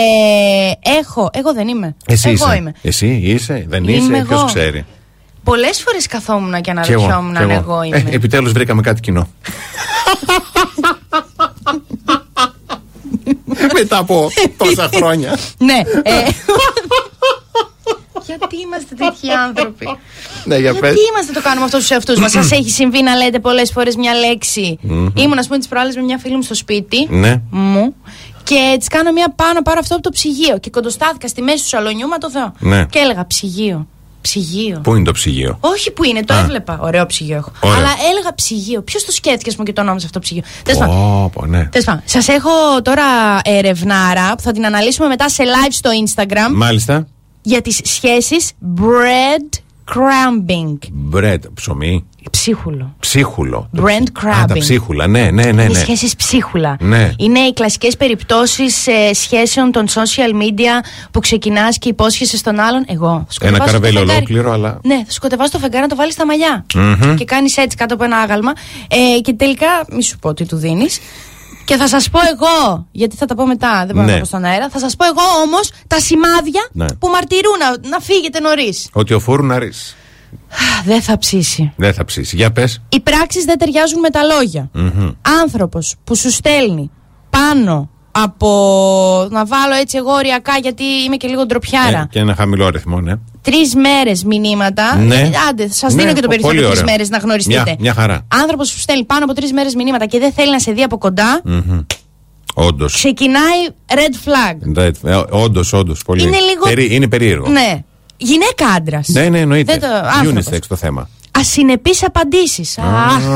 έχω. 0.98 1.30
Εγώ 1.32 1.52
δεν 1.52 1.68
είμαι. 1.68 1.96
Εσύ 2.06 2.28
εγώ 2.28 2.46
είσαι. 2.46 2.56
είμαι. 2.56 2.72
Εσύ 2.82 3.06
είσαι, 3.06 3.64
δεν 3.68 3.84
είσαι, 3.84 4.24
ποιος 4.28 4.44
ξέρει. 4.44 4.84
Πολλές 5.44 5.82
φορές 5.82 6.06
καθόμουν 6.06 6.60
και 6.60 6.70
αναρωτιόμουν 6.70 7.36
αν 7.36 7.50
εγώ 7.50 7.80
ε, 7.82 7.86
είμαι. 7.86 8.04
Ε, 8.10 8.14
Επιτέλους 8.14 8.52
βρήκαμε 8.52 8.82
κάτι 8.82 9.00
κοινό. 9.00 9.28
Μετά 13.72 13.98
από 13.98 14.30
τόσα 14.56 14.88
χρόνια. 14.96 15.38
Ναι. 15.58 15.80
Ε. 16.02 16.12
Γιατί 18.26 18.56
είμαστε 18.60 18.94
τέτοιοι 18.94 19.30
άνθρωποι; 19.30 19.98
ναι, 20.44 20.56
Γιατί 20.56 20.78
πες. 20.78 20.94
είμαστε 21.10 21.32
το 21.32 21.40
κάνουμε 21.42 21.64
αυτό 21.64 21.76
στους 21.76 21.90
εαυτούς 21.90 22.18
μας; 22.18 22.30
Σας 22.30 22.50
έχει 22.50 22.70
συμβεί 22.70 23.02
να 23.02 23.14
λέτε 23.14 23.38
πολλές 23.38 23.70
φορές 23.72 23.96
μια 23.96 24.14
λέξη. 24.14 24.78
Ήμουν, 25.14 25.38
ας 25.38 25.46
πούμε, 25.46 25.58
τις 25.58 25.68
προάλλες 25.68 25.96
με 25.96 26.02
μια 26.02 26.18
φίλη 26.18 26.36
μου 26.36 26.42
στο 26.42 26.54
σπίτι 26.54 27.06
ναι. 27.10 27.40
μου 27.50 27.94
και 28.42 28.76
της 28.78 28.88
κάνω 28.88 29.12
μια 29.12 29.32
πάνω, 29.36 29.62
πάρω 29.62 29.78
αυτό 29.80 29.94
από 29.94 30.02
το 30.02 30.10
ψυγείο. 30.10 30.58
Και 30.58 30.70
κοντοστάθηκα 30.70 31.28
στη 31.28 31.42
μέση 31.42 31.62
του 31.62 31.68
σαλονιού, 31.68 32.08
μα 32.08 32.18
το 32.18 32.30
Θεό. 32.30 32.52
Ναι. 32.58 32.86
Και 32.86 32.98
έλεγα 32.98 33.26
ψυγείο. 33.26 33.88
Ψυγείο. 34.20 34.80
Πού 34.82 34.94
είναι 34.94 35.04
το 35.04 35.12
ψυγείο; 35.12 35.56
Όχι 35.60 35.90
που 35.92 36.04
είναι, 36.04 36.24
το 36.24 36.34
Α. 36.34 36.38
έβλεπα. 36.38 36.78
Ωραίο 36.82 37.06
ψυγείο 37.06 37.36
έχω. 37.36 37.52
Ωραία. 37.60 37.76
Αλλά 37.76 37.88
έλεγα 38.10 38.34
ψυγείο. 38.34 38.82
Ποιος 38.82 39.04
το 39.04 39.12
σκέφτηκε, 39.12 39.48
ας 39.48 39.54
πούμε, 39.54 39.66
και 39.66 39.72
το 39.72 39.80
ονόμασε 39.80 40.06
αυτό 40.06 40.18
το 40.18 40.24
ψυγείο; 40.24 40.42
Τέλος 40.64 40.80
πάντων. 40.80 40.94
Πω, 40.96 41.30
πω, 41.34 41.46
ναι. 41.46 41.64
Τέλος 41.64 41.86
πάντων. 41.86 42.02
Σας 42.04 42.28
έχω 42.28 42.50
τώρα 42.82 43.04
ερευνάρα 43.44 44.34
που 44.34 44.42
θα 44.42 44.52
την 44.52 44.66
αναλύσουμε 44.66 45.08
μετά 45.08 45.28
σε 45.28 45.42
live 45.46 45.70
στο 45.72 45.90
Instagram 46.06 46.52
Μάλιστα. 46.54 47.06
για 47.42 47.60
τις 47.62 47.80
σχέσεις 47.84 48.52
bread 48.76 49.58
crumbing. 49.94 50.78
Bread, 51.14 51.38
ψωμί. 51.54 52.04
Ψίχουλο. 52.30 52.94
Ψίχουλο. 53.00 53.68
Το 53.76 53.82
Brand 53.86 54.02
ψ- 54.12 54.24
Α, 54.26 54.44
τα 54.46 54.54
crabbing. 54.54 54.58
ψίχουλα, 54.58 55.06
ναι, 55.06 55.20
ναι, 55.20 55.30
ναι. 55.30 55.42
Είναι 55.62 55.64
ναι. 55.66 55.74
σχέσεις 55.78 56.16
ψίχουλα. 56.16 56.76
Ναι. 56.80 57.10
Είναι 57.18 57.38
οι 57.38 57.52
κλασικές 57.52 57.96
περιπτώσεις 57.96 58.86
σχέσεων 59.12 59.72
των 59.72 59.86
social 59.88 60.42
media 60.42 60.84
που 61.10 61.20
ξεκινάς 61.20 61.78
και 61.78 61.88
υπόσχεσαι 61.88 62.36
στον 62.36 62.58
άλλον. 62.60 62.84
Εγώ. 62.88 63.24
θα 63.26 63.32
σου 63.32 63.38
Ένα 63.42 63.50
κατεβάσω 63.58 63.72
το 63.72 63.80
καραβέλι 63.80 63.96
φεγγάρι. 63.98 64.16
ολόκληρο, 64.16 64.52
αλλά. 64.52 64.78
Ναι, 64.82 65.02
θα 65.06 65.12
σου 65.12 65.20
κατεβάσει 65.20 65.50
το 65.50 65.58
φεγγάρι 65.58 65.82
να 65.82 65.88
το 65.88 65.96
βάλεις 65.96 66.14
στα 66.14 66.26
μαλλιά. 66.26 66.64
Μμμ. 66.74 67.14
Και 67.14 67.24
κάνεις 67.24 67.56
έτσι 67.56 67.76
κάτω 67.76 67.94
από 67.94 68.04
ένα 68.04 68.16
άγαλμα. 68.16 68.52
Ε, 68.88 69.20
και 69.20 69.32
τελικά, 69.32 69.66
μη 69.90 70.02
σου 70.02 70.18
πω 70.18 70.34
τι 70.34 70.46
του 70.46 70.56
δίνεις. 70.56 70.98
Και 71.64 71.76
θα 71.76 71.88
σας 71.88 72.08
πω 72.10 72.18
εγώ, 72.34 72.86
γιατί 72.92 73.16
θα 73.16 73.26
τα 73.26 73.34
πω 73.34 73.46
μετά, 73.46 73.84
δεν 73.86 73.94
μπορώ 73.94 74.00
Ναι. 74.00 74.06
να 74.06 74.12
τα 74.12 74.18
πω 74.18 74.24
στον 74.26 74.44
αέρα. 74.44 74.68
Θα 74.70 74.78
σας 74.78 74.96
πω 74.96 75.04
εγώ 75.04 75.42
όμως 75.46 75.70
τα 75.86 76.00
σημάδια 76.00 76.68
Ναι. 76.72 76.86
που 76.98 77.08
μαρτυρούν 77.08 77.52
να, 77.58 77.88
να 77.88 77.98
φύγετε 78.00 78.40
νωρίς. 78.40 78.88
Ότι 78.92 79.14
ο 79.14 79.20
φούρναρη 79.20 79.72
Δεν 80.84 81.02
θα 81.02 81.18
ψήσει. 81.18 81.72
δεν 81.76 81.92
θα 81.94 82.04
ψήσει. 82.04 82.36
Για 82.36 82.50
πες. 82.52 82.82
Οι 82.88 83.00
πράξεις 83.00 83.44
δεν 83.44 83.58
ταιριάζουν 83.58 83.98
με 84.00 84.10
τα 84.10 84.20
λόγια. 84.22 84.70
άνθρωπος 85.42 85.94
που 86.04 86.14
σου 86.16 86.30
στέλνει 86.30 86.90
πάνω 87.30 87.90
από. 88.12 88.48
Να 89.30 89.44
βάλω 89.44 89.74
έτσι 89.80 89.96
εγώ 89.96 90.12
οριακά 90.12 90.52
γιατί 90.62 90.84
είμαι 91.06 91.16
και 91.16 91.28
λίγο 91.28 91.46
ντροπιάρα. 91.46 92.06
και 92.10 92.18
ένα 92.18 92.34
χαμηλό 92.34 92.66
αριθμό, 92.66 93.00
ναι. 93.00 93.12
Τρεις 93.42 93.74
μέρες 93.74 94.24
μηνύματα. 94.24 94.96
Ναι. 94.96 95.14
Ε, 95.14 95.30
Άντε, 95.48 95.68
σας 95.68 95.94
Ναι, 95.94 96.02
δίνω 96.02 96.14
και 96.14 96.20
το 96.20 96.26
πολύ 96.26 96.40
περιθώριο 96.40 96.60
τρεις 96.68 96.80
ωραίο. 96.80 96.90
μέρες 96.92 97.08
να 97.08 97.18
γνωριστείτε. 97.18 97.62
Μια- 97.62 97.76
μια 97.78 97.94
χαρά. 97.94 98.26
Άνθρωπος 98.28 98.68
που 98.68 98.74
σου 98.74 98.80
στέλνει 98.80 99.04
πάνω 99.04 99.24
από 99.24 99.34
τρεις 99.34 99.52
μέρες 99.52 99.74
μηνύματα 99.74 100.06
και 100.06 100.18
δεν 100.18 100.32
θέλει 100.32 100.50
να 100.50 100.58
σε 100.60 100.72
δει 100.72 100.82
από 100.82 100.98
κοντά, 100.98 101.42
Όντως. 102.54 102.94
ξεκινάει 102.94 103.66
red 103.88 104.28
flag. 104.28 104.56
Όντως, 105.30 105.72
όντως. 105.72 106.02
Πολύ. 106.02 106.22
Είναι 106.22 106.38
λίγο- 106.38 106.64
Περί- 106.64 106.92
είναι 106.92 107.08
περίεργο. 107.08 107.48
Ναι. 107.50 107.84
Γυναίκα 108.22 108.66
άντρας. 108.76 109.08
Ναι, 109.08 109.28
ναι, 109.28 109.38
εννοείται. 109.38 109.72
Δεν 109.78 109.90
το- 109.90 109.96
άνθρωπος. 110.18 110.46
Unisex 110.46 110.58
το 110.68 110.76
θέμα. 110.76 111.08
Ασυνεπείς 111.38 112.04
απαντήσεις. 112.04 112.78
Αχ. 112.78 113.26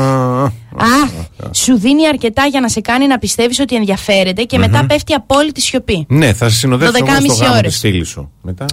Αχ, 0.77 1.09
σου 1.51 1.77
δίνει 1.79 2.07
αρκετά 2.07 2.45
για 2.45 2.59
να 2.59 2.69
σε 2.69 2.81
κάνει 2.81 3.07
να 3.07 3.17
πιστεύεις 3.17 3.59
ότι 3.59 3.75
ενδιαφέρεται 3.75 4.43
και 4.43 4.57
μετά 4.57 4.85
πέφτει 4.85 5.13
απόλυτη 5.13 5.61
σιωπή. 5.61 6.05
Ναι, 6.09 6.33
θα 6.33 6.49
σε 6.49 6.55
συνοδεύσω 6.55 6.97
εγώ 6.97 7.05
στο 7.05 7.15
12,5 7.15 7.41
γάμο 7.41 7.57
ώρες. 7.57 7.71
της 7.71 7.79
φίλης 7.79 8.07
σου. 8.09 8.31
Μετά. 8.41 8.65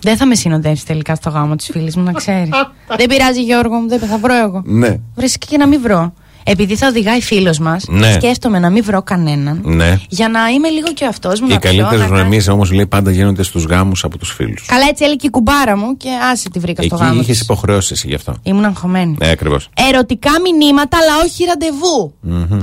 Δεν 0.00 0.16
θα 0.16 0.26
με 0.26 0.34
συνοδεύσεις 0.34 0.84
τελικά 0.84 1.14
στο 1.14 1.30
γάμο 1.30 1.56
της 1.56 1.68
φίλης 1.72 1.96
μου, 1.96 2.02
να 2.02 2.12
ξέρεις. 2.12 2.48
δεν 2.98 3.06
πειράζει, 3.08 3.42
Γιώργο 3.42 3.74
μου, 3.76 3.88
δεν 3.88 3.98
θα 3.98 4.18
βρω 4.18 4.34
εγώ. 4.36 4.62
Ναι. 4.64 4.96
Βρίσκει 5.14 5.46
και 5.46 5.56
να 5.56 5.66
μην 5.66 5.80
βρω. 5.82 6.12
Επειδή 6.44 6.76
θα 6.76 6.86
οδηγάει 6.86 7.20
φίλος 7.22 7.58
μας, 7.58 7.84
Ναι. 7.88 8.12
σκέφτομαι 8.12 8.58
να 8.58 8.70
μην 8.70 8.84
βρω 8.84 9.02
κανέναν. 9.02 9.60
Ναι. 9.64 9.98
Για 10.08 10.28
να 10.28 10.46
είμαι 10.48 10.68
λίγο 10.68 10.92
και 10.92 11.04
αυτός 11.06 11.40
μου 11.40 11.46
Οι 11.50 11.52
να 11.52 11.58
πιω, 11.58 11.68
καλύτερες 11.70 11.98
να 12.00 12.04
κάνω- 12.04 12.14
γνωριμίες 12.16 12.48
όμως 12.48 12.70
λέει 12.72 12.86
πάντα 12.86 13.10
γίνονται 13.10 13.42
στους 13.42 13.64
γάμους 13.64 14.04
από 14.04 14.18
τους 14.18 14.30
φίλους. 14.32 14.64
Καλά, 14.66 14.86
έτσι 14.88 15.04
έλεγε 15.04 15.18
και 15.18 15.26
η 15.26 15.30
κουμπάρα 15.30 15.76
μου 15.76 15.96
και 15.96 16.08
άσε 16.32 16.50
τη 16.50 16.58
βρήκα 16.58 16.82
στο 16.82 16.94
Εκεί 16.94 17.04
γάμο. 17.04 17.14
είχες 17.20 17.26
της. 17.26 17.40
υποχρεώσεις 17.40 17.90
εσύ 17.90 18.08
γι' 18.08 18.14
αυτό. 18.14 18.34
Ήμουν 18.42 18.64
αγχωμένη. 18.64 19.16
Ναι, 19.20 19.30
ακριβώς. 19.30 19.68
Ερωτικά 19.90 20.30
μηνύματα, 20.40 20.96
αλλά 21.00 21.24
όχι 21.24 21.44
ραντεβού. 21.44 22.14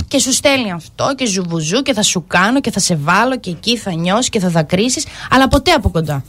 Και 0.08 0.18
σου 0.18 0.32
στέλνει 0.32 0.72
αυτό 0.72 1.12
και 1.16 1.26
ζουβουζού 1.26 1.82
και 1.82 1.92
θα 1.92 2.02
σου 2.02 2.24
κάνω 2.26 2.60
και 2.60 2.70
θα 2.70 2.80
σε 2.80 2.98
βάλω 3.02 3.38
και 3.38 3.50
εκεί 3.50 3.76
θα 3.76 3.92
νιώσεις 3.94 4.28
και 4.28 4.40
θα 4.40 4.48
δακρύσεις, 4.48 5.04
αλλά 5.30 5.48
ποτέ 5.48 5.70
από 5.70 5.90
κοντά. 5.90 6.24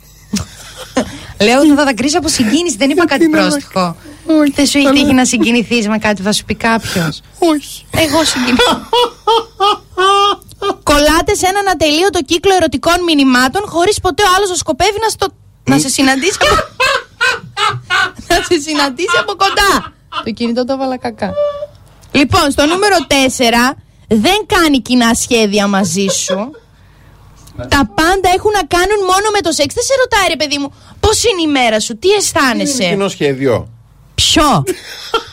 Λέω 1.46 1.60
ότι 1.60 1.74
θα 1.76 1.84
δακρύσει 1.84 2.16
από 2.18 2.28
συγκίνηση, 2.28 2.76
δεν 2.78 2.90
είπα 2.90 3.06
κάτι 3.06 3.30
πρόστιχο. 3.30 3.96
Δεν 4.56 4.66
σου 4.66 4.78
έχει 4.78 4.92
τύχει 4.92 5.14
να 5.14 5.26
συγκινηθείς 5.26 5.88
με 5.88 5.98
κάτι 5.98 6.16
που 6.16 6.24
θα 6.24 6.32
σου 6.32 6.46
πει 6.46 6.56
κάποιος. 6.56 7.22
Όχι. 7.40 7.86
Εγώ 7.92 8.24
συγκινηθώ. 8.24 8.80
Κολλάτε 10.84 11.34
σε 11.36 11.48
έναν 11.48 11.70
ατελείωτο 11.70 12.22
κύκλο 12.22 12.54
ερωτικών 12.56 13.04
μηνυμάτων 13.06 13.62
χωρίς 13.68 14.00
ποτέ 14.00 14.24
ο 14.24 14.28
άλλος 14.38 14.50
να 14.50 14.56
σκοπεύει 14.56 14.98
να, 15.02 15.10
στο... 15.10 15.28
να 15.64 15.80
σε 15.80 15.90
συναντήσει. 15.90 16.38
από- 16.42 16.68
να 18.28 18.36
σε 18.36 18.60
συναντήσει 18.62 19.18
από 19.20 19.32
κοντά. 19.36 19.94
Το 20.26 20.32
κινητό 20.32 20.66
το 20.66 20.74
έβαλα 20.74 20.98
κακά. 20.98 21.34
Λοιπόν, 22.12 22.52
στο 22.52 22.66
νούμερο 22.66 22.96
4 23.72 23.78
δεν 24.08 24.46
κάνει 24.46 24.82
κοινά 24.82 25.14
σχέδια 25.14 25.68
μαζί 25.68 26.06
σου. 26.08 26.52
Τα 27.58 27.92
πάντα 27.96 28.30
έχουν 28.36 28.52
να 28.52 28.64
κάνουν 28.76 29.00
μόνο 29.12 29.28
με 29.34 29.40
το 29.42 29.52
σεξ. 29.52 29.74
Δεν 29.74 29.84
σε 29.84 29.94
ρωτάει, 30.00 30.28
ρε 30.30 30.36
παιδί 30.36 30.58
μου, 30.58 30.74
πώς 31.00 31.24
είναι 31.24 31.42
η 31.42 31.48
μέρα 31.48 31.80
σου, 31.80 31.98
τι 31.98 32.10
αισθάνεσαι; 32.10 32.84
Κοινό 32.84 33.08
σχέδιο. 33.08 33.70
Ποιο; 34.16 34.64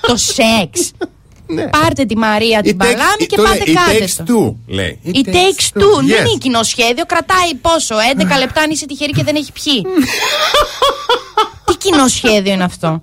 το 0.00 0.16
σεξ. 0.16 0.90
Πάρτε 1.80 2.04
τη 2.04 2.16
Μαρία 2.16 2.62
την 2.62 2.76
Ναι. 2.76 2.84
It 2.84 2.88
takes- 2.88 2.96
Παλάμη 2.98 3.26
και 3.26 3.36
το 3.36 3.42
πάτε 3.42 3.56
λέει, 3.64 3.74
It 3.74 3.78
κάτε 3.78 4.04
takes 4.04 4.24
το. 4.26 4.56
two, 4.66 4.72
λέει. 4.74 4.98
Η 5.02 5.24
takes 5.26 5.78
two. 5.78 5.94
Δεν 6.06 6.06
Yes. 6.06 6.28
είναι 6.28 6.38
κοινό 6.40 6.62
σχέδιο. 6.62 7.04
Κρατάει 7.06 7.54
πόσο, 7.60 7.94
11 8.16 8.38
λεπτά 8.42 8.60
αν 8.60 8.70
είσαι 8.70 8.86
τυχερή 8.86 9.12
και 9.12 9.22
δεν 9.22 9.36
έχει 9.36 9.52
πιει. 9.52 9.82
Τι 11.64 11.76
κοινό 11.76 12.08
σχέδιο 12.08 12.52
είναι 12.52 12.64
αυτό; 12.64 13.02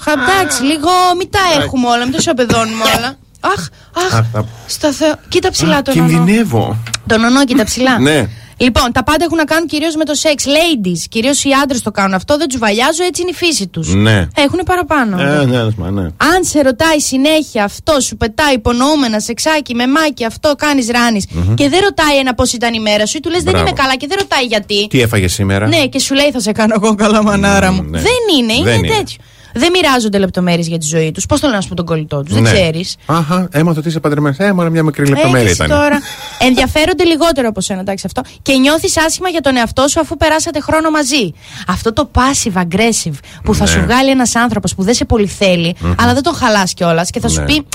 Χα, 0.00 0.12
Εντάξει, 0.12 0.62
λίγο 0.62 0.90
μην 1.18 1.30
τα 1.30 1.40
έχουμε 1.62 1.88
όλα, 1.88 2.02
μην 2.04 2.12
τα 2.12 2.20
σοπεδώνουμε 2.20 2.84
όλα. 2.96 3.16
Αχ, 3.40 3.68
αχ, 4.06 4.14
Αχ, 4.14 4.24
τα- 4.32 4.46
στο 4.66 4.92
Θεό. 4.92 5.14
Κοίτα 5.28 5.50
ψηλά 5.50 5.82
τον 5.82 5.98
ονό. 5.98 6.08
Κινδυνεύω. 6.08 6.76
Τον 7.06 7.24
ονό, 7.24 7.44
κοίτα 7.44 7.64
ψηλά. 7.64 7.98
Ναι. 7.98 8.28
Λοιπόν, 8.58 8.92
τα 8.92 9.02
πάντα 9.04 9.24
έχουν 9.24 9.36
να 9.36 9.44
κάνουν 9.44 9.66
κυρίως 9.68 9.94
με 9.96 10.04
το 10.04 10.14
σεξ. 10.14 10.44
Ladies, 10.46 10.98
κυρίως 11.08 11.44
οι 11.44 11.48
άντρες 11.62 11.82
το 11.82 11.90
κάνουν 11.90 12.14
αυτό. 12.14 12.36
Δεν 12.36 12.48
τους 12.48 12.58
βαλιάζω, 12.58 13.04
έτσι 13.04 13.22
είναι 13.22 13.30
η 13.30 13.34
φύση 13.34 13.66
τους. 13.66 13.94
Ναι. 13.94 14.28
Έχουν 14.36 14.60
παραπάνω. 14.66 15.20
Ε, 15.22 15.44
ναι, 15.44 15.62
ναι, 15.76 15.90
ναι. 15.90 16.02
Αν 16.02 16.44
σε 16.44 16.60
ρωτάει 16.62 17.00
συνέχεια 17.00 17.64
αυτό, 17.64 18.00
σου 18.00 18.16
πετάει 18.16 18.54
υπονοούμενα 18.54 19.20
σεξάκι 19.20 19.74
με 19.74 19.86
μάκι, 19.86 20.24
αυτό 20.24 20.54
κάνεις 20.58 20.88
ράνι 20.88 21.22
Μμμ. 21.30 21.54
και 21.54 21.68
δεν 21.68 21.80
ρωτάει 21.80 22.18
ένα 22.18 22.34
πώς 22.34 22.52
ήταν 22.52 22.74
η 22.74 22.80
μέρα 22.80 23.06
σου, 23.06 23.16
ή 23.16 23.20
του 23.20 23.30
λες 23.30 23.42
δεν 23.42 23.52
Μπράβο. 23.52 23.68
είμαι 23.68 23.76
καλά 23.80 23.96
και 23.96 24.06
δεν 24.06 24.16
ρωτάει 24.20 24.44
γιατί. 24.44 24.86
Τι 24.86 25.00
έφαγες 25.00 25.32
σήμερα; 25.32 25.66
Ναι, 25.66 25.86
και 25.86 25.98
σου 25.98 26.14
λέει 26.14 26.30
θα 26.30 26.40
σε 26.40 26.52
κάνω 26.52 26.74
εγώ 26.82 26.94
καλά, 26.94 27.22
μανάρα 27.22 27.72
μου. 27.72 27.82
ναι. 27.82 28.00
Δεν 28.00 28.12
είναι, 28.40 28.52
είναι 28.52 28.64
Δεν 28.70 28.78
είναι. 28.78 28.88
τέτοιο. 28.96 29.16
Δεν 29.58 29.70
μοιράζονται 29.72 30.18
λεπτομέρειες 30.18 30.66
για 30.66 30.78
τη 30.78 30.86
ζωή 30.86 31.12
τους. 31.12 31.26
Πώς 31.26 31.40
το 31.40 31.46
λένε, 31.46 31.58
ας 31.58 31.64
πούμε, 31.64 31.76
τον 31.76 31.84
κολλητό 31.86 32.22
τους. 32.22 32.34
Δεν 32.34 32.42
Ναι. 32.42 32.52
ξέρεις. 32.52 32.96
Αχα, 33.06 33.48
έμαθα 33.52 33.78
ότι 33.78 33.88
είσαι 33.88 34.00
παντρεμένος. 34.00 34.38
Ε, 34.38 34.52
μόνο 34.52 34.70
μια 34.70 34.82
μικρή 34.82 35.06
λεπτομέρεια 35.08 35.40
Έχεις 35.40 35.54
ήταν. 35.54 35.68
τώρα. 35.68 36.00
Ενδιαφέρονται 36.38 37.04
λιγότερο 37.04 37.48
από 37.48 37.60
σένα, 37.60 37.80
εντάξει 37.80 38.04
αυτό. 38.06 38.22
Και 38.42 38.52
νιώθεις 38.56 38.98
άσχημα 38.98 39.28
για 39.28 39.40
τον 39.40 39.56
εαυτό 39.56 39.88
σου 39.88 40.00
αφού 40.00 40.16
περάσατε 40.16 40.60
χρόνο 40.60 40.90
μαζί. 40.90 41.32
Αυτό 41.66 41.92
το 41.92 42.10
passive 42.14 42.56
aggressive 42.62 43.14
που 43.44 43.54
θα 43.54 43.64
Ναι. 43.64 43.70
σου 43.70 43.80
βγάλει 43.80 44.10
ένας 44.10 44.34
άνθρωπος 44.36 44.74
που 44.74 44.82
δεν 44.82 44.94
σε 44.94 45.04
πολύ 45.04 45.26
θέλει, 45.26 45.74
Μμμ. 45.80 45.92
αλλά 45.98 46.14
δεν 46.14 46.22
τον 46.22 46.34
χαλάς 46.34 46.74
κιόλας 46.74 47.10
και 47.10 47.20
θα 47.20 47.28
σου 47.28 47.40
Ναι. 47.40 47.46
πει. 47.46 47.66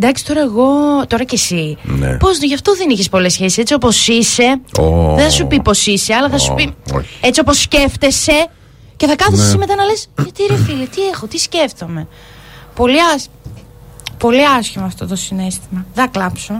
Εντάξει, 0.00 0.24
τώρα 0.24 0.40
εγώ, 0.40 0.66
τώρα 1.06 1.24
κι 1.24 1.34
εσύ. 1.34 1.76
Ναι. 1.82 2.16
Πώς, 2.16 2.38
γι' 2.38 2.54
αυτό 2.54 2.74
δεν 2.76 2.88
είχες 2.90 3.08
πολλές 3.08 3.32
σχέσεις. 3.32 3.58
Έτσι 3.58 3.74
όπως 3.74 4.08
είσαι. 4.08 4.60
Ω. 4.78 5.14
Δεν 5.16 5.24
θα 5.24 5.30
σου 5.30 5.46
πει 5.46 5.60
πώς 5.62 5.86
είσαι, 5.86 6.14
αλλά 6.14 6.28
θα 6.28 6.38
σου 6.38 6.50
Ω, 6.52 6.54
πει. 6.54 6.74
όχι. 6.94 7.08
Έτσι 7.20 7.40
όπως 7.40 7.60
σκέφτεσαι. 7.60 8.46
Και 8.98 9.06
θα 9.06 9.16
κάθεσαι 9.16 9.42
Ναι. 9.42 9.48
εσύ 9.48 9.56
μετά 9.58 9.74
να 9.74 9.84
λες: 9.84 10.08
Γιατί 10.22 10.42
ρε 10.50 10.56
φίλε, 10.56 10.84
τι 10.84 11.00
έχω, 11.12 11.26
τι 11.26 11.38
σκέφτομαι. 11.38 12.06
Πολύ, 12.74 12.96
άσ... 13.14 13.28
Πολύ 14.18 14.46
άσχημο 14.58 14.84
αυτό 14.86 15.06
το 15.06 15.16
συνέστημα. 15.16 15.84
Δεν 15.94 16.04
θα 16.04 16.10
κλάψω. 16.10 16.54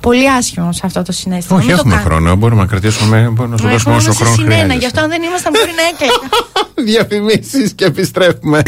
Πολύ 0.00 0.30
άσχημο 0.30 0.72
σε 0.72 0.80
αυτό 0.84 1.02
το 1.02 1.12
συνέστημα. 1.12 1.58
Όχι, 1.58 1.66
Μην 1.66 1.74
το 1.76 1.80
έχουμε 1.80 1.94
κάνεις. 1.96 2.08
χρόνο. 2.10 2.34
Μπορούμε 2.36 2.60
να 2.60 2.66
κρατήσουμε. 2.66 3.20
Μπορούμε 3.32 3.54
να 3.54 3.56
σου 3.60 3.64
Μα 3.64 3.70
δώσουμε 3.70 3.94
όσο 3.94 4.04
είμαστε 4.04 4.24
χρόνο 4.24 4.36
συνένα, 4.36 4.54
χρειάζεται. 4.54 4.78
γι' 4.78 4.86
αυτό 4.86 5.00
αν 5.00 5.08
δεν 5.08 5.22
ήμασταν 5.22 5.52
μπορεί 5.52 5.72
να 5.76 5.82
έκλαιγα. 5.92 6.28
Διαφημίσεις 6.90 7.72
και 7.72 7.84
επιστρέφουμε. 7.84 8.62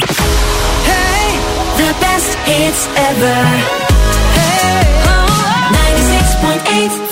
The 1.79 1.91
best 2.03 2.33
hits 2.49 2.83
ever. 3.09 3.41
96.8 5.73 7.12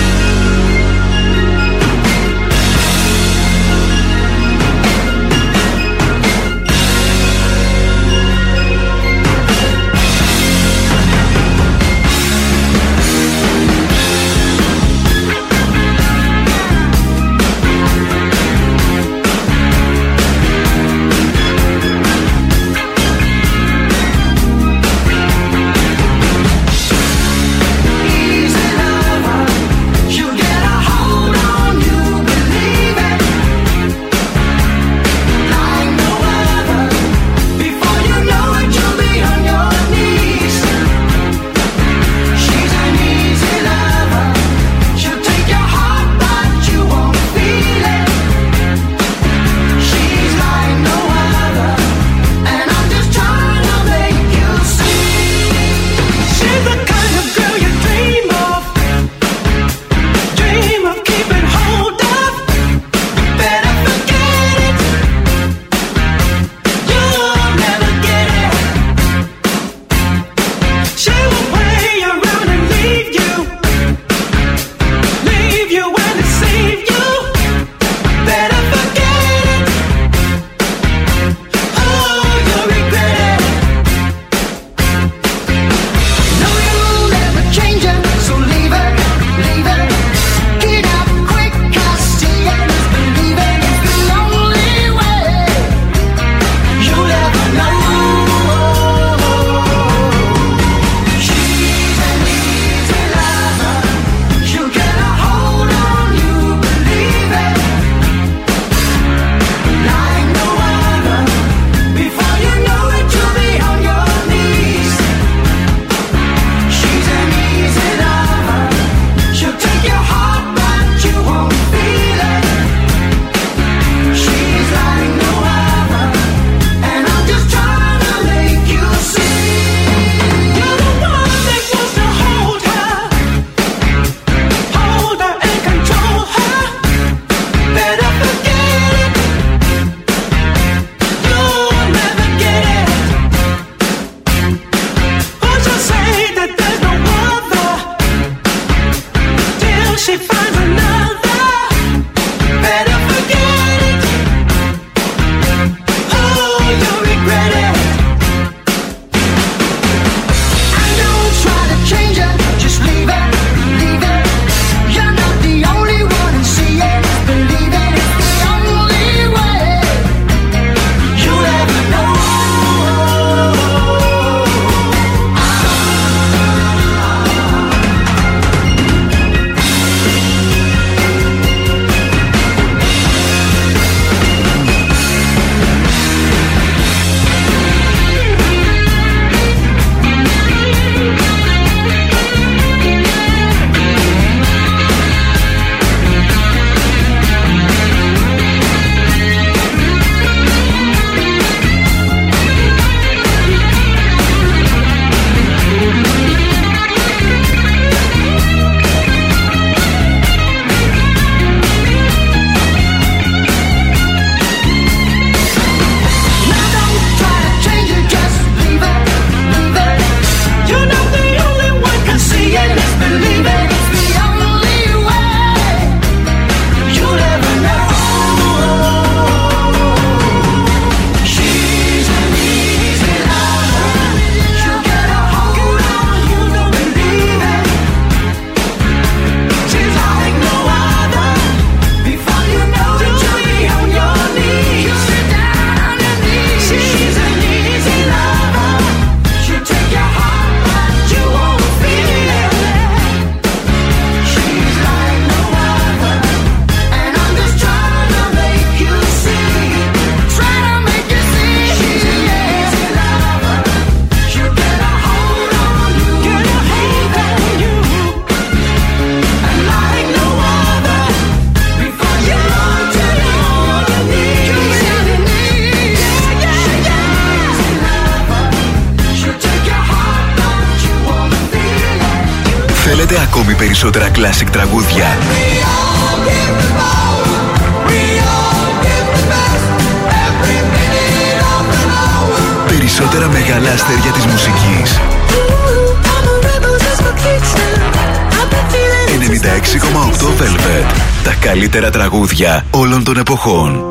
Τραγούδια 303.03 303.51
όλων 303.51 303.90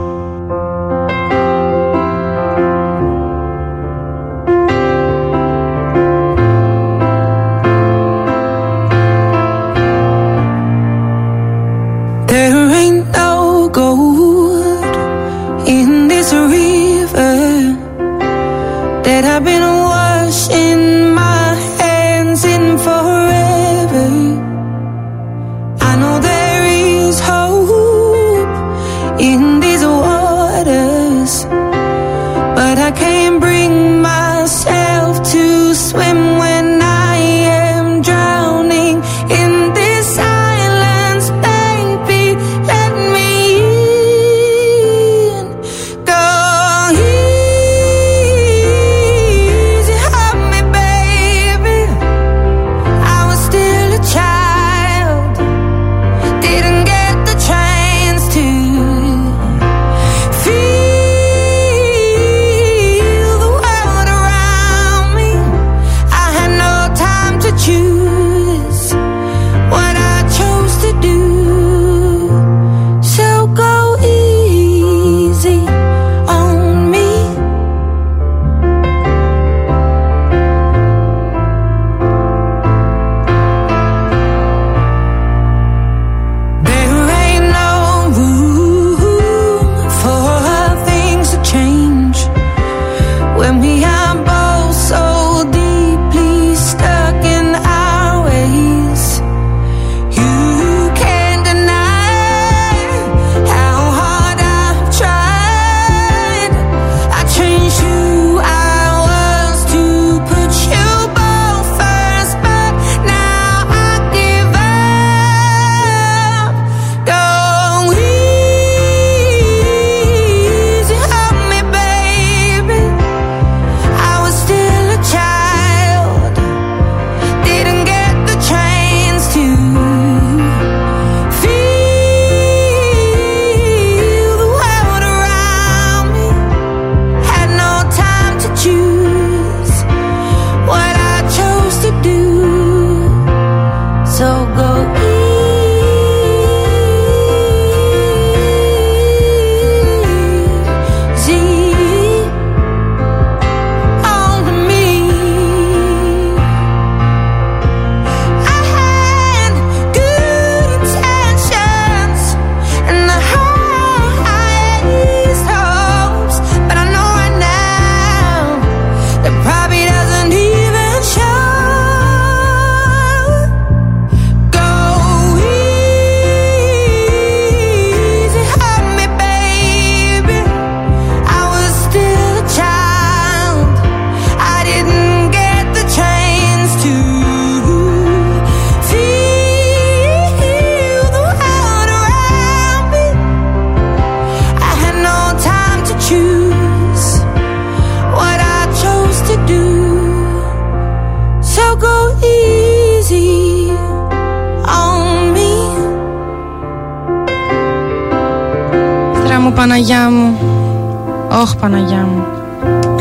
Παναγιά 211.61 211.97
μου. 211.99 212.27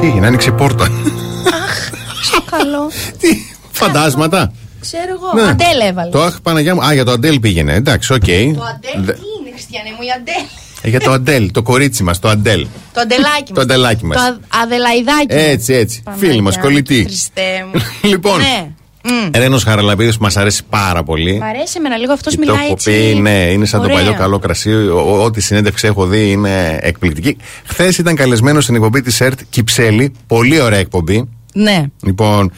Τι 0.01 0.07
έγινε, 0.07 0.27
άνοιξε 0.27 0.49
η 0.49 0.51
πόρτα. 0.51 0.87
Στο 2.23 2.41
καλό. 2.51 2.91
Φαντάσματα. 3.71 4.51
Ξέρω 4.81 5.03
εγώ. 5.13 5.43
Ναι. 5.43 5.49
Αντέλ 5.49 5.79
έβαλες. 5.89 6.11
Το 6.11 6.21
αχ 6.23 6.41
Παναγιά 6.41 6.75
μου. 6.75 6.83
Α, 6.85 6.93
για 6.93 7.05
το 7.05 7.11
Αντέλ 7.11 7.39
πήγαινε. 7.39 7.73
Εντάξει, 7.73 8.13
οκ. 8.13 8.19
Το 8.19 8.27
Αντέλ 8.29 9.05
Δε- 9.05 9.13
τι 9.13 9.19
είναι, 9.39 9.51
Χριστιανέ 9.53 9.89
μου, 9.97 10.01
η 10.01 10.11
Αντέλ. 10.17 10.43
Ε, 10.81 10.89
Για 10.89 10.99
το 10.99 11.11
Αντέλ, 11.11 11.51
το 11.51 11.61
κορίτσι 11.61 12.03
μας, 12.03 12.19
το 12.19 12.29
Αντέλ. 12.29 12.67
Το 12.93 13.01
αντελάκι 13.01 13.43
Το 13.43 13.53
μας. 13.53 13.63
αντελάκι 13.63 14.05
μας. 14.05 14.17
Το 14.17 14.23
α- 14.23 14.61
αδελαϊδάκι. 14.63 15.33
μας. 15.35 15.43
Έτσι, 15.43 15.73
έτσι. 15.73 16.01
Παναγιά 16.03 16.27
Φίλοι 16.29 16.41
μας, 16.41 16.55
μου, 16.55 16.61
κολλητοί. 16.61 17.03
Χριστέ 17.03 17.65
μου. 17.73 17.81
Λοιπόν, 18.09 18.37
Ναι. 18.39 18.67
Μμ. 19.03 19.29
Ρένο 19.39 19.57
Χαραλαμπίδης 19.57 20.17
που 20.17 20.23
μας 20.23 20.37
αρέσει 20.37 20.63
πάρα 20.69 21.03
πολύ. 21.03 21.37
Μ' 21.37 21.43
αρέσει 21.43 21.73
εμένα 21.77 21.97
λίγο 21.97 22.13
αυτός 22.13 22.35
Και 22.35 22.39
το 22.39 22.51
μιλάει 22.51 22.63
έχω 22.65 22.73
έτσι. 22.73 22.91
πει, 23.13 23.19
ναι, 23.19 23.29
είναι 23.51 23.65
σαν 23.65 23.79
Ωραία. 23.79 23.95
το 23.95 24.01
παλιό 24.01 24.17
καλό 24.19 24.39
κρασί. 24.39 24.71
Ο- 24.71 24.99
ο- 25.07 25.23
Ό,τι 25.23 25.41
συνέντευξη 25.41 25.87
έχω 25.87 26.05
δει 26.05 26.31
είναι 26.31 26.79
εκπληκτική. 26.81 27.37
Χθες 27.65 27.97
ήταν 27.97 28.15
καλεσμένος 28.15 28.63
στην 28.63 28.75
εκπομπή 28.75 29.01
της 29.01 29.21
ΕΡΤ 29.21 29.39
Κυψέλη. 29.49 30.13
Πολύ 30.27 30.61
ωραία 30.61 30.79
εκπομπή. 30.79 31.29
Ναι. 31.53 31.83
Λοιπόν, 32.03 32.51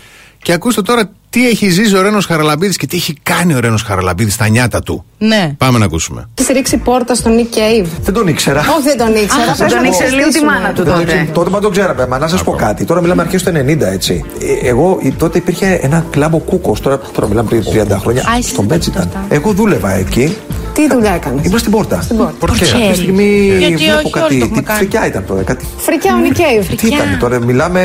και 0.43 0.53
ακούστε 0.53 0.81
τώρα 0.81 1.11
τι 1.31 1.47
έχει 1.47 1.69
ζήσει 1.69 1.95
ο 1.97 2.01
Ρένος 2.01 2.25
Χαραλαμπίδης 2.25 2.77
και 2.77 2.87
τι 2.87 2.97
έχει 2.97 3.13
κάνει 3.23 3.53
ο 3.53 3.59
Ρένος 3.59 3.81
Χαραλαμπίδης 3.81 4.33
στα 4.33 4.47
νιάτα 4.47 4.81
του; 4.81 5.05
Ναι. 5.17 5.53
Πάμε 5.57 5.77
να 5.77 5.85
ακούσουμε. 5.85 6.29
Έχεις 6.39 6.51
ρίξει 6.53 6.77
πόρτα 6.77 7.15
στον 7.15 7.31
Nick 7.37 7.55
Cave. 7.57 7.85
Δεν 8.03 8.13
τον 8.13 8.27
ήξερα. 8.27 8.59
Όχι, 8.59 8.81
δεν 8.83 8.97
τον 8.97 9.15
ήξερα. 9.15 9.43
Α, 9.43 9.45
Πες 9.47 9.57
δεν 9.57 9.67
μου, 9.69 9.75
τον 9.75 9.83
ήξερες 9.85 10.11
λίγο 10.13 10.27
τη 10.27 10.31
συστήσουμε. 10.33 10.59
μάνα 10.59 10.73
του 10.73 10.83
τότε. 10.83 11.29
Τότε 11.33 11.49
μα 11.49 11.59
τον 11.59 11.71
ξέραμε. 11.71 12.07
Μα 12.07 12.17
να 12.17 12.27
σας 12.27 12.43
πω 12.43 12.51
κάτι. 12.51 12.85
Τώρα 12.85 13.01
μιλάμε 13.01 13.21
αρχές 13.21 13.43
του 13.43 13.51
90, 13.55 13.81
έτσι. 13.81 14.25
Ε, 14.63 14.67
Εγώ 14.69 14.99
ε, 15.03 15.09
τότε 15.09 15.37
υπήρχε 15.37 15.79
ένα 15.81 16.05
κλάμπο 16.09 16.37
κούκος. 16.37 16.79
Τώρα, 16.79 16.99
τώρα 17.13 17.27
μιλάμε 17.27 17.49
πριν 17.49 17.63
30 17.93 17.97
χρόνια. 17.99 18.21
Α, 18.21 18.37
εσύ 18.37 18.49
Στον 18.49 18.67
δεν 18.67 18.77
Πέτς 18.77 18.91
τα 18.91 19.05
ήταν. 19.09 19.25
Εγώ 19.29 19.51
δούλευα 19.53 19.91
εκεί 19.95 20.35
Τι 20.73 20.87
δουλειά 20.87 21.13
έκανες; 21.13 21.45
Ήμουν 21.45 21.59
στην 21.59 21.71
πόρτα. 21.71 22.01
Στην 22.01 22.17
πόρτα. 22.17 22.35
Και 22.57 22.63
αυτή 22.63 22.87
τη 22.91 22.95
στιγμή 22.97 23.55
Γιατί 23.59 23.75
βλέπω 23.75 23.97
όχι, 23.97 24.03
όλοι 24.03 24.13
το 24.13 24.19
κάτι. 24.19 24.35
έχουμε 24.35 24.59
Τι 24.59 24.63
κάνει. 24.63 24.79
φρικιά 24.79 25.07
ήταν 25.07 25.25
τώρα. 25.27 25.41
Κάτι 25.43 25.65
Φρικιά 25.77 26.13
ο 26.15 26.17
Νικέιβ. 26.17 26.67
Τι 26.67 26.87
ήταν 26.87 27.17
τώρα, 27.19 27.39
μιλάμε 27.45 27.81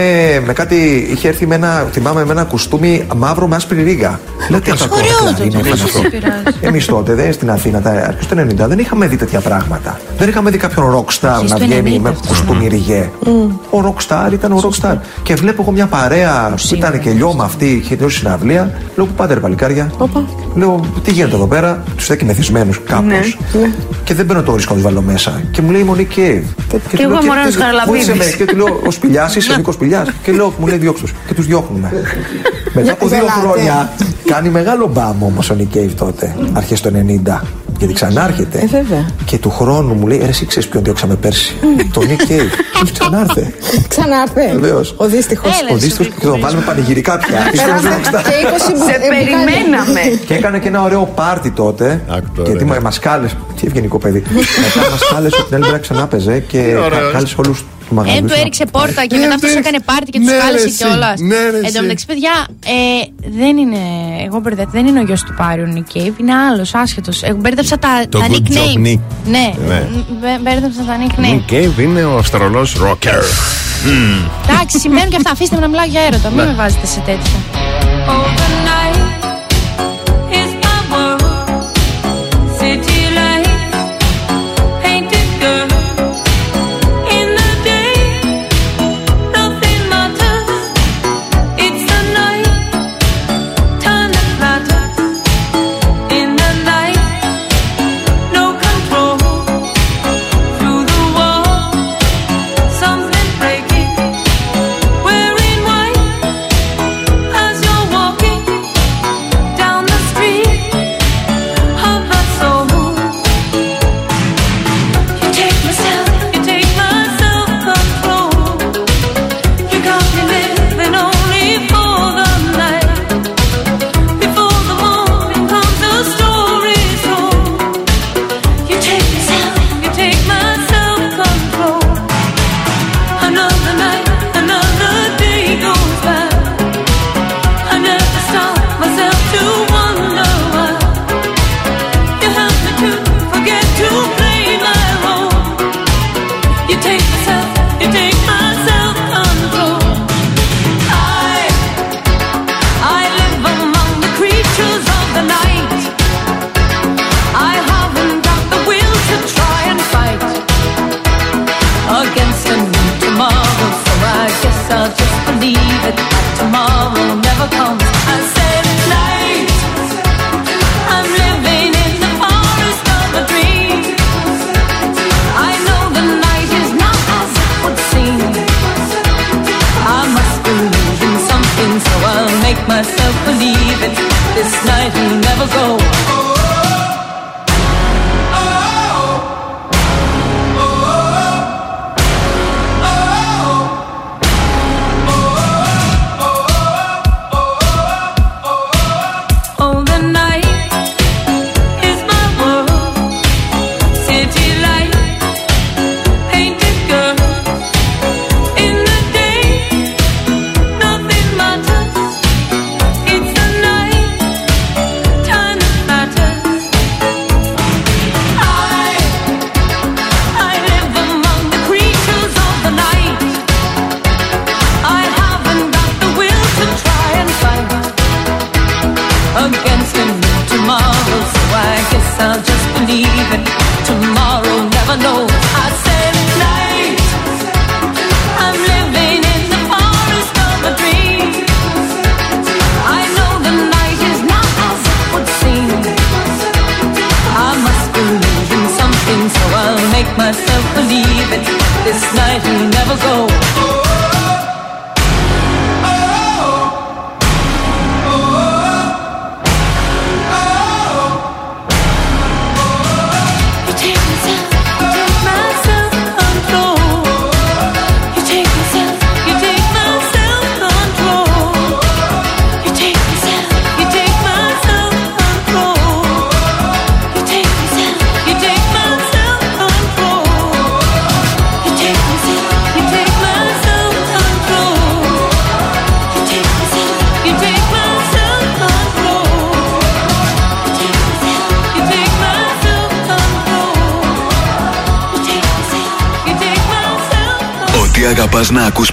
με 0.47 0.53
κάτι. 0.53 1.09
Είχε 1.11 1.29
έρθει 1.29 1.47
με 1.47 1.55
ένα, 1.55 1.87
θυμάμαι, 1.93 2.25
με 2.25 2.33
ένα 2.33 2.45
κουστούμι 2.45 3.07
μαύρο 3.17 3.47
με 3.47 3.57
άσπρη 3.57 3.83
ρίγα. 3.83 4.21
Λέω 4.51 4.61
τι 4.61 4.71
αυτό 4.71 4.89
Ωραίο 4.95 5.45
είναι 5.45 5.57
τότε, 5.59 5.71
αυτό. 5.73 5.87
δεν 5.87 6.03
σε 6.03 6.09
πειράζει. 6.09 6.43
Εμείς 6.61 6.87
τότε 6.87 7.15
δεν 7.15 7.33
στην 7.33 7.51
Αθήνα, 7.51 7.81
τα 7.81 7.91
αρχές 7.91 8.27
του 8.27 8.35
90, 8.65 8.69
δεν 8.69 8.79
είχαμε 8.79 9.07
δει 9.07 9.17
τέτοια 9.17 9.41
πράγματα. 9.41 10.01
Δεν 10.19 10.29
είχαμε 10.29 10.51
δει 10.51 10.59
κάποιον 10.59 10.87
rockstar 10.95 11.35
Εσείς 11.39 11.51
να 11.51 11.59
το 11.59 11.65
βγαίνει 11.65 11.97
90 11.97 12.01
με 12.03 12.09
αυτό. 12.09 12.29
κουστούμι 12.29 12.67
ριγέ. 12.69 13.11
Ο 13.71 13.79
rockstar 13.85 14.33
ήταν 14.33 14.53
ο 14.53 14.61
rockstar. 14.63 14.97
Και 15.23 15.35
βλέπω 15.35 15.63
εγώ 15.63 15.71
μια 15.71 15.87
παρέα 15.87 16.55
που 16.69 16.75
ήταν 16.75 17.01
και 17.01 17.11
λιώμα 17.11 17.45
αυτή, 17.45 17.65
είχε 17.67 17.95
τελειώσει 17.95 18.19
συναυλία. 18.19 18.71
Λέω 18.97 19.07
που 19.07 19.13
πάτε 19.13 19.35
ρε 19.35 19.41
παλικάρια; 19.41 19.93
Λέω 20.55 20.81
τι 21.05 21.11
γίνεται 21.13 21.35
εδώ 21.37 21.47
πέρα; 21.47 21.83
Τους 21.97 22.05
στέκει 22.05 22.25
μεθυσμένους 22.25 22.76
κάπως. 22.79 23.39
Ναι, 23.53 23.71
Και 24.05 24.15
δεν 24.15 24.27
μπαίνω 24.27 24.43
το 24.43 24.53
βρίσκω 24.53 24.75
να 24.75 24.81
τους 24.81 24.89
βάλω 24.91 25.03
μέσα. 25.03 25.43
Και 25.51 25.63
μου 25.63 25.71
λέει 25.71 25.81
η 25.81 25.85
Μονή 25.85 26.09
Cave. 26.17 26.43
Και 26.97 27.03
εγώ 27.03 27.19
είμαι 27.23 27.31
ωραίος 27.31 27.57
Χαραλαμπίδης. 27.57 28.37
Και 28.37 28.45
του 28.45 28.57
λέω 28.57 28.81
ο 28.87 28.91
Σπηλιάς, 28.91 29.37
είσαι 29.37 29.53
ο 29.53 29.57
Νίκος 29.57 29.75
Σπηλιάς. 29.75 30.09
Και 30.23 30.33
λέω 30.33 30.55
μου 30.59 30.67
λέει 30.67 30.79
διώξου. 30.79 31.07
Και 31.27 31.35
τους 31.35 31.47
διώχνουμε. 31.47 31.93
Μετά 32.75 32.93
από 32.93 33.09
δύο 33.09 33.19
Γελάτε. 33.19 33.41
χρόνια 33.41 33.93
κάνει 34.25 34.49
μεγάλο 34.49 34.91
μπαμ 34.93 35.23
όμως 35.23 35.51
ο 35.51 35.55
Νικ 35.55 35.73
Cave 35.75 35.91
τότε, 35.97 36.37
αρχές 36.53 36.81
του 36.81 36.91
90. 37.27 37.41
Γιατί 37.79 37.95
ξανάρχεται. 37.95 38.59
Ε, 38.59 38.67
βέβαια. 38.67 39.07
Και 39.25 39.39
του 39.39 39.51
χρόνου 39.51 39.95
μου 39.95 40.07
λέει: 40.07 40.19
Ρε, 40.19 40.29
εσύ 40.29 40.47
ξέρεις 40.47 40.69
ποιον 40.69 40.85
διώξαμε 40.85 41.15
πέρσι. 41.15 41.55
τον 41.93 42.05
Nick 42.09 42.31
Cave. 42.31 42.51
Του 42.81 42.89
ξανάρθε. 42.99 43.53
Ξανάρθε. 43.89 44.51
Βεβαίως. 44.53 44.95
Ο 44.97 45.07
δύστιχος. 45.07 45.51
Ο 45.73 45.77
δίστος 45.77 46.07
και 46.07 46.27
τον 46.27 46.41
βάλουμε 46.41 46.63
πανηγυρικά 46.63 47.19
πια. 47.19 47.51
Είσαι 47.53 47.65
ο 47.65 47.89
rockstar. 47.89 48.23
Και 48.23 48.31
20 48.31 48.91
Σε 48.91 48.99
περιμέναμε. 49.09 50.01
Και 50.27 50.35
έκανε 50.35 50.59
και 50.59 50.69
ένα 50.69 50.83
ωραίο 50.83 51.13
πάρτι 51.15 51.51
τότε. 51.51 52.01
γιατί 52.47 52.65
μα 52.65 52.77
μασκάλες. 52.83 53.37
Τι 53.61 53.67
ευγενικό 53.67 53.99
παιδί. 53.99 54.23
Μετά 54.77 54.91
μασκάλες 54.91 55.33
ότι 55.33 55.43
την 55.43 55.55
άλλη 55.55 55.65
μέρα 55.65 55.79
ξανά 55.79 56.07
παίζε 56.07 56.39
και 56.39 56.59
ωραίος. 56.85 57.13
κάλεσε 57.13 57.35
όλου 57.39 57.57
του 57.89 57.93
Ε, 57.93 57.95
μαγαζιού. 57.95 58.27
του 58.27 58.35
έριξε 58.41 58.65
πόρτα 58.67 59.07
και 59.07 59.17
Ναι, 59.17 59.23
μετά 59.23 59.35
αυτός 59.35 59.53
ναι. 59.53 59.59
έκανε 59.59 59.79
πάρτι 59.81 60.11
και 60.11 60.19
του 60.19 60.25
Ναι, 60.25 60.33
ρε, 60.33 60.39
κάλεσε 60.39 60.65
εσύ. 60.67 60.77
κιόλας. 60.77 61.21
Ναι, 61.21 61.35
ρε, 61.51 61.57
Εν 61.59 61.65
εσύ. 61.65 61.75
τω 61.75 61.83
μεταξύ, 61.83 62.07
παιδιά, 62.07 62.47
ε, 62.65 62.73
δεν 63.39 63.57
είναι. 63.57 63.79
Εγώ 64.27 64.39
μπερδεύτηκα. 64.41 64.79
Δεν 64.79 64.87
είναι 64.87 65.01
ο 65.01 65.03
γιος 65.03 65.23
του 65.23 65.35
Πάριου 65.37 65.67
Νικ 65.67 65.87
Cave, 65.95 66.13
είναι 66.21 66.35
άλλος, 66.35 66.75
άσχετος. 66.75 67.23
Εγώ 67.23 67.37
μπέρδεψα 67.41 67.79
τα, 67.79 67.89
Το 68.09 68.19
τα 68.19 68.27
Good 68.31 68.33
Job 68.35 68.37
nickname. 68.37 68.87
Nick. 68.87 69.01
Ναι, 69.25 69.53
Ναι. 69.69 69.87
μπε- 70.21 70.41
μπέρδεψα 70.43 70.83
τα 70.89 70.95
nickname. 71.03 71.35
Nick 71.35 71.53
Cave 71.53 71.79
είναι 71.79 72.05
ο 72.05 72.17
Αυστραλός 72.19 72.75
ροκερ. 72.75 73.23
Εντάξει, 74.51 74.79
συμβαίνουν 74.79 75.11
και 75.11 75.17
αυτά. 75.17 75.31
Αφήστε 75.31 75.55
με 75.55 75.61
να 75.61 75.69
μιλάω 75.69 75.87
για 75.87 76.01
έρωτα. 76.01 76.29
Μην 76.29 76.39
Ναι. 76.39 76.45
με 76.45 76.55
βάζετε 76.55 76.87
σε 76.87 76.99
τέτοια. 76.99 77.37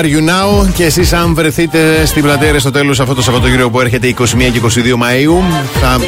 Are 0.00 0.04
You 0.04 0.28
Now; 0.28 0.72
Και 0.74 0.84
εσείς 0.84 1.12
αν 1.12 1.34
βρεθείτε 1.34 2.06
στην 2.06 2.22
πλατεία 2.22 2.58
στο 2.58 2.70
τέλος 2.70 3.00
αυτό 3.00 3.14
το 3.14 3.22
Σαββατοκύριακο 3.22 3.70
που 3.70 3.80
έρχεται 3.80 4.14
21 4.18 4.24
και 4.52 4.60
22 4.62 4.68
Μαΐου 4.78 5.42
θα 5.80 5.98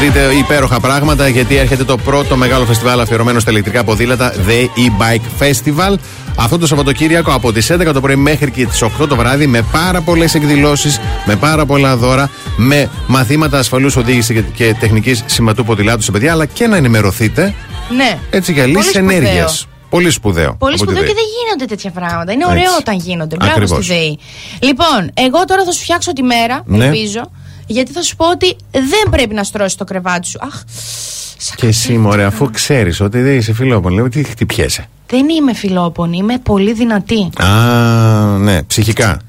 δείτε 0.00 0.20
υπέροχα 0.38 0.80
πράγματα 0.80 1.28
γιατί 1.28 1.56
έρχεται 1.56 1.84
το 1.84 1.96
πρώτο 1.96 2.36
μεγάλο 2.36 2.64
φεστιβάλ 2.64 3.00
αφιερωμένο 3.00 3.40
στα 3.40 3.50
ηλεκτρικά 3.50 3.84
ποδήλατα 3.84 4.32
The 4.32 4.62
E-Bike 4.78 5.42
Festival 5.44 5.94
αυτό 6.36 6.58
το 6.58 6.66
Σαββατοκύριακο 6.66 7.32
από 7.32 7.52
τις 7.52 7.72
11 7.72 7.90
το 7.92 8.00
πρωί 8.00 8.16
μέχρι 8.16 8.50
και 8.50 8.66
τις 8.66 8.82
8 9.02 9.08
το 9.08 9.16
βράδυ 9.16 9.46
με 9.46 9.62
πάρα 9.72 10.00
πολλές 10.00 10.34
εκδηλώσεις, 10.34 11.00
με 11.26 11.36
πάρα 11.36 11.66
πολλά 11.66 11.96
δώρα, 11.96 12.30
με 12.56 12.90
μαθήματα 13.06 13.58
ασφαλούς 13.58 13.96
οδήγηση 13.96 14.34
και, 14.34 14.40
και 14.40 14.74
τεχνικής 14.80 15.22
σηματού 15.26 15.64
ποδηλάτου 15.64 16.02
σε 16.02 16.10
παιδιά 16.10 16.32
αλλά 16.32 16.46
και 16.46 16.66
να 16.66 16.76
ενημερωθείτε 16.76 17.54
Ναι. 17.96 18.18
έτσι 18.30 18.52
για 18.52 18.62
Πολύ 18.62 18.74
λύσεις 18.76 18.92
σπουδαίο. 18.94 19.16
ενέργειας. 19.16 19.66
Πολύ 19.90 20.10
σπουδαίο. 20.10 20.56
Πολύ 20.58 20.74
από 20.74 20.84
τη 20.84 20.90
σπουδαίο 20.90 21.02
ΔΕΗ. 21.02 21.08
και 21.08 21.14
δεν 21.20 21.24
γίνονται 21.54 21.74
τέτοια 21.74 21.90
πράγματα. 21.90 22.32
Είναι 22.32 22.44
ωραίο 22.46 22.62
Έτσι. 22.62 22.76
όταν 22.78 22.96
γίνονται. 22.96 23.36
Μπράβο 23.36 23.52
Ακριβώς. 23.52 23.84
στη 23.84 23.94
ΔΕΗ. 23.94 24.18
Λοιπόν, 24.62 25.10
εγώ 25.14 25.44
τώρα 25.44 25.64
θα 25.64 25.70
σου 25.72 25.80
φτιάξω 25.80 26.12
τη 26.12 26.22
μέρα, 26.22 26.62
Ναι. 26.66 26.84
ελπίζω, 26.84 27.30
γιατί 27.66 27.92
θα 27.92 28.02
σου 28.02 28.16
πω 28.16 28.30
ότι 28.30 28.56
δεν 28.72 29.10
πρέπει 29.10 29.34
να 29.34 29.44
στρώσει 29.44 29.76
το 29.76 29.84
κρεβάτι 29.84 30.26
σου. 30.26 30.38
Αχ, 30.42 30.62
Και 31.56 31.66
εσύ, 31.66 31.92
μωρέ, 31.98 32.24
αφού 32.24 32.50
ξέρεις 32.50 33.00
ότι 33.00 33.20
δεν 33.20 33.36
είσαι 33.36 33.52
φιλόπονη, 33.52 33.94
λέω 33.94 34.08
τι 34.08 34.24
χτυπιέσαι; 34.24 34.88
δεν 35.06 35.28
είμαι 35.28 35.54
φιλόπονη, 35.54 36.16
είμαι 36.16 36.38
πολύ 36.38 36.72
δυνατή. 36.72 37.30
Α, 37.42 37.48
ναι, 38.38 38.62
ψυχικά. 38.62 39.20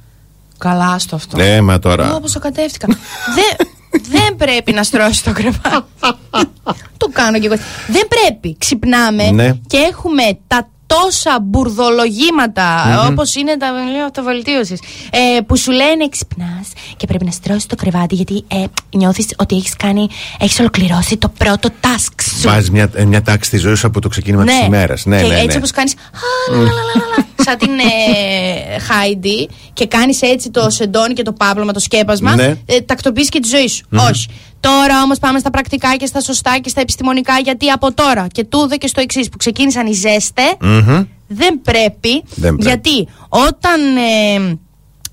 Καλά 0.57 0.99
στο 0.99 1.15
αυτό. 1.15 1.37
Ναι, 1.37 1.61
μα 1.61 1.79
τώρα. 1.79 2.13
Όπως 2.15 2.31
το 2.31 2.39
κατεύτηκα. 2.39 2.87
δεν, 3.35 3.67
δεν 4.09 4.35
πρέπει 4.35 4.71
να 4.71 4.83
στρώσει 4.83 5.23
το 5.23 5.31
κρεβάτι. 5.31 5.85
το 6.97 7.09
κάνω 7.13 7.39
κι 7.39 7.45
εγώ. 7.45 7.55
Δεν 7.87 8.07
πρέπει. 8.07 8.55
Ξυπνάμε 8.57 9.31
Ναι. 9.31 9.51
και 9.67 9.77
έχουμε 9.77 10.23
τα 10.47 10.69
τόσα 10.87 11.39
μπουρδολογήματα 11.41 12.85
Μμμ. 12.87 13.11
όπως 13.11 13.35
είναι 13.35 13.57
τα 13.57 13.73
βιβλία 13.73 14.05
αυτοβελτίωσης 14.05 14.79
ε, 15.11 15.41
που 15.41 15.57
σου 15.57 15.71
λένε 15.71 16.09
ξυπνάς 16.09 16.67
και 16.97 17.07
πρέπει 17.07 17.25
να 17.25 17.31
στρώσεις 17.31 17.65
το 17.65 17.75
κρεβάτι 17.75 18.15
γιατί 18.15 18.43
ε, 18.47 18.63
νιώθεις 18.97 19.27
ότι 19.37 19.55
έχεις 19.55 19.75
κάνει 19.75 20.07
έχεις 20.39 20.59
ολοκληρώσει 20.59 21.17
το 21.17 21.31
πρώτο 21.37 21.69
task 21.81 22.21
σου 22.39 22.47
Βάζεις 22.49 22.71
μια, 22.71 22.89
ε, 22.93 23.05
μια 23.05 23.21
τάξη 23.21 23.47
στη 23.49 23.57
ζωή 23.57 23.75
σου 23.75 23.87
από 23.87 24.01
το 24.01 24.07
ξεκίνημα 24.07 24.43
ναι. 24.43 24.59
τη 24.59 24.65
ημέρας. 24.65 25.05
Ναι, 25.05 25.21
και 25.21 25.27
ναι, 25.27 25.33
έτσι 25.35 25.47
ναι. 25.47 25.55
όπως 25.55 25.71
κάνεις 25.71 25.93
«Α, 25.93 26.55
λα, 26.55 26.57
λα, 26.57 26.63
λα, 26.63 26.71
λα, 26.71 27.05
λα», 27.17 27.25
σαν 27.43 27.57
την 27.57 27.69
ε, 27.69 28.79
Χάιντι 28.79 29.49
και 29.73 29.87
κάνεις 29.87 30.21
έτσι 30.21 30.49
το 30.51 30.69
σεντόνι 30.69 31.13
και 31.13 31.23
το 31.23 31.33
πάπλωμα, 31.33 31.71
το 31.73 31.79
σκέπασμα 31.79 32.35
Ναι. 32.35 32.55
ε, 32.65 32.81
τακτοποιείς 32.81 33.29
και 33.29 33.39
τη 33.39 33.47
ζωή 33.47 33.67
σου 33.67 33.85
Μμμ. 33.89 33.99
όχι 33.99 34.27
Τώρα 34.65 35.01
όμως 35.03 35.19
πάμε 35.19 35.39
στα 35.39 35.49
πρακτικά 35.49 35.95
και 35.95 36.05
στα 36.05 36.21
σωστά 36.21 36.57
και 36.61 36.69
στα 36.69 36.81
επιστημονικά 36.81 37.37
γιατί 37.43 37.69
από 37.69 37.93
τώρα 37.93 38.27
και 38.27 38.43
τούδε 38.43 38.75
και 38.75 38.87
στο 38.87 39.01
εξής 39.01 39.29
που 39.29 39.37
ξεκίνησαν 39.37 39.85
οι 39.87 39.93
ζέστε 39.93 40.41
Μμμ. 40.61 41.03
δεν 41.27 41.61
πρέπει, 41.61 42.23
Δεν 42.35 42.55
πρέπει. 42.55 42.63
γιατί 42.63 43.07
όταν 43.29 43.95
ε, 43.97 44.57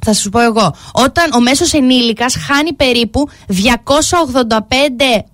θα 0.05 0.13
σου 0.13 0.29
πω 0.31 0.41
εγώ, 0.41 0.75
όταν 0.93 1.33
ο 1.35 1.41
μέσος 1.41 1.73
ενήλικας 1.73 2.37
χάνει 2.37 2.73
περίπου 2.73 3.29
285 3.49 3.55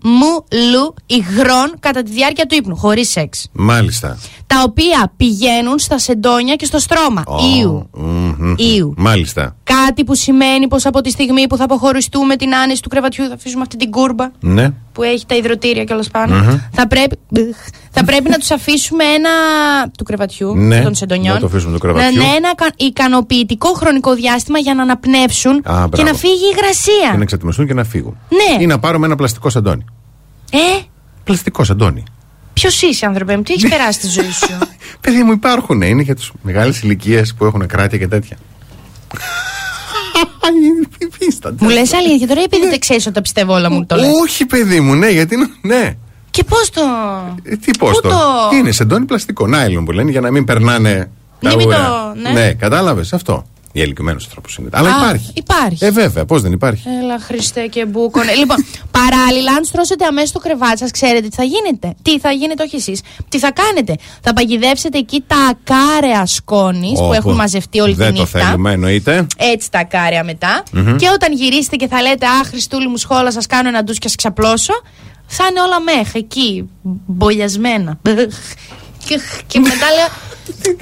μουλου 0.02 0.94
υγρών 1.06 1.74
κατά 1.80 2.02
τη 2.02 2.10
διάρκεια 2.10 2.46
του 2.46 2.54
ύπνου, 2.54 2.76
χωρίς 2.76 3.10
σεξ. 3.10 3.48
Μάλιστα. 3.52 4.18
Τα 4.46 4.62
οποία 4.66 5.12
πηγαίνουν 5.16 5.78
στα 5.78 5.98
σεντόνια 5.98 6.54
και 6.54 6.64
στο 6.64 6.78
στρώμα. 6.78 7.24
Ήου. 7.58 7.88
Μμμ. 7.96 8.54
Ιου. 8.56 8.94
Μάλιστα. 8.96 9.56
Κάτι 9.86 10.04
που 10.04 10.14
σημαίνει 10.14 10.68
πως 10.68 10.86
από 10.86 11.00
τη 11.00 11.10
στιγμή 11.10 11.46
που 11.46 11.56
θα 11.56 11.64
αποχωριστούμε 11.64 12.36
την 12.36 12.54
άνεση 12.54 12.82
του 12.82 12.88
κρεβατιού 12.88 13.28
θα 13.28 13.34
αφήσουμε 13.34 13.62
αυτή 13.62 13.76
την 13.76 13.90
κούρμπα 13.90 14.28
Ναι. 14.40 14.70
που 14.92 15.02
έχει 15.02 15.26
τα 15.26 15.34
υδροτήρια 15.36 15.84
κιόλας 15.84 16.08
πάνω. 16.08 16.36
Μμμ. 16.36 16.58
Θα 16.72 16.86
πρέπει, 16.86 17.18
θα 17.90 18.04
πρέπει 18.04 18.30
να 18.30 18.36
τους 18.38 18.50
αφήσουμε 18.50 19.04
ένα. 19.04 19.30
του 19.98 20.04
κρεβατιού, 20.04 20.54
Ναι, 20.56 20.80
των 20.82 20.94
σεντονιών. 20.94 21.34
να 21.34 21.40
το 21.40 21.46
αφήσουμε 21.46 21.72
του 21.72 21.78
κρεβατιού. 21.78 22.16
Ναι, 22.20 22.26
ναι, 22.28 22.34
ένα 22.36 22.54
κα- 22.54 22.72
ικανοποιητικό 22.76 23.72
χρονικό 23.72 24.14
διάστημα 24.14 24.58
για 24.58 24.74
να 24.74 24.82
αναπνεύσουν 24.82 25.52
Α, 25.56 25.60
και 25.62 25.70
μπράβο. 25.88 26.02
να 26.02 26.14
φύγει 26.14 26.44
η 26.44 26.52
υγρασία. 26.56 27.10
Και 27.10 27.16
να 27.16 27.22
εξατιμιστούν 27.22 27.66
και 27.66 27.74
να 27.74 27.84
φύγουν. 27.84 28.16
Ναι. 28.28 28.62
Ή 28.62 28.66
να 28.66 28.78
πάρουμε 28.78 29.06
ένα 29.06 29.14
πλαστικό 29.16 29.50
σαντόνι. 29.50 29.84
Ε, 30.50 30.58
Πλαστικό 31.24 31.64
σαντόνι. 31.64 32.02
ποιος 32.52 32.82
είσαι, 32.82 33.06
άνθρωπε 33.06 33.36
μου, 33.36 33.42
τι 33.42 33.52
έχεις 33.52 33.68
περάσει 33.68 33.98
στη 33.98 34.08
ζωή 34.08 34.30
σου; 34.30 34.58
Παιδί 35.00 35.22
μου 35.22 35.32
υπάρχουν, 35.32 35.82
είναι 35.82 36.02
για 36.02 36.16
του 36.16 36.22
μεγάλες 36.42 36.82
ηλικίες 36.82 37.34
που 37.34 37.44
έχουν 37.44 37.66
κράτια 37.66 37.98
και 37.98 38.08
τέτοια. 38.08 38.36
Μου 41.58 41.68
λες 41.68 41.92
αλήθεια 41.92 42.26
τώρα, 42.28 42.40
επειδή 42.42 42.68
δεν 42.68 42.78
ξέρεις 42.78 43.04
ότι 43.06 43.14
τα 43.14 43.20
πιστεύω 43.20 43.54
όλα 43.54 43.70
μου, 43.70 43.86
το 43.86 43.96
λες. 43.96 44.10
Όχι, 44.22 44.46
παιδί 44.46 44.80
μου, 44.80 44.94
ναι, 44.94 45.08
γιατί 45.10 45.34
είναι. 45.34 45.48
Ναι. 45.60 45.96
Και 46.30 46.44
πώς 46.44 46.70
το. 46.70 46.80
Ε, 47.42 47.56
τι 47.56 47.70
πώς 47.78 47.90
Πού 47.90 48.00
το. 48.00 48.08
το- 48.08 48.56
Είναι 48.56 48.72
σεντόνι 48.72 49.04
πλαστικό. 49.04 49.46
Νάιλον 49.46 49.84
που 49.84 49.92
λένε 49.92 50.10
για 50.10 50.20
να 50.20 50.30
μην 50.30 50.44
περνάνε 50.44 51.10
τα 51.40 51.48
Ναι, 51.48 51.56
μην 51.56 51.66
ουρά. 51.66 51.76
το- 51.76 52.20
ναι. 52.20 52.30
ναι 52.30 52.52
κατάλαβες 52.52 53.12
αυτό. 53.12 53.46
Για 53.78 53.86
ηλικιωμένου 53.86 54.18
τρόπο 54.32 54.48
είναι. 54.58 54.68
Αλλά 54.72 54.88
Α, 54.94 54.98
υπάρχει. 54.98 55.30
Υπάρχει. 55.34 55.84
Ε, 55.84 55.90
βέβαια, 55.90 56.24
πώς 56.24 56.42
δεν 56.42 56.52
υπάρχει. 56.52 56.88
Έλα, 57.02 57.18
Χριστέ 57.18 57.66
και 57.66 57.84
μπούκονε. 57.86 58.34
λοιπόν, 58.34 58.56
παράλληλα, 58.90 59.52
αν 59.52 59.64
στρώσετε 59.64 60.04
αμέσως 60.04 60.28
στο 60.28 60.38
κρεβάτι 60.38 60.78
σας, 60.78 60.90
ξέρετε 60.90 61.28
τι 61.28 61.34
θα 61.36 61.42
γίνετε. 61.44 61.94
Τι 62.02 62.18
θα 62.18 62.30
γίνετε, 62.30 62.62
όχι 62.62 62.76
εσείς. 62.76 63.00
Τι 63.28 63.38
θα 63.38 63.50
κάνετε. 63.52 63.96
Θα 64.20 64.32
παγιδεύσετε 64.32 64.98
εκεί 64.98 65.24
τα 65.26 65.36
ακάραια 65.36 66.26
σκόνης 66.26 66.92
που 66.98 67.04
Όπου 67.04 67.12
έχουν 67.12 67.34
μαζευτεί 67.34 67.80
όλη 67.80 67.94
Δεν 67.94 68.10
τη 68.10 68.16
το 68.16 68.20
νύχτα. 68.22 68.38
θέλουμε, 68.38 68.72
εννοείται. 68.72 69.26
Έτσι 69.36 69.70
τα 69.70 69.78
ακάραια 69.78 70.24
μετά. 70.24 70.62
Μμμ. 70.72 70.96
Και 70.96 71.08
όταν 71.14 71.32
γυρίσετε 71.32 71.76
και 71.76 71.88
θα 71.88 72.02
λέτε 72.02 72.26
Αχ, 72.26 72.48
Χριστούλη 72.48 72.88
μου 72.88 72.96
σχόλα, 72.96 73.32
σας 73.32 73.46
κάνω 73.46 73.68
ένα 73.68 73.82
ντους 73.84 73.98
και 73.98 74.08
σα 74.08 74.14
ξαπλώσω. 74.14 74.72
Θα 75.26 75.44
είναι 75.50 75.60
όλα 75.60 75.80
μέχ 75.80 76.14
εκεί, 76.14 76.68
μπολιασμένα. 77.06 77.98
Και, 79.06 79.20
και 79.46 79.58
μετά 79.58 79.86
λέω. 79.96 80.08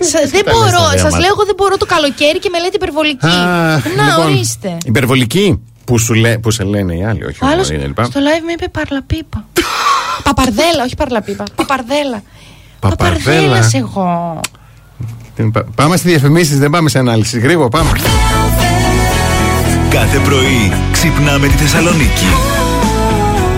«Σα- 0.00 0.20
δεν 0.20 0.44
τα 0.44 0.52
λες 0.52 0.60
μπορώ, 0.60 0.70
τα 0.70 0.88
σας 0.90 0.92
διάματα. 0.94 1.18
λέω 1.18 1.28
εγώ 1.28 1.44
δεν 1.44 1.54
μπορώ 1.56 1.76
το 1.76 1.86
καλοκαίρι 1.86 2.38
και 2.38 2.48
με 2.52 2.58
λέτε 2.58 2.76
υπερβολική. 2.80 3.26
Αχ, 3.26 3.84
Να, 3.96 4.04
λοιπόν, 4.04 4.24
ορίστε. 4.32 4.76
Υπερβολική. 4.84 5.60
Που, 5.84 5.98
σου 5.98 6.14
λέ, 6.14 6.38
που 6.38 6.50
σε 6.50 6.64
λένε 6.64 6.94
οι 6.94 7.04
άλλοι, 7.04 7.24
όχι 7.24 7.38
Ο 7.42 7.46
άλλος 7.46 7.68
ομορφή, 7.68 7.86
λοιπά. 7.88 8.04
στο 8.04 8.20
live 8.20 8.42
με 8.46 8.52
είπε 8.52 8.68
παρλαπίπα. 8.68 9.44
Παπαρδέλα, 10.28 10.82
όχι 10.84 10.94
παρλαπίπα. 10.96 11.44
Παπαρδέλα. 11.60 12.22
Παπαρδέλα. 12.80 13.16
Παπαρδέλας 13.24 13.74
εγώ. 13.74 14.40
Τι- 15.36 15.42
πα- 15.42 15.64
Πάμε 15.74 15.96
στη 15.96 16.08
διαφημίσεις, 16.08 16.58
δεν 16.58 16.70
πάμε 16.70 16.88
σε 16.88 16.98
ανάλυση. 16.98 17.38
Γρήγορα 17.38 17.68
πάμε. 17.68 17.90
Κάθε 19.90 20.18
πρωί 20.18 20.72
ξυπνάμε 20.92 21.46
τη 21.46 21.52
Θεσσαλονίκη. 21.54 22.26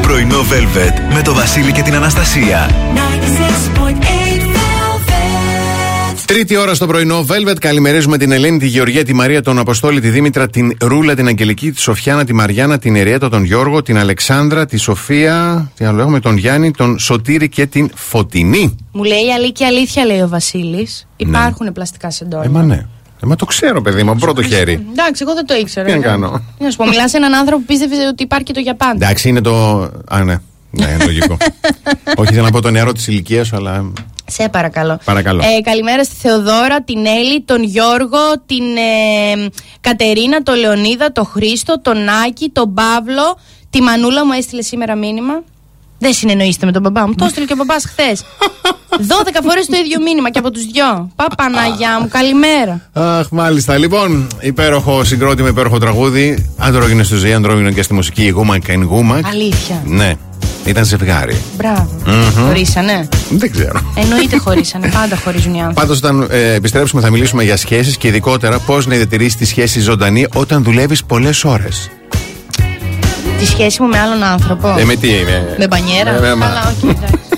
Πρωινό 0.03 0.41
Velvet 0.41 1.15
με 1.15 1.23
το 1.23 1.35
Βασίλη 1.35 1.73
και 1.73 1.83
την 1.83 1.95
Αναστασία. 1.95 2.71
Τρίτη 6.29 6.57
ώρα 6.57 6.75
στο 6.75 6.87
πρωινό 6.87 7.27
Velvet. 7.29 7.57
Καλημερίζουμε 7.61 8.19
την 8.19 8.33
Ελένη, 8.33 8.59
τη 8.59 8.67
Γεωργία, 8.67 9.05
τη 9.05 9.15
Μαρία, 9.15 9.43
τον 9.43 9.59
Αποστόλη, 9.59 10.01
τη 10.01 10.09
Δήμητρα, 10.09 10.49
την 10.49 10.77
Ρούλα, 10.81 11.15
την 11.15 11.27
Αγγελική, 11.27 11.73
τη 11.73 11.81
Σοφιάνα, 11.81 12.25
τη 12.25 12.33
Μαριάννα, 12.33 12.79
την 12.79 12.97
Εριέτα, 12.97 13.29
τον 13.29 13.45
Γιώργο, 13.45 13.83
την 13.83 13.99
Αλεξάνδρα, 13.99 14.67
τη 14.67 14.77
Σοφία. 14.77 15.71
Τι 15.77 15.85
άλλο 15.85 16.01
έχουμε, 16.01 16.21
τον 16.21 16.37
Γιάννη, 16.37 16.71
τον 16.71 16.99
Σωτήρη 16.99 17.49
και 17.49 17.67
την 17.67 17.91
Φωτεινή. 17.95 18.77
Μου 18.93 19.03
λέει 19.03 19.27
η 19.27 19.33
αλήθεια, 19.33 19.67
αλήθεια 19.67 20.05
λέει 20.05 20.21
ο 20.21 20.29
Βασίλης. 20.29 21.07
Υπάρχουν 21.17 21.73
πλαστικά 21.73 22.11
σεντόνια. 22.11 22.47
Ε, 22.47 22.53
μα 22.53 22.63
ναι. 22.63 22.87
Ε, 23.23 23.27
μα 23.27 23.37
το 23.37 23.45
ξέρω, 23.45 23.81
παιδί 23.81 24.03
μου, 24.03 24.11
από 24.11 24.21
πρώτο 24.21 24.43
χέρι. 24.43 24.87
Εντάξει, 24.91 25.23
εγώ 25.27 25.35
δεν 25.35 25.47
το 25.47 25.55
ήξερα. 25.55 25.87
Τι 25.87 25.93
να 25.93 25.99
ε. 25.99 26.01
κάνω. 26.01 26.43
Τι 26.59 26.65
Να 26.65 26.71
σου 26.71 26.77
πω, 26.77 26.87
μιλάς 26.87 27.11
σε 27.11 27.17
έναν 27.17 27.35
άνθρωπο 27.35 27.61
που 27.61 27.67
πίστευε 27.67 28.07
ότι 28.07 28.23
υπάρχει 28.23 28.45
και 28.45 28.53
το 28.53 28.61
για 28.61 28.75
πάντα. 28.75 29.05
Εντάξει, 29.05 29.29
είναι 29.29 29.41
το. 29.41 29.81
Α, 30.09 30.25
ναι. 30.25 30.37
Ναι, 30.71 30.87
είναι 30.87 31.05
λογικό. 31.05 31.37
Όχι, 32.21 32.33
θέλω 32.33 32.45
να 32.45 32.51
πω 32.51 32.61
το 32.61 32.71
νεαρό 32.71 32.93
της 32.93 33.07
ηλικίας 33.07 33.47
σου, 33.47 33.57
αλλά. 33.57 33.93
Σε 34.31 34.49
παρακαλώ. 34.49 34.99
Παρακαλώ. 35.05 35.43
Ε, 35.45 35.61
καλημέρα 35.61 36.05
στη 36.05 36.15
Θεοδώρα, 36.15 36.83
την 36.83 37.07
Έλλη, 37.07 37.41
τον 37.41 37.63
Γιώργο, 37.63 38.19
την 38.47 38.77
ε, 38.77 39.49
Κατερίνα, 39.81 40.43
τον 40.43 40.57
Λεωνίδα, 40.57 41.13
τον 41.13 41.25
Χρήστο, 41.25 41.81
τον 41.81 42.09
Άκη, 42.09 42.49
τον 42.49 42.75
Παύλο. 42.75 43.39
Τη 43.71 43.81
Μανούλα 43.81 44.27
μου 44.27 44.33
έστειλε 44.33 44.63
σήμερα 44.63 44.95
μήνυμα. 44.95 45.43
Δεν 45.99 46.13
συνεννοείστε 46.13 46.67
με 46.67 46.73
τον 46.73 46.83
μπαμπά 46.83 47.07
μου. 47.07 47.15
Το 47.15 47.25
έστειλε 47.25 47.47
και 47.47 47.53
ο 47.53 47.57
μπαμπάς 47.57 47.85
χθες. 47.85 48.25
12 48.91 49.41
φορές 49.45 49.67
το 49.67 49.77
ίδιο 49.85 50.01
μήνυμα 50.03 50.31
και 50.31 50.39
από 50.39 50.51
τους 50.51 50.65
δυο. 50.65 51.11
Πα 51.17 51.27
Παναγιά 51.37 51.99
μου, 52.01 52.09
καλημέρα. 52.09 52.81
Αχ, 52.93 53.27
μάλιστα. 53.31 53.79
Λοιπόν, 53.79 54.27
υπέροχο 54.41 55.05
συγκρότημα, 55.05 55.49
υπέροχο 55.49 55.79
τραγούδι. 55.79 56.51
Αντρόγινο 56.57 57.03
στη 57.03 57.17
ζωή, 57.17 57.33
αντρόγινο 57.33 57.71
και 57.71 57.83
στη 57.83 57.95
μουσική. 57.95 58.25
Η 58.25 58.29
Γούμακ 58.29 58.63
and 58.69 58.83
Γούμακ. 58.83 59.27
Αλήθεια. 59.27 59.83
Ναι, 59.85 60.15
ήταν 60.65 60.85
ζευγάρι. 60.85 61.37
Μπράβο. 61.57 61.91
Μμμ. 62.07 62.47
Χωρίσανε. 62.47 63.09
Δεν 63.31 63.51
ξέρω. 63.51 63.93
Εννοείται 63.97 64.37
χωρίσανε. 64.39 64.89
Πάντα 64.89 65.17
χωρίζουν 65.17 65.55
οι 65.55 65.59
άνθρωποι. 65.59 65.81
Πάντως, 65.81 65.99
όταν 65.99 66.27
ε, 66.31 66.53
επιστρέψουμε, 66.53 67.03
θα 67.03 67.11
μιλήσουμε 67.11 67.45
για 67.45 67.57
σχέσεις 67.57 67.97
και 67.97 68.09
ειδικότερα 68.09 68.59
πώς 68.59 68.87
να 68.87 68.95
διατηρήσει 68.95 69.37
τη 69.37 69.45
σχέση 69.45 69.81
ζωντανή 69.81 70.27
όταν 70.35 70.63
δουλεύεις 70.63 71.05
πολλές 71.05 71.45
ώρες. 71.45 71.91
Τη 73.39 73.47
σχέση 73.47 73.83
μου 73.83 73.89
με 73.89 73.99
άλλον 73.99 74.23
άνθρωπο. 74.23 74.75
Ε, 74.79 74.85
με 74.85 74.95
τι, 74.95 75.09
με, 75.09 75.55
Με 75.59 75.67
μπανιέρα. 75.67 76.11
Ε, 76.17 76.21
με- 76.21 76.35
μα- 76.35 76.47
Αλλά 76.47 76.73
όχι, 76.77 76.89
εντάξει. 76.89 77.38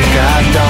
God 0.00 0.69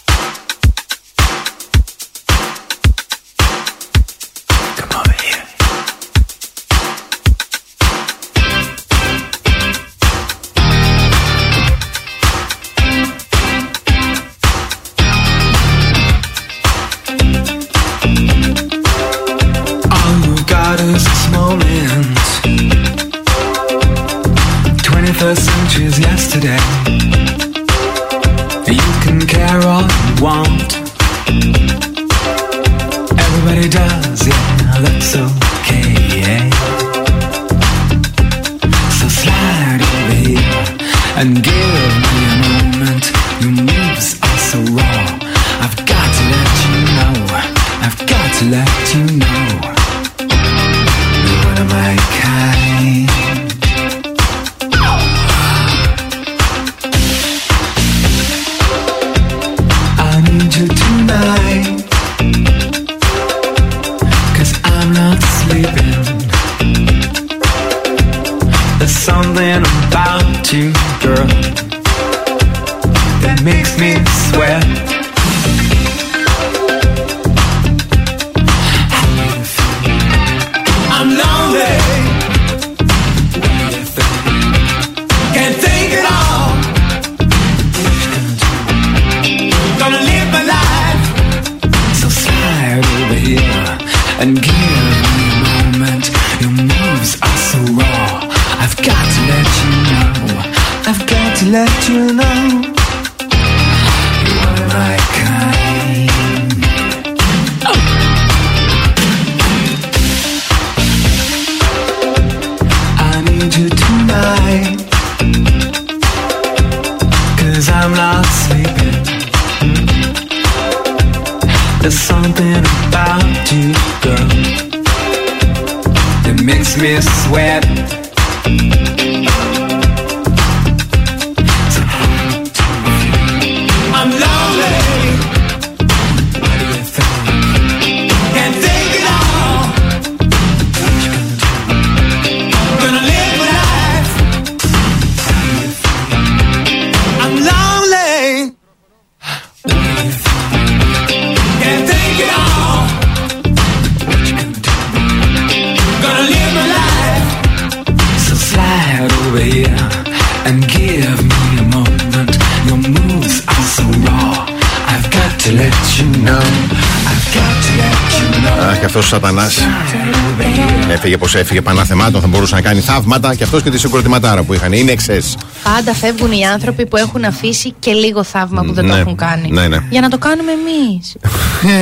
Know. 169.19 169.37
Αχ, 169.37 169.91
και 169.91 169.97
αυτό 169.97 170.35
ο 170.35 170.59
Σατανάς. 170.59 170.91
Έφυγε 170.91 171.17
πως 171.17 171.35
έφυγε 171.35 171.61
πανάθεμάτων, 171.61 172.21
θα 172.21 172.27
μπορούσε 172.27 172.55
να 172.55 172.61
κάνει 172.61 172.79
θαύματα 172.79 173.35
και 173.35 173.43
αυτός 173.43 173.63
και 173.63 173.69
τη 173.69 173.77
συγκροτηματάρα 173.79 174.43
που 174.43 174.53
είχαν. 174.53 174.71
Είναι 174.73 174.91
εξέ. 174.91 175.21
Πάντα 175.63 175.93
φεύγουν 175.93 176.31
οι 176.31 176.45
άνθρωποι 176.45 176.85
που 176.85 176.97
έχουν 176.97 177.23
αφήσει 177.23 177.73
και 177.79 177.91
λίγο 177.91 178.23
θαύμα 178.23 178.61
που 178.63 178.73
δεν 178.73 178.87
το 178.87 178.93
Ναι, 178.93 178.99
έχουν 178.99 179.15
κάνει. 179.15 179.49
ναι, 179.51 179.67
ναι. 179.67 179.77
Για 179.89 180.01
να 180.01 180.09
το 180.09 180.17
κάνουμε 180.17 180.51
εμείς. 180.51 181.15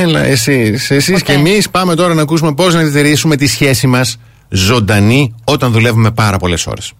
Έλα, 0.02 0.20
εσείς. 0.24 0.90
Εσείς 0.90 1.22
και 1.22 1.32
εμείς 1.32 1.70
πάμε 1.70 1.94
τώρα 1.94 2.14
να 2.14 2.22
ακούσουμε 2.22 2.54
πώς 2.54 2.74
να 2.74 2.80
διατηρήσουμε 2.80 3.36
τη 3.36 3.46
σχέση 3.46 3.86
μας 3.86 4.16
ζωντανή 4.48 5.34
όταν 5.44 5.72
δουλεύουμε 5.72 6.10
πάρα 6.10 6.36
πολλές 6.36 6.66
ώρες. 6.66 6.92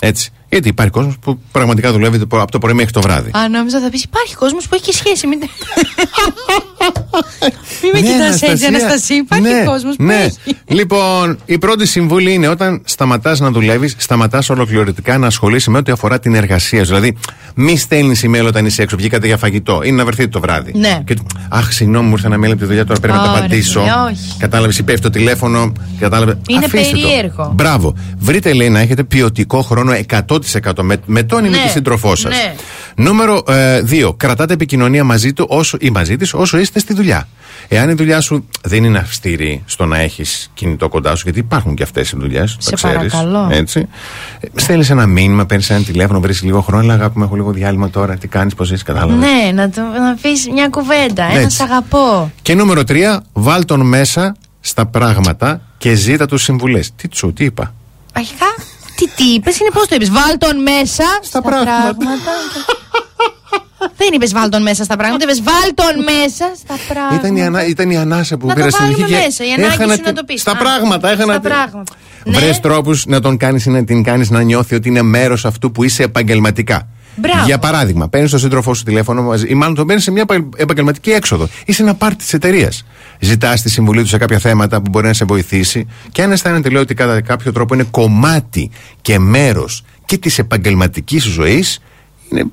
Έτσι. 0.00 0.30
Γιατί 0.52 0.68
υπάρχει 0.68 0.92
κόσμος 0.92 1.18
που 1.20 1.38
πραγματικά 1.52 1.92
δουλεύει 1.92 2.26
το- 2.26 2.40
από 2.40 2.50
το 2.50 2.58
πρωί 2.58 2.72
μέχρι 2.72 2.92
το 2.92 3.00
βράδυ. 3.00 3.30
Α, 3.36 3.48
νόμιζα 3.48 3.80
θα 3.80 3.90
πεις 3.90 4.02
υπάρχει 4.02 4.34
κόσμος 4.34 4.68
που 4.68 4.74
έχει 4.74 4.84
και 4.84 4.92
σχέση. 4.92 5.26
Μην, 5.26 5.38
Μην 7.82 7.90
με 7.92 8.00
Ναι, 8.00 8.06
κοιτάς 8.12 8.42
έτσι, 8.42 8.44
Αναστασία. 8.46 8.68
Αναστασία. 8.68 9.16
Υπάρχει 9.16 9.48
Ναι, 9.48 9.62
κόσμος 9.64 9.96
που 9.96 10.02
ναι. 10.02 10.14
έχει. 10.14 10.56
Λοιπόν, 10.66 11.38
η 11.44 11.58
πρώτη 11.58 11.86
συμβουλή 11.86 12.32
είναι 12.32 12.48
όταν 12.48 12.80
σταματάς 12.84 13.40
να 13.40 13.50
δουλεύεις, 13.50 13.94
σταματάς 13.98 14.50
ολοκληρωτικά 14.50 15.18
να 15.18 15.26
ασχολείσαι 15.26 15.70
με 15.70 15.78
ό,τι 15.78 15.92
αφορά 15.92 16.18
την 16.18 16.34
εργασία 16.34 16.78
σου. 16.78 16.86
Δηλαδή, 16.86 17.16
μη 17.54 17.76
στέλνεις 17.76 18.24
email 18.26 18.44
όταν 18.46 18.66
είσαι 18.66 18.82
έξω, 18.82 18.96
βγήκατε 18.96 19.26
για 19.26 19.36
φαγητό 19.36 19.80
ή 19.84 19.92
να 19.92 20.04
βρεθείτε 20.04 20.28
το 20.28 20.40
βράδυ. 20.40 20.72
Ναι. 20.76 21.02
Και, 21.06 21.16
αχ, 21.48 21.72
συγγνώμη, 21.72 22.06
μου 22.08 22.12
ήρθε 22.12 22.26
ένα 22.26 22.36
mail 22.36 22.50
από 22.50 22.58
τη 22.60 22.64
δουλειά, 22.64 22.84
τώρα 22.86 23.00
πρέπει 23.00 23.16
να 23.16 23.22
τα 23.24 23.30
Ωραία, 23.30 23.38
απαντήσω. 23.44 23.80
ναι, 23.80 23.90
όχι. 24.10 24.36
Κατάλαβες, 24.38 24.78
ή 24.78 24.82
πέφτει 24.82 25.02
το 25.02 25.10
τηλέφωνο. 25.10 25.72
Κατάλαβες. 25.98 26.36
Είναι 26.48 26.64
Αφήστε 26.64 26.96
το. 26.96 27.00
περίεργο. 27.00 27.52
Μπράβο. 27.54 27.94
Βρείτε, 28.18 28.52
λέει, 28.52 28.68
να 28.68 28.80
έχετε 28.80 29.04
ποιοτικό 29.04 29.62
χρόνο 29.62 29.92
100% 29.92 30.39
με, 30.82 31.00
με 31.06 31.22
τον 31.22 31.44
ή 31.44 31.48
με 31.50 31.56
Ναι, 31.56 31.62
τη 31.62 31.68
σύντροφό 31.68 32.14
σας. 32.16 32.32
ναι. 32.32 32.54
Νούμερο 32.96 33.42
2. 33.90 34.14
Κρατάτε 34.16 34.52
επικοινωνία 34.52 35.04
μαζί 35.04 35.32
του 35.32 35.46
όσο, 35.48 35.76
ή 35.80 35.90
μαζί 35.90 36.16
της 36.16 36.34
όσο 36.34 36.58
είστε 36.58 36.78
στη 36.78 36.94
δουλειά. 36.94 37.28
Εάν 37.68 37.88
η 37.90 37.92
δουλειά 37.92 38.20
σου 38.20 38.48
δεν 38.62 38.84
είναι 38.84 38.98
αυστηρή 38.98 39.62
στο 39.66 39.86
να 39.86 39.98
έχεις 39.98 40.50
κινητό 40.54 40.88
κοντά 40.88 41.14
σου, 41.14 41.20
γιατί 41.24 41.38
υπάρχουν 41.38 41.74
και 41.74 41.82
αυτές 41.82 42.10
οι 42.10 42.16
δουλειές. 42.18 42.56
Σε 42.58 42.76
παρακαλώ. 42.80 43.48
Έτσι. 43.52 43.88
Στέλνεις 44.54 44.90
ένα 44.90 45.06
μήνυμα, 45.06 45.46
παίρνεις 45.46 45.70
ένα 45.70 45.82
τηλέφωνο, 45.82 46.20
βρεις 46.20 46.42
λίγο 46.42 46.60
χρόνο, 46.60 46.82
αλλά 46.82 46.92
αγάπη 46.94 47.18
μου, 47.18 47.24
έχω 47.24 47.34
λίγο 47.34 47.52
διάλειμμα 47.52 47.90
τώρα. 47.90 48.16
Τι 48.16 48.28
κάνεις, 48.28 48.54
πώς 48.54 48.70
είσαι, 48.70 48.84
κατάλαβες. 48.84 49.16
Ναι, 49.28 49.52
να, 49.52 49.70
το, 49.70 49.80
να 49.80 50.14
πεις 50.22 50.48
μια 50.52 50.68
κουβέντα. 50.68 51.24
Ένα 51.30 51.40
Έτσι. 51.40 51.56
σ' 51.56 51.60
αγαπώ. 51.60 52.32
Και 52.42 52.54
νούμερο 52.54 52.82
3. 52.88 52.94
Βάλ 53.32 53.64
τον 53.64 53.80
μέσα 53.86 54.36
στα 54.60 54.86
πράγματα 54.86 55.60
και 55.78 55.94
ζήτα 55.94 56.26
τους 56.26 56.42
συμβουλές. 56.42 56.90
Τι 56.96 57.08
τσου, 57.08 57.32
τι 57.32 57.44
είπα. 57.44 57.74
Αρχικά, 58.12 58.46
τι, 59.00 59.08
τι 59.16 59.24
είπες, 59.34 59.58
είναι 59.58 59.70
πώς 59.72 59.86
το 59.88 59.94
είπες. 59.94 60.10
Βάλ 60.10 60.38
τον 60.38 60.62
μέσα 60.62 61.04
στα, 61.22 61.42
πράγματα. 61.42 61.96
Δεν 63.96 64.08
είπες 64.12 64.32
βάλ 64.32 64.48
τον 64.48 64.62
μέσα 64.62 64.84
στα 64.84 64.96
πράγματα, 64.96 65.24
είπες 65.24 65.42
βάλ 65.42 65.74
τον 65.74 66.02
μέσα 66.02 66.52
στα 66.56 66.74
πράγματα. 66.88 67.14
Ήταν 67.14 67.36
η, 67.36 67.42
ανά, 67.44 67.66
ήταν 67.66 67.90
η 67.90 67.96
ανάσα 67.96 68.36
που 68.36 68.46
Να 68.46 68.54
πήρα 68.54 68.66
το 68.66 68.72
στην 68.72 68.84
βάλουμε 68.86 69.02
αρχή 69.04 69.14
και 69.16 69.24
μέσα, 69.24 69.44
η 69.44 69.52
ανάγκη 69.52 69.72
έχανα 69.74 69.94
σου 69.94 70.00
να 70.04 70.08
τη- 70.08 70.14
το 70.14 70.24
πεις. 70.24 70.40
Στα 70.40 70.50
Α, 70.50 70.56
πράγματα, 70.56 71.10
έχανα. 71.10 71.32
Στα 71.32 71.40
τη- 71.42 71.48
πράγματα. 71.48 71.92
Ναι. 72.24 72.38
Βρες 72.38 72.60
τρόπους 72.60 73.06
να 73.06 73.20
τον 73.20 73.36
κάνεις 73.36 73.64
ή 73.66 73.70
να 73.70 73.84
την 73.84 74.02
κάνεις 74.02 74.30
να 74.30 74.42
νιώθει 74.42 74.74
ότι 74.74 74.88
είναι 74.88 75.02
μέρος 75.02 75.44
αυτού 75.44 75.70
που 75.72 75.84
είσαι 75.84 76.02
επαγγελματικά. 76.02 76.88
Μπράβο. 77.16 77.44
Για 77.44 77.58
παράδειγμα, 77.58 78.08
παίρνεις 78.08 78.30
τον 78.30 78.40
σύντροφό 78.40 78.74
σου 78.74 78.82
τηλέφωνο 78.82 79.22
μαζί, 79.22 79.46
ή 79.48 79.54
μάλλον 79.54 79.74
τον 79.74 79.86
παίρνεις 79.86 80.04
σε 80.04 80.10
μια 80.10 80.22
επαγγελ- 80.22 80.54
επαγγελματική 80.56 81.10
έξοδο 81.10 81.48
ή 81.64 81.72
σε 81.72 81.82
ένα 81.82 81.94
πάρτι 81.94 82.16
της 82.16 82.32
εταιρείας. 82.32 82.84
Ζητάς 83.18 83.62
τη 83.62 83.70
συμβουλή 83.70 84.02
του 84.02 84.08
σε 84.08 84.18
κάποια 84.18 84.38
θέματα 84.38 84.80
που 84.82 84.90
μπορεί 84.90 85.06
να 85.06 85.12
σε 85.12 85.24
βοηθήσει 85.24 85.86
και 86.12 86.22
αν 86.22 86.32
αισθάνεται, 86.32 86.68
λέει, 86.68 86.82
ότι 86.82 86.94
κατά 86.94 87.20
κάποιο 87.20 87.52
τρόπο 87.52 87.74
είναι 87.74 87.86
κομμάτι 87.90 88.70
και 89.02 89.18
μέρος 89.18 89.84
και 90.04 90.18
της 90.18 90.38
επαγγελματικής 90.38 91.22
σου 91.24 91.30
ζωής, 91.30 91.80
είναι 92.30 92.44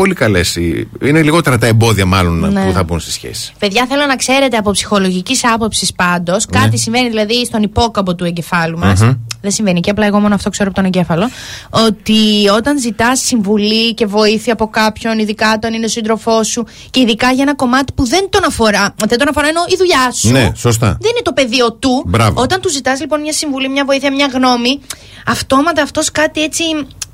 πολύ 0.00 0.14
καλές. 0.14 0.56
Είναι 1.02 1.22
λιγότερα 1.22 1.58
τα 1.58 1.66
εμπόδια, 1.66 2.06
μάλλον, 2.06 2.52
Ναι. 2.52 2.64
που 2.64 2.72
θα 2.72 2.82
μπουν 2.82 3.00
στη 3.00 3.10
σχέση. 3.10 3.52
Παιδιά, 3.58 3.86
θέλω 3.88 4.06
να 4.06 4.16
ξέρετε 4.16 4.56
από 4.56 4.70
ψυχολογικής 4.70 5.44
άποψης 5.44 5.92
πάντως, 5.92 6.46
Ναι. 6.46 6.60
κάτι 6.60 6.78
συμβαίνει 6.78 7.08
δηλαδή 7.08 7.44
στον 7.44 7.62
υπόκαμπο 7.62 8.14
του 8.14 8.24
εγκεφάλου 8.24 8.78
μας. 8.78 9.00
Μμμ. 9.00 9.12
Δεν 9.40 9.50
συμβαίνει 9.50 9.80
και 9.80 9.90
απλά 9.90 10.06
εγώ 10.06 10.18
μόνο 10.20 10.34
αυτό 10.34 10.50
ξέρω 10.50 10.68
από 10.68 10.76
τον 10.80 10.86
εγκέφαλο. 10.92 11.30
Ότι 11.70 12.48
όταν 12.56 12.78
ζητάς 12.80 13.20
συμβουλή 13.20 13.94
και 13.94 14.06
βοήθεια 14.06 14.52
από 14.52 14.68
κάποιον, 14.68 15.18
ειδικά 15.18 15.52
όταν 15.54 15.74
είναι 15.74 15.84
ο 15.84 15.88
σύντροφός 15.88 16.46
σου 16.48 16.66
και 16.90 17.00
ειδικά 17.00 17.30
για 17.32 17.42
ένα 17.42 17.54
κομμάτι 17.54 17.92
που 17.92 18.06
δεν 18.06 18.26
τον 18.30 18.44
αφορά, 18.44 18.94
δεν 19.06 19.18
τον 19.18 19.28
αφορά 19.28 19.48
ενώ 19.48 19.60
η 19.68 19.76
δουλειά 19.76 20.10
σου. 20.12 20.30
Ναι, 20.30 20.52
σωστά. 20.54 20.86
Δεν 20.86 21.10
είναι 21.10 21.22
το 21.22 21.32
πεδίο 21.32 21.72
του. 21.72 22.04
Μπράβο. 22.06 22.40
Όταν 22.42 22.60
του 22.60 22.70
ζητάς 22.70 23.00
λοιπόν 23.00 23.20
μια 23.20 23.32
συμβουλή, 23.32 23.68
μια 23.68 23.84
βοήθεια, 23.84 24.12
μια 24.12 24.28
γνώμη, 24.32 24.80
αυτόματα 25.26 25.82
αυτός 25.82 26.10
κάτι 26.10 26.42
έτσι 26.42 26.62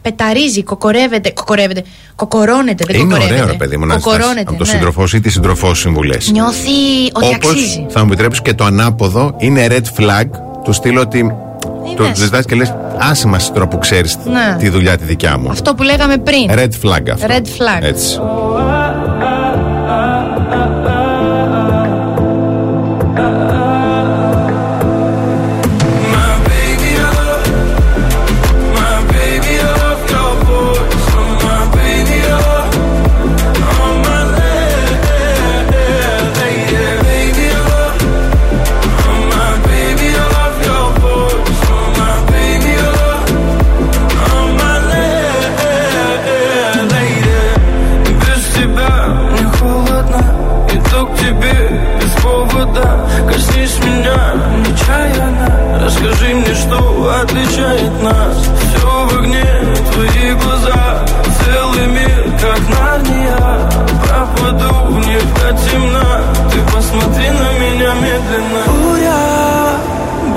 πεταρίζει, 0.05 0.63
κοκορεύεται. 0.63 1.31
Κοκορεύεται. 1.31 1.83
Κοκορώνεται, 2.17 2.85
δεν 2.87 2.97
Είναι 2.97 3.05
κοκορεύεται. 3.05 3.35
ωραίο, 3.35 3.47
ρε 3.53 3.57
παιδί 3.59 3.77
μου, 3.77 3.87
να 3.87 3.95
ζητάς 3.95 4.13
Κοκορώνεται, 4.13 4.41
από 4.41 4.59
τον 4.59 4.67
ναι. 4.67 4.73
σύντροφό 4.73 5.07
σου 5.07 5.17
ή 5.17 5.21
τη 5.21 5.31
σύντροφό 5.31 5.69
σου 5.75 5.81
συμβουλές. 5.81 6.31
Νιώθει 6.31 6.71
ότι 7.13 7.27
Όπως 7.27 7.35
αξίζει. 7.35 7.87
θα 7.89 8.01
μου 8.01 8.07
επιτρέψεις 8.07 8.43
και 8.43 8.55
το 8.55 8.65
ανάποδο 8.65 9.35
είναι 9.39 9.67
red 9.71 10.01
flag, 10.01 10.25
του 10.65 10.73
στείλω 10.73 11.01
ότι. 11.01 11.35
Το 11.97 12.05
ζητάς 12.15 12.45
και 12.45 12.55
λες, 12.55 12.75
άσε 12.99 13.27
μας 13.27 13.53
τώρα 13.53 13.67
που 13.69 13.79
ξέρεις 13.79 14.19
Ναι. 14.25 14.57
τη 14.59 14.69
δουλειά 14.69 14.97
τη 14.99 15.05
δικιά 15.05 15.39
μου. 15.39 15.51
Αυτό 15.51 15.75
που 15.75 15.83
λέγαμε 15.83 16.17
πριν. 16.19 16.51
Red 16.51 16.87
flag 16.87 17.09
αυτό. 17.13 17.27
Red 17.29 17.43
flag. 17.43 17.83
Έτσι. 17.83 18.19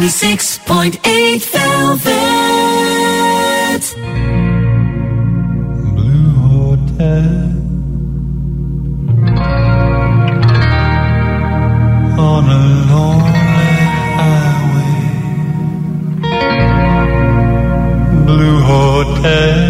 96.8 0.00 1.44
Velvet. 1.52 2.14
Blue 5.94 6.32
Hotel. 6.48 7.28
On 12.18 12.44
a 12.48 12.62
lonely 12.90 13.76
highway. 14.20 14.96
Blue 18.24 18.60
Hotel. 18.62 19.69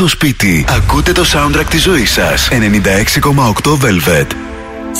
στο 0.00 0.08
σπίτι. 0.08 0.64
Ακούτε 0.68 1.12
το 1.12 1.24
soundtrack 1.32 1.66
τη 1.70 1.78
ζωή 1.78 2.06
σα. 2.06 2.28
96,8 2.28 3.78
Velvet. 3.80 4.26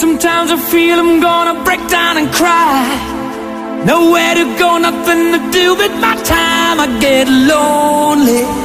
Sometimes 0.02 0.48
I 0.56 0.58
feel 0.72 0.96
I'm 1.04 1.14
gonna 1.28 1.56
break 1.66 1.82
down 1.96 2.14
and 2.20 2.28
cry. 2.40 2.84
Nowhere 3.92 4.34
to 4.40 4.46
go, 4.62 4.70
nothing 4.86 5.22
to 5.34 5.40
do 5.58 5.66
but 5.80 5.92
my 6.04 6.14
time. 6.34 6.78
I 6.84 6.86
get 7.06 7.26
lonely. 7.50 8.59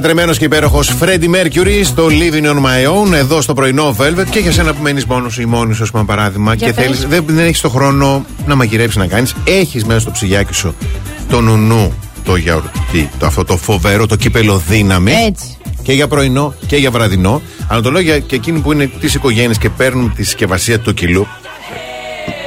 Λατρεμένο 0.00 0.34
και 0.34 0.44
υπέροχος 0.44 0.88
Φρέντι 0.88 1.28
Μέρκιουρι 1.28 1.84
στο 1.84 2.06
Living 2.06 2.44
on 2.44 2.56
My 2.56 3.08
Own, 3.08 3.12
εδώ 3.12 3.40
στο 3.40 3.54
πρωινό 3.54 3.96
Velvet. 3.98 4.24
Και 4.30 4.38
για 4.38 4.52
σένα 4.52 4.74
που 4.74 4.82
μένεις 4.82 5.04
μόνος 5.04 5.32
σου 5.32 5.40
ή 5.40 5.44
μόνης 5.44 5.76
σου, 5.76 5.82
ας 5.82 5.90
πούμε, 5.90 6.04
παράδειγμα, 6.04 6.54
Για 6.54 6.66
και 6.66 6.72
πες. 6.72 6.84
θέλεις, 6.84 7.06
δεν, 7.06 7.24
δεν 7.26 7.44
έχεις 7.44 7.60
το 7.60 7.68
χρόνο 7.68 8.24
να 8.46 8.54
μαγειρέψεις 8.54 8.96
να 8.96 9.06
κάνεις. 9.06 9.34
Έχεις 9.44 9.84
μέσα 9.84 10.00
στο 10.00 10.10
ψυγιάκι 10.10 10.54
σου 10.54 10.74
το 11.28 11.40
νουνού, 11.40 11.94
το 12.24 12.36
γιαουρτί, 12.36 13.10
το, 13.18 13.26
αυτό 13.26 13.44
το 13.44 13.56
φοβερό, 13.56 14.06
το 14.06 14.16
κύπελο 14.16 14.62
δύναμη. 14.68 15.12
Έτσι. 15.12 15.56
Και 15.82 15.92
για 15.92 16.08
πρωινό 16.08 16.54
και 16.66 16.76
για 16.76 16.90
βραδινό. 16.90 17.42
Αλλά 17.68 17.80
το 17.80 17.90
λέω 17.90 18.00
για 18.00 18.18
και 18.18 18.34
εκείνοι 18.34 18.58
που 18.58 18.72
είναι 18.72 18.90
της 19.00 19.14
οικογένειας 19.14 19.58
και 19.58 19.68
παίρνουν 19.68 20.12
τη 20.14 20.22
συσκευασία 20.22 20.78
του 20.78 20.94
κιλού. 20.94 21.26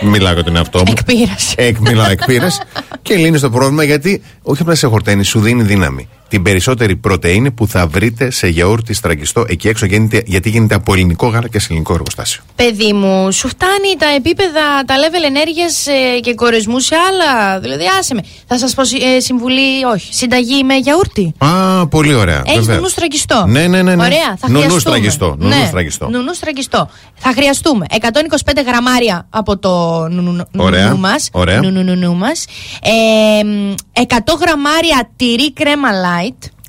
Μιλάω 0.02 0.34
για 0.34 0.44
τον 0.44 0.56
εαυτό 0.56 0.78
μου. 0.80 0.94
Εκπείραση. 0.98 1.54
Εκ, 1.58 1.78
μιλάω 1.80 2.10
εκπείρας 2.10 2.62
και 3.02 3.16
λύνεις 3.16 3.42
το 3.42 3.50
πρόβλημα 3.50 3.84
γιατί 3.84 4.22
όχι 4.42 4.62
απλά 4.62 4.76
σε 4.76 4.88
χορταίνει, 4.88 5.24
σου 5.24 5.40
δίνει 5.40 5.64
δύναμη. 5.64 6.08
Την 6.34 6.42
περισσότερη 6.44 6.96
πρωτενη 6.96 7.52
που 7.52 7.68
θα 7.68 7.88
βρείτε 7.88 8.30
σε 8.32 8.48
γιαούρτι 8.48 8.94
στραγγιστό 8.94 9.46
εκεί 9.48 9.68
έξω 9.68 9.86
γίνεται, 9.86 10.24
γιατί 10.26 10.50
γίνεται 10.50 10.76
από 10.76 10.94
ελληνικό 10.94 11.28
γάλα 11.28 11.48
και 11.48 11.60
σε 11.60 11.68
ελληνικό 11.70 11.94
εργοστάσιο. 11.94 12.42
Παιδί 12.56 12.94
μου, 12.94 13.32
σου 13.32 13.48
φτάνει 13.48 13.96
τα 13.98 14.06
επίπεδα, 14.16 14.84
τα 14.86 14.96
level 14.96 15.26
ενέργειας 15.26 15.86
και 16.22 16.34
κορεσμού 16.34 16.80
σε 16.80 16.96
άλλα; 16.96 17.60
Δηλαδή, 17.60 17.84
άσε 18.00 18.14
με. 18.14 18.24
Θα 18.48 18.58
σας 18.58 18.74
πω 18.74 18.82
ε, 18.82 19.20
συμβουλή, 19.20 19.86
όχι. 19.94 20.14
Συνταγή 20.14 20.64
με 20.64 20.76
γιαούρτι. 20.76 21.34
Α, 21.38 21.88
πολύ 21.88 22.14
ωραία. 22.14 22.42
Έχεις 22.46 22.60
βεβαίως. 22.60 22.76
νουνού 22.76 22.88
στραγγιστό. 22.90 23.46
Ναι, 23.48 23.68
ναι, 23.68 23.82
ναι. 23.82 23.96
ναι. 23.96 24.04
Ωραία, 24.04 24.36
θα 24.38 24.48
Νουνού 24.50 24.58
χρειαστούμε. 24.58 24.80
στραγγιστό. 24.80 25.36
Νουνού 25.40 25.56
Ναι, 25.60 25.66
στραγγιστό. 25.68 26.10
νουνού 26.10 26.34
στραγγιστό. 26.34 26.90
Θα 27.16 27.32
χρειαστούμε 27.36 27.86
125 27.90 28.64
γραμμάρια 28.66 29.28
από 29.30 29.58
το 29.58 29.70
νουνού 30.10 30.46
Ωραία, 30.58 30.96
μας. 30.96 31.30
ωραία. 31.32 31.62
Νουνού, 31.62 31.84
νουνού 31.84 32.16
μας. 32.16 32.46
Ε, 32.82 33.44
μ, 33.44 33.74
100 33.94 34.38
γραμμάρια 34.42 35.10
τυρί 35.16 35.54
κρέμα 35.54 35.90
light. 35.92 36.23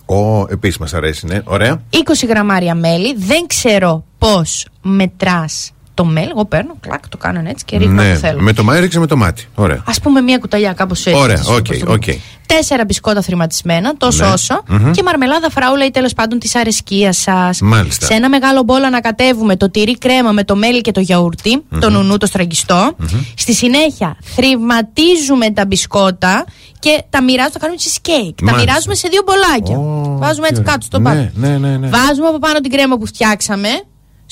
Ω, 0.06 0.47
επίσης 0.48 0.78
μας 0.78 0.94
αρέσει, 0.94 1.26
ναι. 1.26 1.40
Ωραία. 1.44 1.82
20 1.90 2.26
γραμμάρια 2.28 2.74
μέλι. 2.74 3.14
Δεν 3.16 3.47
ξέρω 3.47 4.05
πώς 4.18 4.66
μετράς 4.82 5.70
το 5.94 6.05
μέλι. 6.05 6.28
Εγώ 6.31 6.44
παίρνω, 6.44 6.74
κλακ, 6.81 7.09
το 7.09 7.16
κάνω 7.16 7.43
έτσι 7.47 7.64
και 7.64 7.76
ρίχνω 7.76 8.02
ναι, 8.02 8.10
ό,τι 8.10 8.18
θέλω. 8.18 8.40
με 8.40 8.52
το 8.52 8.64
μάτι 8.64 8.81
ρίξε 8.81 8.98
με 8.98 9.06
το 9.06 9.16
μάτι. 9.16 9.44
Ωραία. 9.55 9.82
Ας 9.86 10.01
πούμε 10.02 10.20
μία 10.20 10.39
κουταλιά 10.39 10.72
κάπως 10.72 11.06
έτσι. 11.06 11.20
Ωραία, 11.20 11.36
έτσι, 11.36 11.51
οκ, 11.51 11.56
όπως 11.59 11.78
το 11.78 11.93
οκ. 11.93 12.02
πούμε. 12.05 12.18
Τέσσερα 12.47 12.85
μπισκότα 12.85 13.22
θρυμματισμένα, 13.22 13.97
τόσο 13.97 14.24
Ναι. 14.24 14.32
όσο. 14.32 14.62
Μμμ. 14.68 14.90
Και 14.90 15.02
μαρμελάδα 15.02 15.51
φράουλα 15.51 15.85
ή 15.85 15.90
τέλος 15.90 16.12
πάντων 16.14 16.39
της 16.39 16.55
αρεσκίας 16.56 17.16
σας. 17.16 17.60
Μάλιστα. 17.60 18.06
Σε 18.06 18.14
ένα 18.14 18.28
μεγάλο 18.28 18.62
μπολ 18.62 18.82
ανακατεύουμε 18.85 19.56
το 19.56 19.70
τυρί 19.70 19.98
κρέμα 19.98 20.32
με 20.32 20.44
το 20.44 20.56
μέλι 20.56 20.81
και 20.81 20.93
το 20.93 21.01
γιαούρτι 21.01 21.62
το 21.81 21.90
νουνού, 21.90 22.16
το 22.16 22.26
στραγγιστό. 22.26 22.97
Στη 23.36 23.55
συνέχεια 23.55 24.16
θρηματίζουμε 24.20 25.51
τα 25.51 25.66
μπισκότα 25.66 26.44
και 26.85 27.02
τα 27.11 27.23
μοιράζουμε, 27.23 27.52
το 27.52 27.59
κάνουμε 27.59 27.78
cheesecake. 27.85 28.35
Τα 28.36 28.44
Μάλιστα. 28.44 28.65
μοιράζουμε 28.66 28.94
σε 28.94 29.09
δύο 29.09 29.23
μπολάκια. 29.27 29.77
Βάζουμε 30.19 30.47
έτσι 30.48 30.61
ωραία. 30.61 30.73
κάτω 30.73 30.85
στο 30.86 30.98
Ναι, 30.98 31.05
πάτο. 31.05 31.31
ναι, 31.35 31.59
ναι, 31.59 31.77
ναι. 31.77 31.89
Βάζουμε 31.89 32.28
από 32.28 32.39
πάνω 32.39 32.61
την 32.61 32.70
κρέμα 32.70 32.97
που 32.98 33.06
φτιάξαμε. 33.06 33.69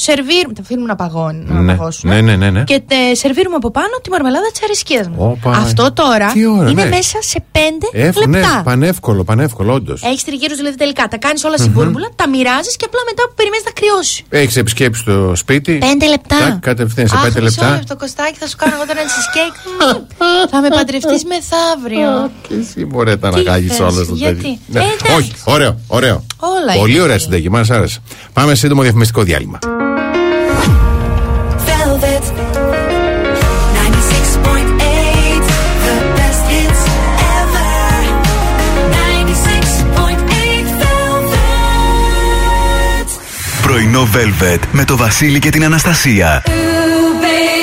Σερβίρουμε. 0.03 0.55
Τα 0.55 0.63
αφήνουμε 0.63 0.87
να 0.87 0.97
παγώνει. 0.97 1.45
Να 1.49 1.61
Ναι, 1.61 1.75
παγώσουμε. 1.77 2.15
ναι, 2.15 2.21
ναι, 2.21 2.37
ναι, 2.37 2.51
ναι. 2.51 2.65
Και 2.65 2.83
τε, 2.87 3.15
σερβίρουμε 3.15 3.57
από 3.57 3.71
πάνω 3.71 3.89
τη 4.03 4.11
μαρμελάδα 4.11 4.51
της 4.53 4.63
αρεσκία 4.63 5.05
μου. 5.09 5.15
Όπα. 5.31 5.51
Αυτό 5.51 5.93
τώρα 5.93 6.27
Τι 6.33 6.47
ώρα, 6.47 6.71
είναι 6.71 6.83
ναι. 6.85 6.89
μέσα 6.89 7.19
σε 7.21 7.45
5 7.53 7.59
Εύκολο, 7.93 8.27
ναι, 8.27 8.39
λεπτά. 8.41 8.61
πανεύκολο, 8.65 9.25
πανεύκολο, 9.25 9.73
όντως. 9.73 10.03
Έχεις 10.03 10.25
τριγύρους 10.25 10.57
δηλαδή 10.57 10.77
τελικά. 10.77 11.09
Τα 11.09 11.17
κάνεις 11.17 11.45
όλα 11.45 11.55
Μμμ. 11.59 11.65
συμπούρμπουλα, 11.65 12.09
τα 12.17 12.29
μοιράζεις 12.29 12.77
και 12.77 12.85
απλά 12.89 13.01
μετά 13.11 13.23
που 13.29 13.35
περιμένεις 13.37 13.65
να 13.65 13.71
κρυώσει. 13.79 14.25
Έχεις 14.29 14.57
επισκέψεις 14.57 15.03
στο 15.03 15.33
σπίτι. 15.37 15.79
5 15.83 16.07
λεπτά. 16.09 16.37
Τάκ, 16.39 16.59
Κατευθείαν 16.61 17.09
σε 17.09 17.15
Αχ, 17.17 17.23
πέντε 17.23 17.41
μισό 17.41 17.61
λεπτά. 17.61 17.75
λεπτό, 17.77 17.97
Κωστάκι, 17.97 18.37
θα 18.39 18.47
σου 18.47 18.57
κάνω 18.57 18.75
εγώ 18.77 18.85
τώρα 18.87 19.01
ένα 19.01 19.09
cheesecake. 19.15 19.57
Μμμ. 19.81 20.51
θα 20.51 20.61
με 20.61 20.69
παντρευτείς 20.69 21.23
μεθαύριο. 21.25 22.31
Και 22.49 22.55
εσύ 22.61 22.85
μπορείτε 22.85 23.29
να 23.31 23.37
Τι 23.37 23.43
κάγει 23.43 23.67
θες, 23.69 23.81
όλα 23.81 24.03
στο 24.05 24.15
γιατί; 24.15 24.43
τέτοιο. 24.73 24.89
Ε, 24.91 24.95
εντάξει. 25.05 25.15
Όχι, 25.17 25.33
ωραίο, 25.45 25.73
ωραίο. 25.87 26.25
Όλα 26.37 26.73
Πολύ 26.79 26.93
είναι. 26.93 27.03
ωραία 27.03 27.19
συνταγή, 27.19 27.49
μα 27.49 27.65
άρεσε. 27.71 27.99
Πάμε 28.33 28.51
σε 28.55 28.57
σύντομο 28.61 28.83
διαφημιστικό 28.83 29.23
διάλειμμα. 29.23 29.59
Πρωινό 43.83 44.09
Velvet 44.15 44.59
με 44.73 44.85
το 44.85 44.97
Βασίλη 44.97 45.39
και 45.39 45.51
την 45.51 45.65
Αναστασία. 45.65 46.43
Ooh 46.47 47.23
baby 47.23 47.63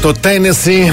Το 0.00 0.12
Tennessee 0.22 0.86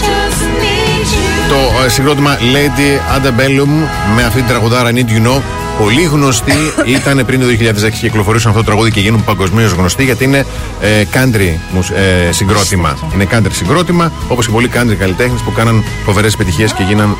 Just 0.00 0.42
need 0.62 1.06
you. 1.14 1.48
το 1.48 1.84
ε, 1.84 1.88
συγκρότημα 1.88 2.36
Lady 2.38 3.16
Antebellum 3.16 3.68
με 4.16 4.22
αυτή 4.22 4.38
την 4.38 4.48
τραγουδάρα 4.48 4.90
Need 4.94 4.96
You 5.08 5.26
Know. 5.26 5.40
Πολύ 5.78 6.02
γνωστή 6.02 6.72
ήταν 6.98 7.26
πριν 7.26 7.40
το 7.40 7.46
2006 7.46 7.90
κυκλοφορήσαν 8.00 8.50
αυτό 8.50 8.62
το 8.62 8.68
τραγούδι 8.70 8.90
και 8.90 9.00
γίνουν 9.00 9.24
παγκοσμίως 9.24 9.72
γνωστοί 9.72 10.04
γιατί 10.04 10.24
είναι 10.24 10.46
ε, 10.80 11.02
country 11.12 11.54
μουσ- 11.72 11.90
ε, 11.90 12.32
συγκρότημα. 12.32 12.98
Είναι 13.14 13.26
country 13.32 13.50
συγκρότημα 13.52 14.12
όπως 14.28 14.46
και 14.46 14.52
πολλοί 14.52 14.70
country 14.74 14.94
καλλιτέχνες 14.98 15.40
που 15.40 15.52
κάναν 15.52 15.84
φοβερές 16.04 16.34
επιτυχίες 16.34 16.72
και 16.72 16.82
γίναν 16.82 17.16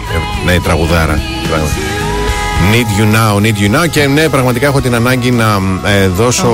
ε, 0.46 0.50
ναι, 0.52 0.60
τραγουδάρα. 0.60 1.20
Need 2.72 3.00
you 3.00 3.06
now, 3.14 3.40
need 3.46 3.58
you 3.62 3.80
now. 3.80 3.88
Και 3.90 4.06
ναι, 4.06 4.28
πραγματικά 4.28 4.66
έχω 4.66 4.80
την 4.80 4.94
ανάγκη 4.94 5.30
να 5.30 5.58
ε, 5.84 6.08
δώσω 6.08 6.48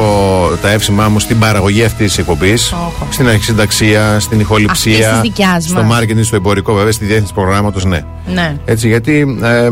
τα 0.62 0.70
εύσημά 0.70 1.09
μου 1.09 1.18
στην 1.20 1.39
παραγωγή 1.39 1.85
αυτής 1.85 2.07
της 2.07 2.18
εκπομπής. 2.18 2.75
Στην 3.10 3.28
αρχισυνταξία, 3.28 4.20
στην 4.20 4.41
ηχοληψία. 4.41 4.93
Αυτής 4.93 5.09
της 5.10 5.20
δικιάς 5.20 5.65
στο 5.65 5.83
μας. 5.83 6.01
marketing, 6.01 6.18
στο 6.20 6.36
εμπορικό, 6.36 6.75
βέβαια, 6.75 6.93
στη 6.93 7.05
διεύθυνση 7.05 7.33
προγράμματος, 7.35 7.85
ναι. 7.85 8.01
Ναι. 8.35 8.57
Έτσι, 8.65 8.89
γιατί 8.89 9.39
ε, 9.43 9.49
ε, 9.49 9.65
ε, 9.65 9.68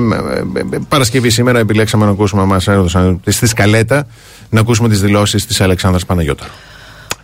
ε, 0.72 0.78
Παρασκευή 0.88 1.30
σήμερα 1.30 1.58
επιλέξαμε 1.58 2.04
να 2.04 2.10
ακούσουμε, 2.10 2.44
μα 2.44 2.60
έδωσαν 2.66 3.20
στη 3.26 3.46
σκαλέτα, 3.46 4.06
να 4.50 4.60
ακούσουμε 4.60 4.88
τις 4.88 5.00
δηλώσεις 5.00 5.46
της 5.46 5.60
Αλεξάνδρας 5.60 6.06
Παναγιώτα. 6.06 6.44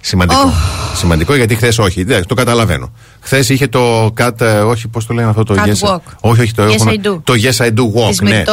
Σημαντικό. 0.00 0.52
Σημαντικό 0.94 1.34
γιατί 1.34 1.54
χθες 1.54 1.78
όχι, 1.78 2.04
δεν, 2.04 2.26
το 2.26 2.34
καταλαβαίνω. 2.34 2.92
Χθες 3.20 3.48
είχε 3.48 3.66
το 3.68 4.12
cut, 4.20 4.40
ε, 4.40 4.44
όχι, 4.60 4.88
πώς 4.88 5.06
το 5.06 5.14
λένε 5.14 5.28
αυτό 5.28 5.42
το 5.42 5.54
Catwalk. 5.54 5.98
Όχι, 6.20 6.40
όχι, 6.40 6.52
το 6.54 6.64
Yes, 6.66 6.70
έχουν- 6.74 6.88
I 7.02 7.06
do. 7.06 7.20
Το 7.24 7.32
Yes 7.36 7.64
I 7.64 7.68
do 7.68 7.82
walk, 8.02 8.08
Της 8.08 8.20
ναι. 8.20 8.30
με 8.30 8.42
το 8.46 8.52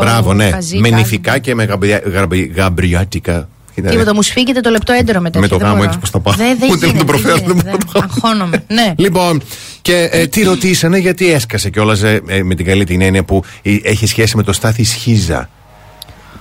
Μπράβο, 0.00 0.34
ναι. 0.34 0.50
χαζί 0.50 0.78
Με 0.78 0.88
κάτι. 0.88 1.00
νηφικά 1.02 1.38
και 1.38 1.54
με 1.54 1.64
γαμπρια- 1.64 2.02
γαμπρι- 2.12 2.56
γαμπριάτικα. 2.56 3.48
Κοίτα, 3.74 3.90
Τίποτα, 3.90 4.14
μου 4.14 4.22
σφίγγεται 4.22 4.60
το 4.60 4.70
λεπτό 4.70 4.92
έντερο 4.92 5.20
μετά. 5.20 5.38
Με 5.38 5.48
το 5.48 5.56
γάμο 5.56 5.80
έτσι 5.84 5.98
πώ 5.98 6.08
τα 6.10 6.20
πάω. 6.20 6.34
Δεν, 6.34 6.56
δεν 6.58 6.70
Ούτε 6.70 6.74
να 6.74 6.80
το 6.80 6.86
γίνεται, 6.86 7.04
προφέρω, 7.04 7.34
δεν 7.36 7.44
δεν 7.46 7.56
γίνεται, 7.56 7.76
δεν- 7.92 8.02
Αγχώνομαι. 8.02 8.64
Ναι. 8.68 8.92
Λοιπόν, 8.96 9.42
και 9.82 10.08
ε, 10.12 10.26
τι 10.26 10.42
ρωτήσανε, 10.42 10.98
γιατί 10.98 11.32
έσκασε 11.32 11.70
κιόλας 11.70 12.02
ε, 12.02 12.20
με 12.44 12.54
την 12.54 12.66
καλή 12.66 12.84
την 12.84 13.00
έννοια 13.02 13.24
που 13.24 13.44
ε, 13.62 13.76
έχει 13.82 14.06
σχέση 14.06 14.36
με 14.36 14.42
το 14.42 14.52
Στάθη 14.52 14.84
Σχίζα. 14.84 15.48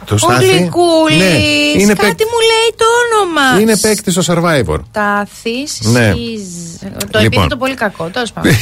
Το 0.10 0.16
Ο 0.16 0.18
Στάθη. 0.18 0.46
Γλυκούλης, 0.46 1.18
Ναι, 1.18 1.26
είναι, 1.82 1.94
κάτι 1.94 2.08
παίκ- 2.16 2.30
μου 2.32 2.40
λέει 2.52 2.70
το 2.76 2.86
όνομα. 3.02 3.60
είναι 3.62 3.78
παίκτης 3.78 4.14
στο 4.14 4.24
Survivor. 4.34 4.80
Τάθης 4.92 5.80
Ναι. 5.82 6.14
Σιζ- 6.16 6.82
Το 6.82 6.88
Λοιπόν. 7.06 7.24
επίθετο 7.26 7.58
πολύ 7.58 7.74
κακό, 7.74 8.04
τέλος 8.04 8.32
πάντων. 8.32 8.52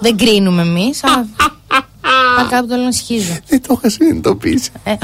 Δεν 0.00 0.16
κρίνουμε 0.16 0.62
εμείς, 0.62 1.04
αλλά. 1.04 1.26
Πάει 2.36 2.46
κάπου 2.50 2.66
το 2.66 2.74
λέω 2.76 2.84
να 2.84 2.92
σχίζω. 2.92 3.36
Δεν 3.48 3.62
το 3.66 3.74
είχα 3.78 3.90
συνειδητοποιήσει. 3.90 4.70
Ε, 4.84 4.90
α, 4.90 4.96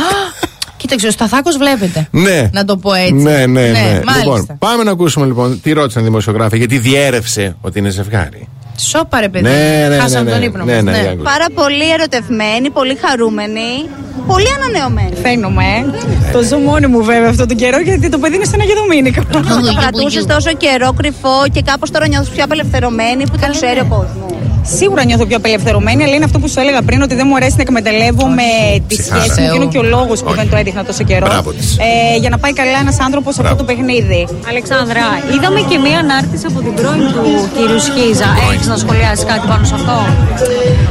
Κοίταξε, 0.76 1.06
ο 1.06 1.10
Σταθάκος 1.10 1.56
βλέπετε. 1.56 2.08
Ναι. 2.10 2.50
Να 2.52 2.64
το 2.64 2.76
πω 2.76 2.92
έτσι. 2.94 3.12
Ναι, 3.12 3.46
ναι, 3.46 3.68
ναι. 3.70 4.00
μάλιστα. 4.04 4.16
Λοιπόν, 4.18 4.56
πάμε 4.58 4.82
να 4.82 4.90
ακούσουμε 4.90 5.26
λοιπόν 5.26 5.60
τι 5.60 5.72
ρώτησαν 5.72 6.02
οι 6.02 6.04
δημοσιογράφοι, 6.04 6.56
γιατί 6.58 6.78
διέρευσε 6.78 7.56
ότι 7.60 7.78
είναι 7.78 7.90
ζευγάρι. 7.90 8.48
Σώπα 8.80 9.20
ρε 9.20 9.28
παιδί. 9.28 9.44
Ναι, 9.44 9.86
ναι, 9.88 9.96
Χάσαμε 9.96 10.24
ναι, 10.24 10.30
τον 10.30 10.38
ναι. 10.40 10.44
ύπνο 10.46 10.64
Ναι, 10.64 10.74
μας, 10.74 10.82
ναι, 10.82 10.90
ναι. 10.90 11.00
για 11.00 11.10
ακούστε. 11.10 11.30
Πάρα 11.30 11.46
πολύ 11.54 11.90
ερωτευμένοι, 11.92 12.70
πολύ 12.70 12.98
χαρούμενοι, 13.04 13.88
πολύ 14.26 14.46
ανανεωμένοι. 14.56 15.14
Φαίνομαι, 15.22 15.62
ε. 15.62 16.32
Το 16.32 16.42
ζω 16.42 16.58
μόνη 16.58 16.86
μου 16.86 17.02
βέβαια 17.04 17.28
αυτόν 17.28 17.48
τον 17.48 17.56
καιρό 17.56 17.80
γιατί 17.80 18.08
το 18.08 18.18
παιδί 18.18 18.34
είναι 18.34 18.44
στον 18.44 18.60
Αγιο 18.60 18.74
Δομήνικο. 18.74 19.22
Το 19.32 19.74
κρατούσες 19.80 20.26
τόσο 20.26 20.52
καιρό 20.52 20.92
κρυφό 20.92 21.44
και 21.52 21.62
κάπως 21.62 21.90
τώρα 21.90 22.08
νιώθεις 22.08 22.28
πιο 22.28 22.44
απελευθερωμένη 22.44 23.22
που 23.30 23.38
το 23.40 23.50
ξέρει 23.50 23.80
ο 23.80 23.86
κόσμο. 23.88 24.27
Σίγουρα 24.76 25.04
νιώθω 25.04 25.26
πιο 25.26 25.36
απελευθερωμένη, 25.36 26.02
αλλά 26.04 26.14
είναι 26.14 26.24
αυτό 26.24 26.38
που 26.38 26.48
σου 26.48 26.60
έλεγα 26.60 26.82
πριν, 26.82 27.02
ότι 27.02 27.14
δεν 27.14 27.26
μου 27.28 27.36
αρέσει 27.36 27.54
να 27.56 27.62
εκμεταλλεύομαι 27.62 28.42
τη 28.88 28.96
Ψυχάρα. 28.96 29.22
σχέση 29.22 29.40
μου 29.40 29.48
και 29.50 29.56
είναι 29.56 29.66
και 29.66 29.78
ο 29.78 29.82
λόγος 29.82 30.20
που 30.20 30.26
Όχι. 30.28 30.36
δεν 30.38 30.50
το 30.50 30.56
έδειχνα 30.56 30.84
τόσο 30.84 31.04
καιρό. 31.04 31.26
Μπράβο 31.26 31.52
της. 31.52 31.76
Ε, 31.78 32.16
για 32.18 32.30
να 32.30 32.38
πάει 32.38 32.52
καλά 32.52 32.78
ένας 32.78 33.00
άνθρωπος 33.00 33.34
σε 33.34 33.42
αυτό 33.42 33.56
το 33.56 33.64
παιχνίδι. 33.64 34.28
Αλεξάνδρα, 34.48 35.02
είδαμε 35.34 35.60
και 35.70 35.78
μία 35.78 35.98
ανάρτηση 35.98 36.46
από 36.50 36.60
την 36.60 36.74
πρώην 36.74 36.98
του 37.12 37.48
κύριου 37.56 37.80
Σχίζα. 37.80 38.28
Έχεις 38.52 38.66
να 38.66 38.76
σχολιάσεις 38.76 39.24
κάτι 39.24 39.46
πάνω 39.48 39.64
σε 39.64 39.74
αυτό; 39.74 39.96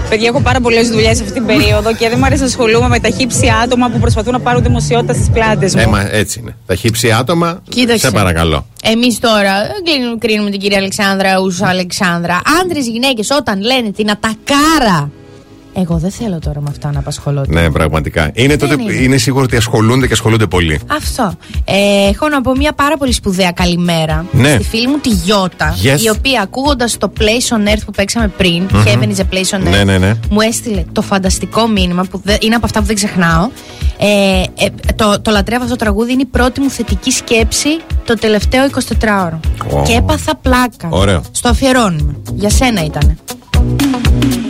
Παιδιά, 0.09 0.27
έχω 0.27 0.39
πάρα 0.41 0.59
πολλές 0.59 0.89
δουλειές 0.89 1.19
αυτή 1.21 1.31
την 1.31 1.45
περίοδο 1.45 1.93
και 1.95 2.09
δεν 2.09 2.17
μου 2.19 2.25
αρέσει 2.25 2.41
να 2.41 2.47
ασχολούμαι 2.47 2.87
με 2.87 2.99
τα 2.99 3.09
χύψη 3.09 3.47
άτομα 3.63 3.89
που 3.89 3.99
προσπαθούν 3.99 4.31
να 4.31 4.39
πάρουν 4.39 4.63
δημοσιότητα 4.63 5.13
στις 5.13 5.29
πλάτες 5.29 5.75
μου. 5.75 5.81
Έμα, 5.81 6.07
έτσι 6.15 6.39
είναι. 6.39 6.55
Τα 6.65 6.75
χύψη 6.75 7.11
άτομα. 7.11 7.61
Κοίταξε. 7.69 8.05
Σε 8.05 8.11
παρακαλώ. 8.11 8.65
Εμείς 8.83 9.19
τώρα 9.19 9.53
δεν 9.61 9.83
κλείνουμε- 9.83 10.17
κρίνουμε 10.19 10.49
την 10.49 10.59
κυρία 10.59 10.77
Αλεξάνδρα 10.77 11.39
ω 11.39 11.47
Αλεξάνδρα. 11.61 12.41
Άντρες, 12.61 12.87
γυναίκες, 12.87 13.29
όταν 13.29 13.61
λένε 13.67 13.91
την 13.91 14.09
ατακάρα 14.11 15.09
Εγώ 15.73 15.97
δεν 15.97 16.11
θέλω 16.11 16.39
τώρα 16.39 16.61
με 16.61 16.67
αυτά 16.69 16.91
να 16.91 16.99
απασχολώ. 16.99 17.45
Ναι, 17.47 17.71
πραγματικά. 17.71 18.31
Είναι, 18.33 18.55
Δεν 18.55 18.69
τότε, 18.69 18.81
είναι. 18.83 18.93
είναι 18.93 19.17
σίγουρο 19.17 19.43
ότι 19.43 19.55
ασχολούνται 19.55 20.07
και 20.07 20.13
ασχολούνται 20.13 20.45
πολύ. 20.47 20.79
Αυτό. 20.87 21.33
Ε, 21.65 22.07
έχω 22.09 22.27
να 22.29 22.41
πω 22.41 22.55
μια 22.55 22.73
πάρα 22.73 22.97
πολύ 22.97 23.11
σπουδαία 23.11 23.51
καλημέρα 23.51 24.25
Ναι. 24.31 24.53
στη 24.53 24.63
φίλη 24.63 24.87
μου 24.87 24.97
τη 24.97 25.09
Γιώτα, 25.09 25.75
Yes. 25.83 25.99
η 26.01 26.09
οποία 26.09 26.41
ακούγοντας 26.41 26.97
το 26.97 27.11
Place 27.19 27.55
on 27.57 27.73
Earth 27.73 27.81
που 27.85 27.91
παίξαμε 27.91 28.27
πριν, 28.27 28.63
Μμμ. 28.71 28.83
Heaven 28.85 29.07
is 29.15 29.19
a 29.19 29.33
Place 29.33 29.59
on 29.59 29.67
Earth, 29.67 29.69
Ναι, 29.69 29.83
ναι, 29.83 29.97
ναι. 29.97 30.13
μου 30.29 30.41
έστειλε 30.41 30.83
το 30.91 31.01
φανταστικό 31.01 31.67
μήνυμα 31.67 32.03
που 32.11 32.21
δε- 32.23 32.37
είναι 32.41 32.55
από 32.55 32.65
αυτά 32.65 32.79
που 32.79 32.85
δεν 32.85 32.95
ξεχνάω. 32.95 33.49
Ε, 33.99 34.41
ε, 34.65 34.67
το, 34.95 35.21
το 35.21 35.31
λατρεύω 35.31 35.63
αυτό 35.63 35.75
το 35.75 35.83
τραγούδι, 35.83 36.11
είναι 36.11 36.21
η 36.21 36.25
πρώτη 36.25 36.61
μου 36.61 36.69
θετική 36.69 37.11
σκέψη 37.11 37.69
το 38.05 38.13
τελευταίο 38.13 38.65
24ωρο. 38.65 39.39
Ω. 39.71 39.81
Και 39.87 39.93
έπαθα 39.93 40.35
πλάκα. 40.35 40.87
Ωραίο. 40.89 41.21
Στο 41.31 41.49
αφιερώνουμε. 41.49 42.15
Για 42.33 42.49
σένα 42.49 42.83
ήταν. 42.85 43.17
Thank 43.75 44.35
you. 44.35 44.46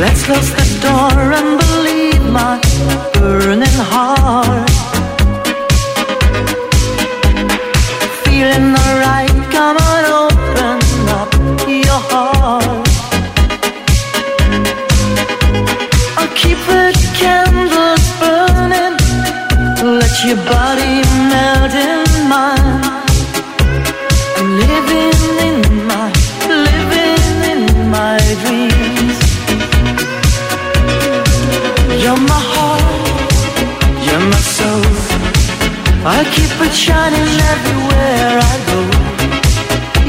Let's 0.00 0.22
close 0.24 0.50
the 0.52 0.66
door 0.80 1.32
and 1.38 1.58
believe 1.58 2.24
my 2.30 2.60
burning 3.14 3.78
heart. 3.92 4.70
Feeling 8.22 8.76
alright, 8.84 9.36
come 9.50 9.76
on, 9.90 10.02
open 10.22 10.78
up 11.20 11.32
your 11.66 12.02
heart. 12.10 12.88
I'll 16.18 16.34
keep 16.42 16.58
the 16.72 16.84
candles 17.20 18.06
burning, 18.20 18.96
let 19.98 20.14
your 20.24 20.38
body 20.46 21.02
melt 21.32 21.74
in 21.74 21.97
shining 36.88 37.30
everywhere 37.54 38.34
I 38.52 38.54
go. 38.70 38.80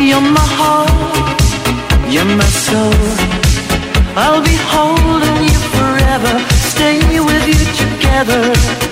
You're 0.10 0.28
my 0.40 0.48
heart, 0.60 1.50
you're 2.14 2.32
my 2.42 2.50
soul. 2.68 3.00
I'll 4.24 4.44
be 4.52 4.58
holding 4.74 5.40
you 5.52 5.60
forever, 5.78 6.34
stay 6.74 6.98
with 7.28 7.46
you 7.52 7.62
together. 7.84 8.89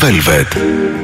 Velvet. 0.00 1.03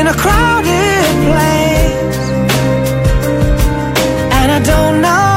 in 0.00 0.06
a 0.06 0.14
crowded 0.14 1.04
place. 1.26 2.18
And 4.38 4.50
I 4.50 4.60
don't 4.64 5.02
know 5.02 5.29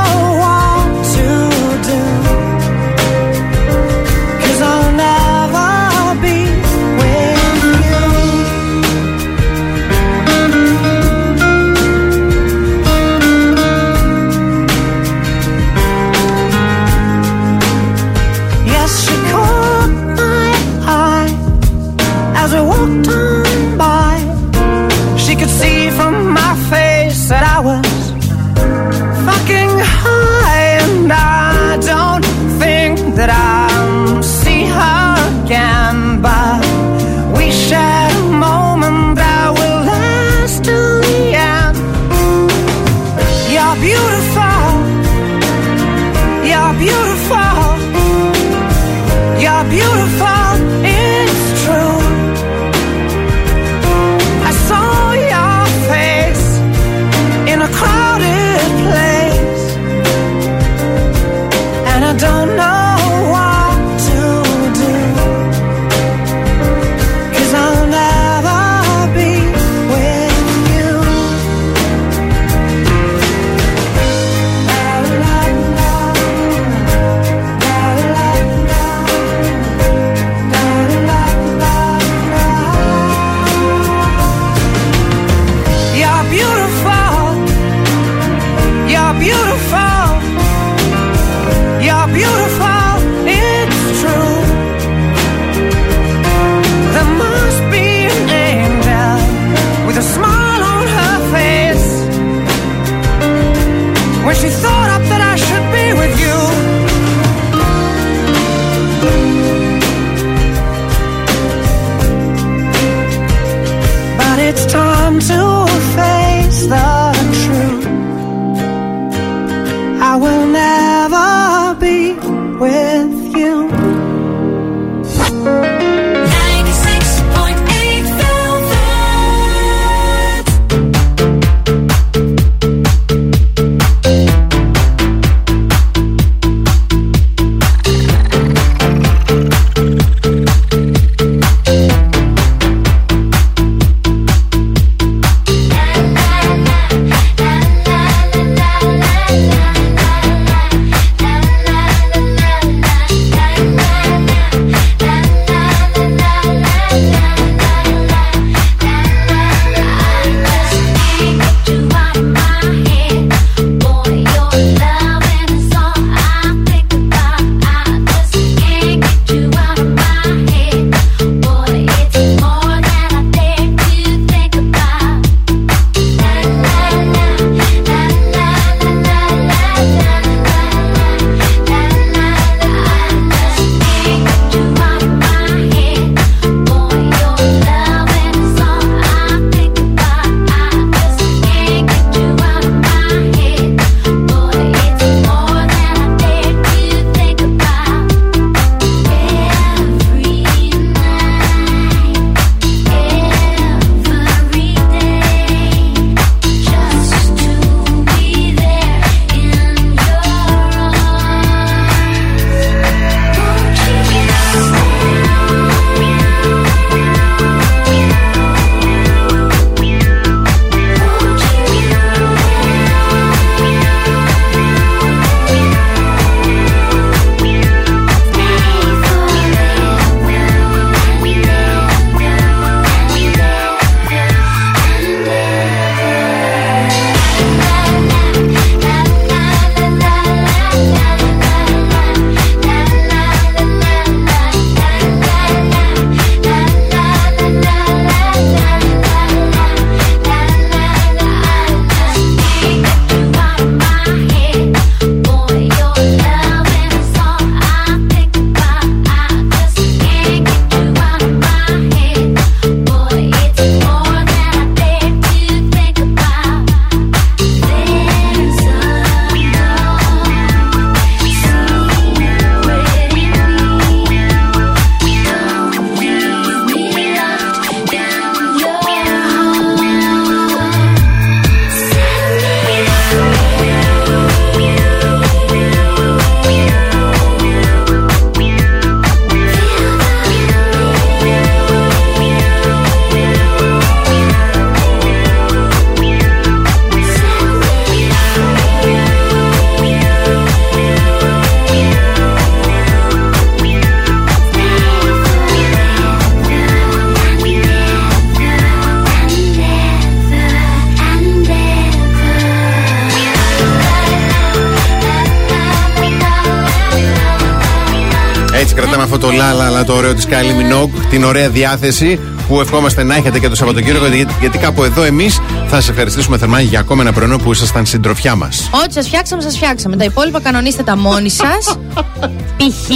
διάθεση 321.54 322.20
που 322.48 322.60
ευχόμαστε 322.60 323.04
να 323.04 323.16
έχετε 323.16 323.40
και 323.40 323.50
το 323.50 323.56
Σαββατοκύριακο, 323.56 324.06
γιατί, 324.06 324.36
γιατί 324.40 324.58
κάπου 324.58 324.84
εδώ 324.84 325.04
εμείς 325.04 325.40
θα 325.68 325.82
σα 325.82 325.92
ευχαριστήσουμε 325.92 326.38
θερμά 326.38 326.60
για 326.60 326.80
ακόμα 326.80 327.02
ένα 327.02 327.14
πρωινό 327.14 327.38
που 327.38 327.52
ήσασταν 327.52 327.86
συντροφιά 327.86 328.36
μας. 328.36 328.70
Ό,τι 328.84 328.94
σας 328.94 329.08
φτιάξαμε, 329.08 329.42
σας 329.42 329.56
φτιάξαμε. 329.56 329.96
Τα 329.96 330.04
υπόλοιπα 330.04 330.42
κανονίστε 330.42 330.84
τα 330.84 330.98
μόνοι 330.98 331.30
σας. 331.30 331.78
Π.χ. 332.58 332.90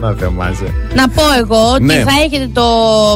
Να 0.00 0.14
θεμάζε. 0.18 0.74
Να 0.94 1.08
πω 1.08 1.22
εγώ 1.38 1.72
ότι 1.72 1.82
Ναι. 1.82 1.94
θα 1.94 2.10
έχετε 2.24 2.50
το 2.52 2.64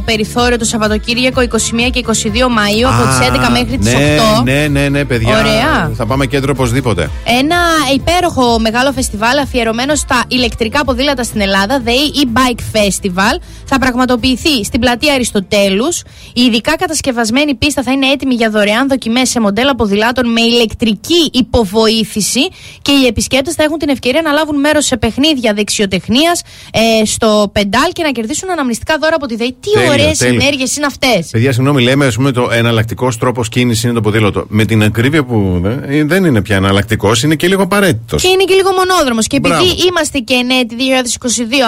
περιθώριο 0.05 0.59
το 0.59 0.65
Σαββατοκύριακο 0.65 1.41
21 1.41 1.91
και 1.91 1.99
22 1.99 2.47
Μαΐου 2.49 2.89
από 2.93 3.09
τις 3.09 3.19
11 3.29 3.51
μέχρι 3.51 3.79
τις 3.79 3.93
8. 3.93 4.43
Ναι, 4.45 4.53
ναι, 4.53 4.69
ναι, 4.81 4.89
ναι, 4.89 5.05
παιδιά. 5.05 5.39
Ωραία. 5.39 5.91
Θα 5.95 6.07
πάμε 6.07 6.27
κέντρο 6.27 6.53
οπωσδήποτε. 6.57 7.11
Ένα 7.41 7.57
υπέροχο 7.95 8.59
μεγάλο 8.59 8.93
φεστιβάλ 8.93 9.39
αφιερωμένο 9.39 9.95
στα 9.95 10.23
ηλεκτρικά 10.29 10.85
ποδήλατα 10.85 11.23
στην 11.23 11.41
Ελλάδα, 11.41 11.83
The 11.85 11.91
E-Bike 12.25 12.61
Festival, 12.79 13.41
θα 13.65 13.79
πραγματοποιηθεί 13.79 14.65
στην 14.65 14.81
πλατεία 14.81 15.15
Αριστοτέλους. 15.15 16.03
Η 16.37 16.41
ειδικά 16.43 16.77
κατασκευασμένη 16.77 17.55
πίστα 17.55 17.83
θα 17.83 17.93
είναι 17.93 18.07
έτοιμη 18.07 18.35
για 18.35 18.51
δωρεάν 18.51 18.89
δοκιμές 18.89 19.29
σε 19.29 19.41
μοντέλα 19.41 19.75
ποδηλάτων 19.75 20.33
με 20.33 20.41
ηλεκτρική 20.41 21.31
υποβοήθηση 21.33 22.41
και 22.83 22.93
οι 22.93 23.07
επισκέπτες 23.07 23.55
θα 23.55 23.63
έχουν 23.63 23.79
την 23.79 23.89
ευκαιρία 23.89 24.23
να 24.23 24.33
λάβουν 24.33 24.61
μέρος 24.61 24.85
σε 24.85 24.97
παιχνίδια 24.97 25.53
δεξιοτεχνίας 25.55 26.43
ε, 26.73 27.05
στο 27.05 27.51
πεντάλ 27.53 27.93
και 27.93 28.03
να 28.03 28.11
κερδίσουν 28.11 28.51
αναμνηστικά 28.51 28.97
δώρα 29.01 29.15
από 29.15 29.27
τη 29.27 29.37
ΔΕΗ. 29.37 29.57
Τι 29.61 29.71
Τέλεια, 29.71 29.91
ωραίες 29.91 30.19
τέλεια. 30.19 30.39
ενέργειε 30.43 30.67
είναι 30.77 30.87
αυτές. 30.87 31.29
Παιδιά, 31.31 31.53
συγγνώμη, 31.53 31.83
λέμε 31.83 32.07
ας 32.07 32.15
πούμε 32.15 32.31
το 32.33 32.49
εναλλακτικός 32.53 33.19
τρόπος 33.19 33.49
κίνησης 33.49 33.83
είναι 33.85 33.93
το 33.93 34.01
ποδήλατο. 34.01 34.45
Με 34.49 34.65
την 34.65 34.83
ακρίβεια 34.83 35.25
που 35.25 35.63
ε, 35.87 36.05
δεν 36.05 36.25
είναι 36.25 36.43
πια 36.43 36.57
εναλλακτικός, 36.57 37.23
είναι 37.23 37.35
και 37.35 37.49
λίγο 37.49 37.63
απαραίτητος. 37.63 38.23
Και 38.23 38.29
είναι 38.29 38.45
και 38.45 38.55
λίγο 38.55 38.71
μονόδρομος. 38.73 39.27
Και 39.27 39.37
επειδή 39.37 39.55
Μπράβο. 39.55 39.75
είμαστε 39.89 40.19
και 40.19 40.35
ενέτη 40.35 40.77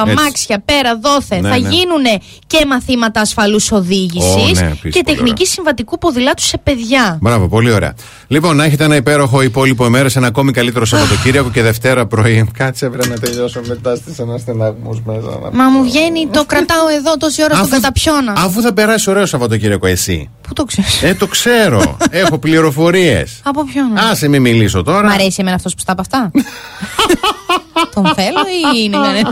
2022, 0.05 0.09
αμάξια 0.09 0.63
πέρα 0.65 0.99
δόθε, 1.03 1.41
Ναι, 1.41 1.49
θα 1.49 1.59
ναι. 1.59 1.69
γίνουν 1.69 2.05
και 2.47 2.65
μαθήματα 2.67 3.21
ασφαλούς 3.21 3.71
οδήγησης 3.73 4.35
Ω, 4.56 4.56
ναι, 4.61 4.67
επίσης, 4.71 4.95
και 4.95 5.03
πολύ 5.05 5.17
τεχνική 5.17 5.47
συμβατικού 5.47 5.99
ποδηλάτου 5.99 6.43
σε 6.43 6.59
παιδιά. 6.63 7.19
Μπράβο, 7.21 7.49
πολύ 7.49 7.73
ωραία. 7.73 7.95
Λοιπόν, 8.27 8.57
να 8.57 8.65
έχετε 8.65 8.85
ένα 8.85 8.97
υπέροχο 8.97 9.43
υπόλοιπο 9.43 9.87
ημέρα, 9.87 10.09
ένα 10.15 10.27
ακόμη 10.27 10.53
καλύτερο 10.53 10.85
Σαββατοκύριακο 10.85 11.51
και 11.51 11.63
Δευτέρα 11.63 12.07
πρωί. 12.07 12.49
Κάτσε, 12.59 12.89
βρε 12.89 13.07
να 13.09 13.15
τελειώσω 13.19 13.61
μετά 13.69 13.97
στις 13.97 14.21
αναστεναγμούς 14.21 15.01
μέσα. 15.05 15.39
να- 15.43 15.51
Μα 15.53 15.69
μου 15.69 15.83
βγαίνει, 15.83 16.27
το 16.27 16.45
κρατάω 16.45 16.89
εδώ 16.99 17.17
τόση 17.17 17.43
ώρα 17.43 17.55
στον 17.55 17.69
καταπιώνα. 17.69 18.33
Αφού 18.37 18.61
θα 18.61 18.73
περάσει 18.73 19.11
ωραίο 19.11 19.27
Σαββατοκύριακο 19.27 19.87
εσύ. 19.87 20.31
Πού 20.41 20.53
το 20.53 20.65
ξέρεις; 20.65 21.03
Ε, 21.03 21.15
το 21.15 21.27
ξέρω. 21.27 21.97
Έχω 22.11 22.39
πληροφορίες. 22.39 23.41
Από 23.45 23.65
ποιον; 23.65 23.87
Άσε 24.11 24.29
μην 24.29 24.41
μιλήσω 24.43 24.83
τώρα. 24.83 25.09
Μ' 25.09 25.11
αρέσει 25.13 25.37
εμένα 25.41 25.57
αυτός 25.57 25.75
που 25.75 25.81
στα 25.81 25.93
από 25.93 26.01
αυτά. 26.01 26.31
Τον 27.95 28.07
θέλω 28.15 28.41
ή 28.75 28.83
είναι 28.85 28.97
κανένα 29.07 29.31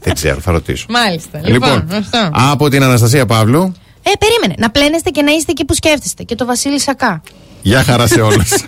Δεν 0.00 0.14
ξέρω, 0.14 0.40
θα 0.40 0.50
ρωτήσω. 0.52 0.86
Μάλιστα. 0.88 1.40
Λοιπόν, 1.44 1.74
Λοιπόν, 1.74 1.98
αυτό. 1.98 2.30
από 2.32 2.68
την 2.68 2.82
Αναστασία 2.82 3.26
Παύλου, 3.26 3.74
Ε, 4.02 4.10
περίμενε. 4.18 4.54
Να 4.58 4.70
πλένεστε 4.70 5.10
και 5.10 5.22
να 5.22 5.30
είστε 5.32 5.50
εκεί 5.50 5.64
που 5.64 5.74
σκέφτεστε. 5.74 6.22
Και 6.22 6.34
το 6.34 6.44
Βασίλη 6.44 6.80
Σακά. 6.80 7.22
γεια 7.62 7.82
χαρά 7.82 8.06
σε 8.06 8.20
όλους. 8.20 8.50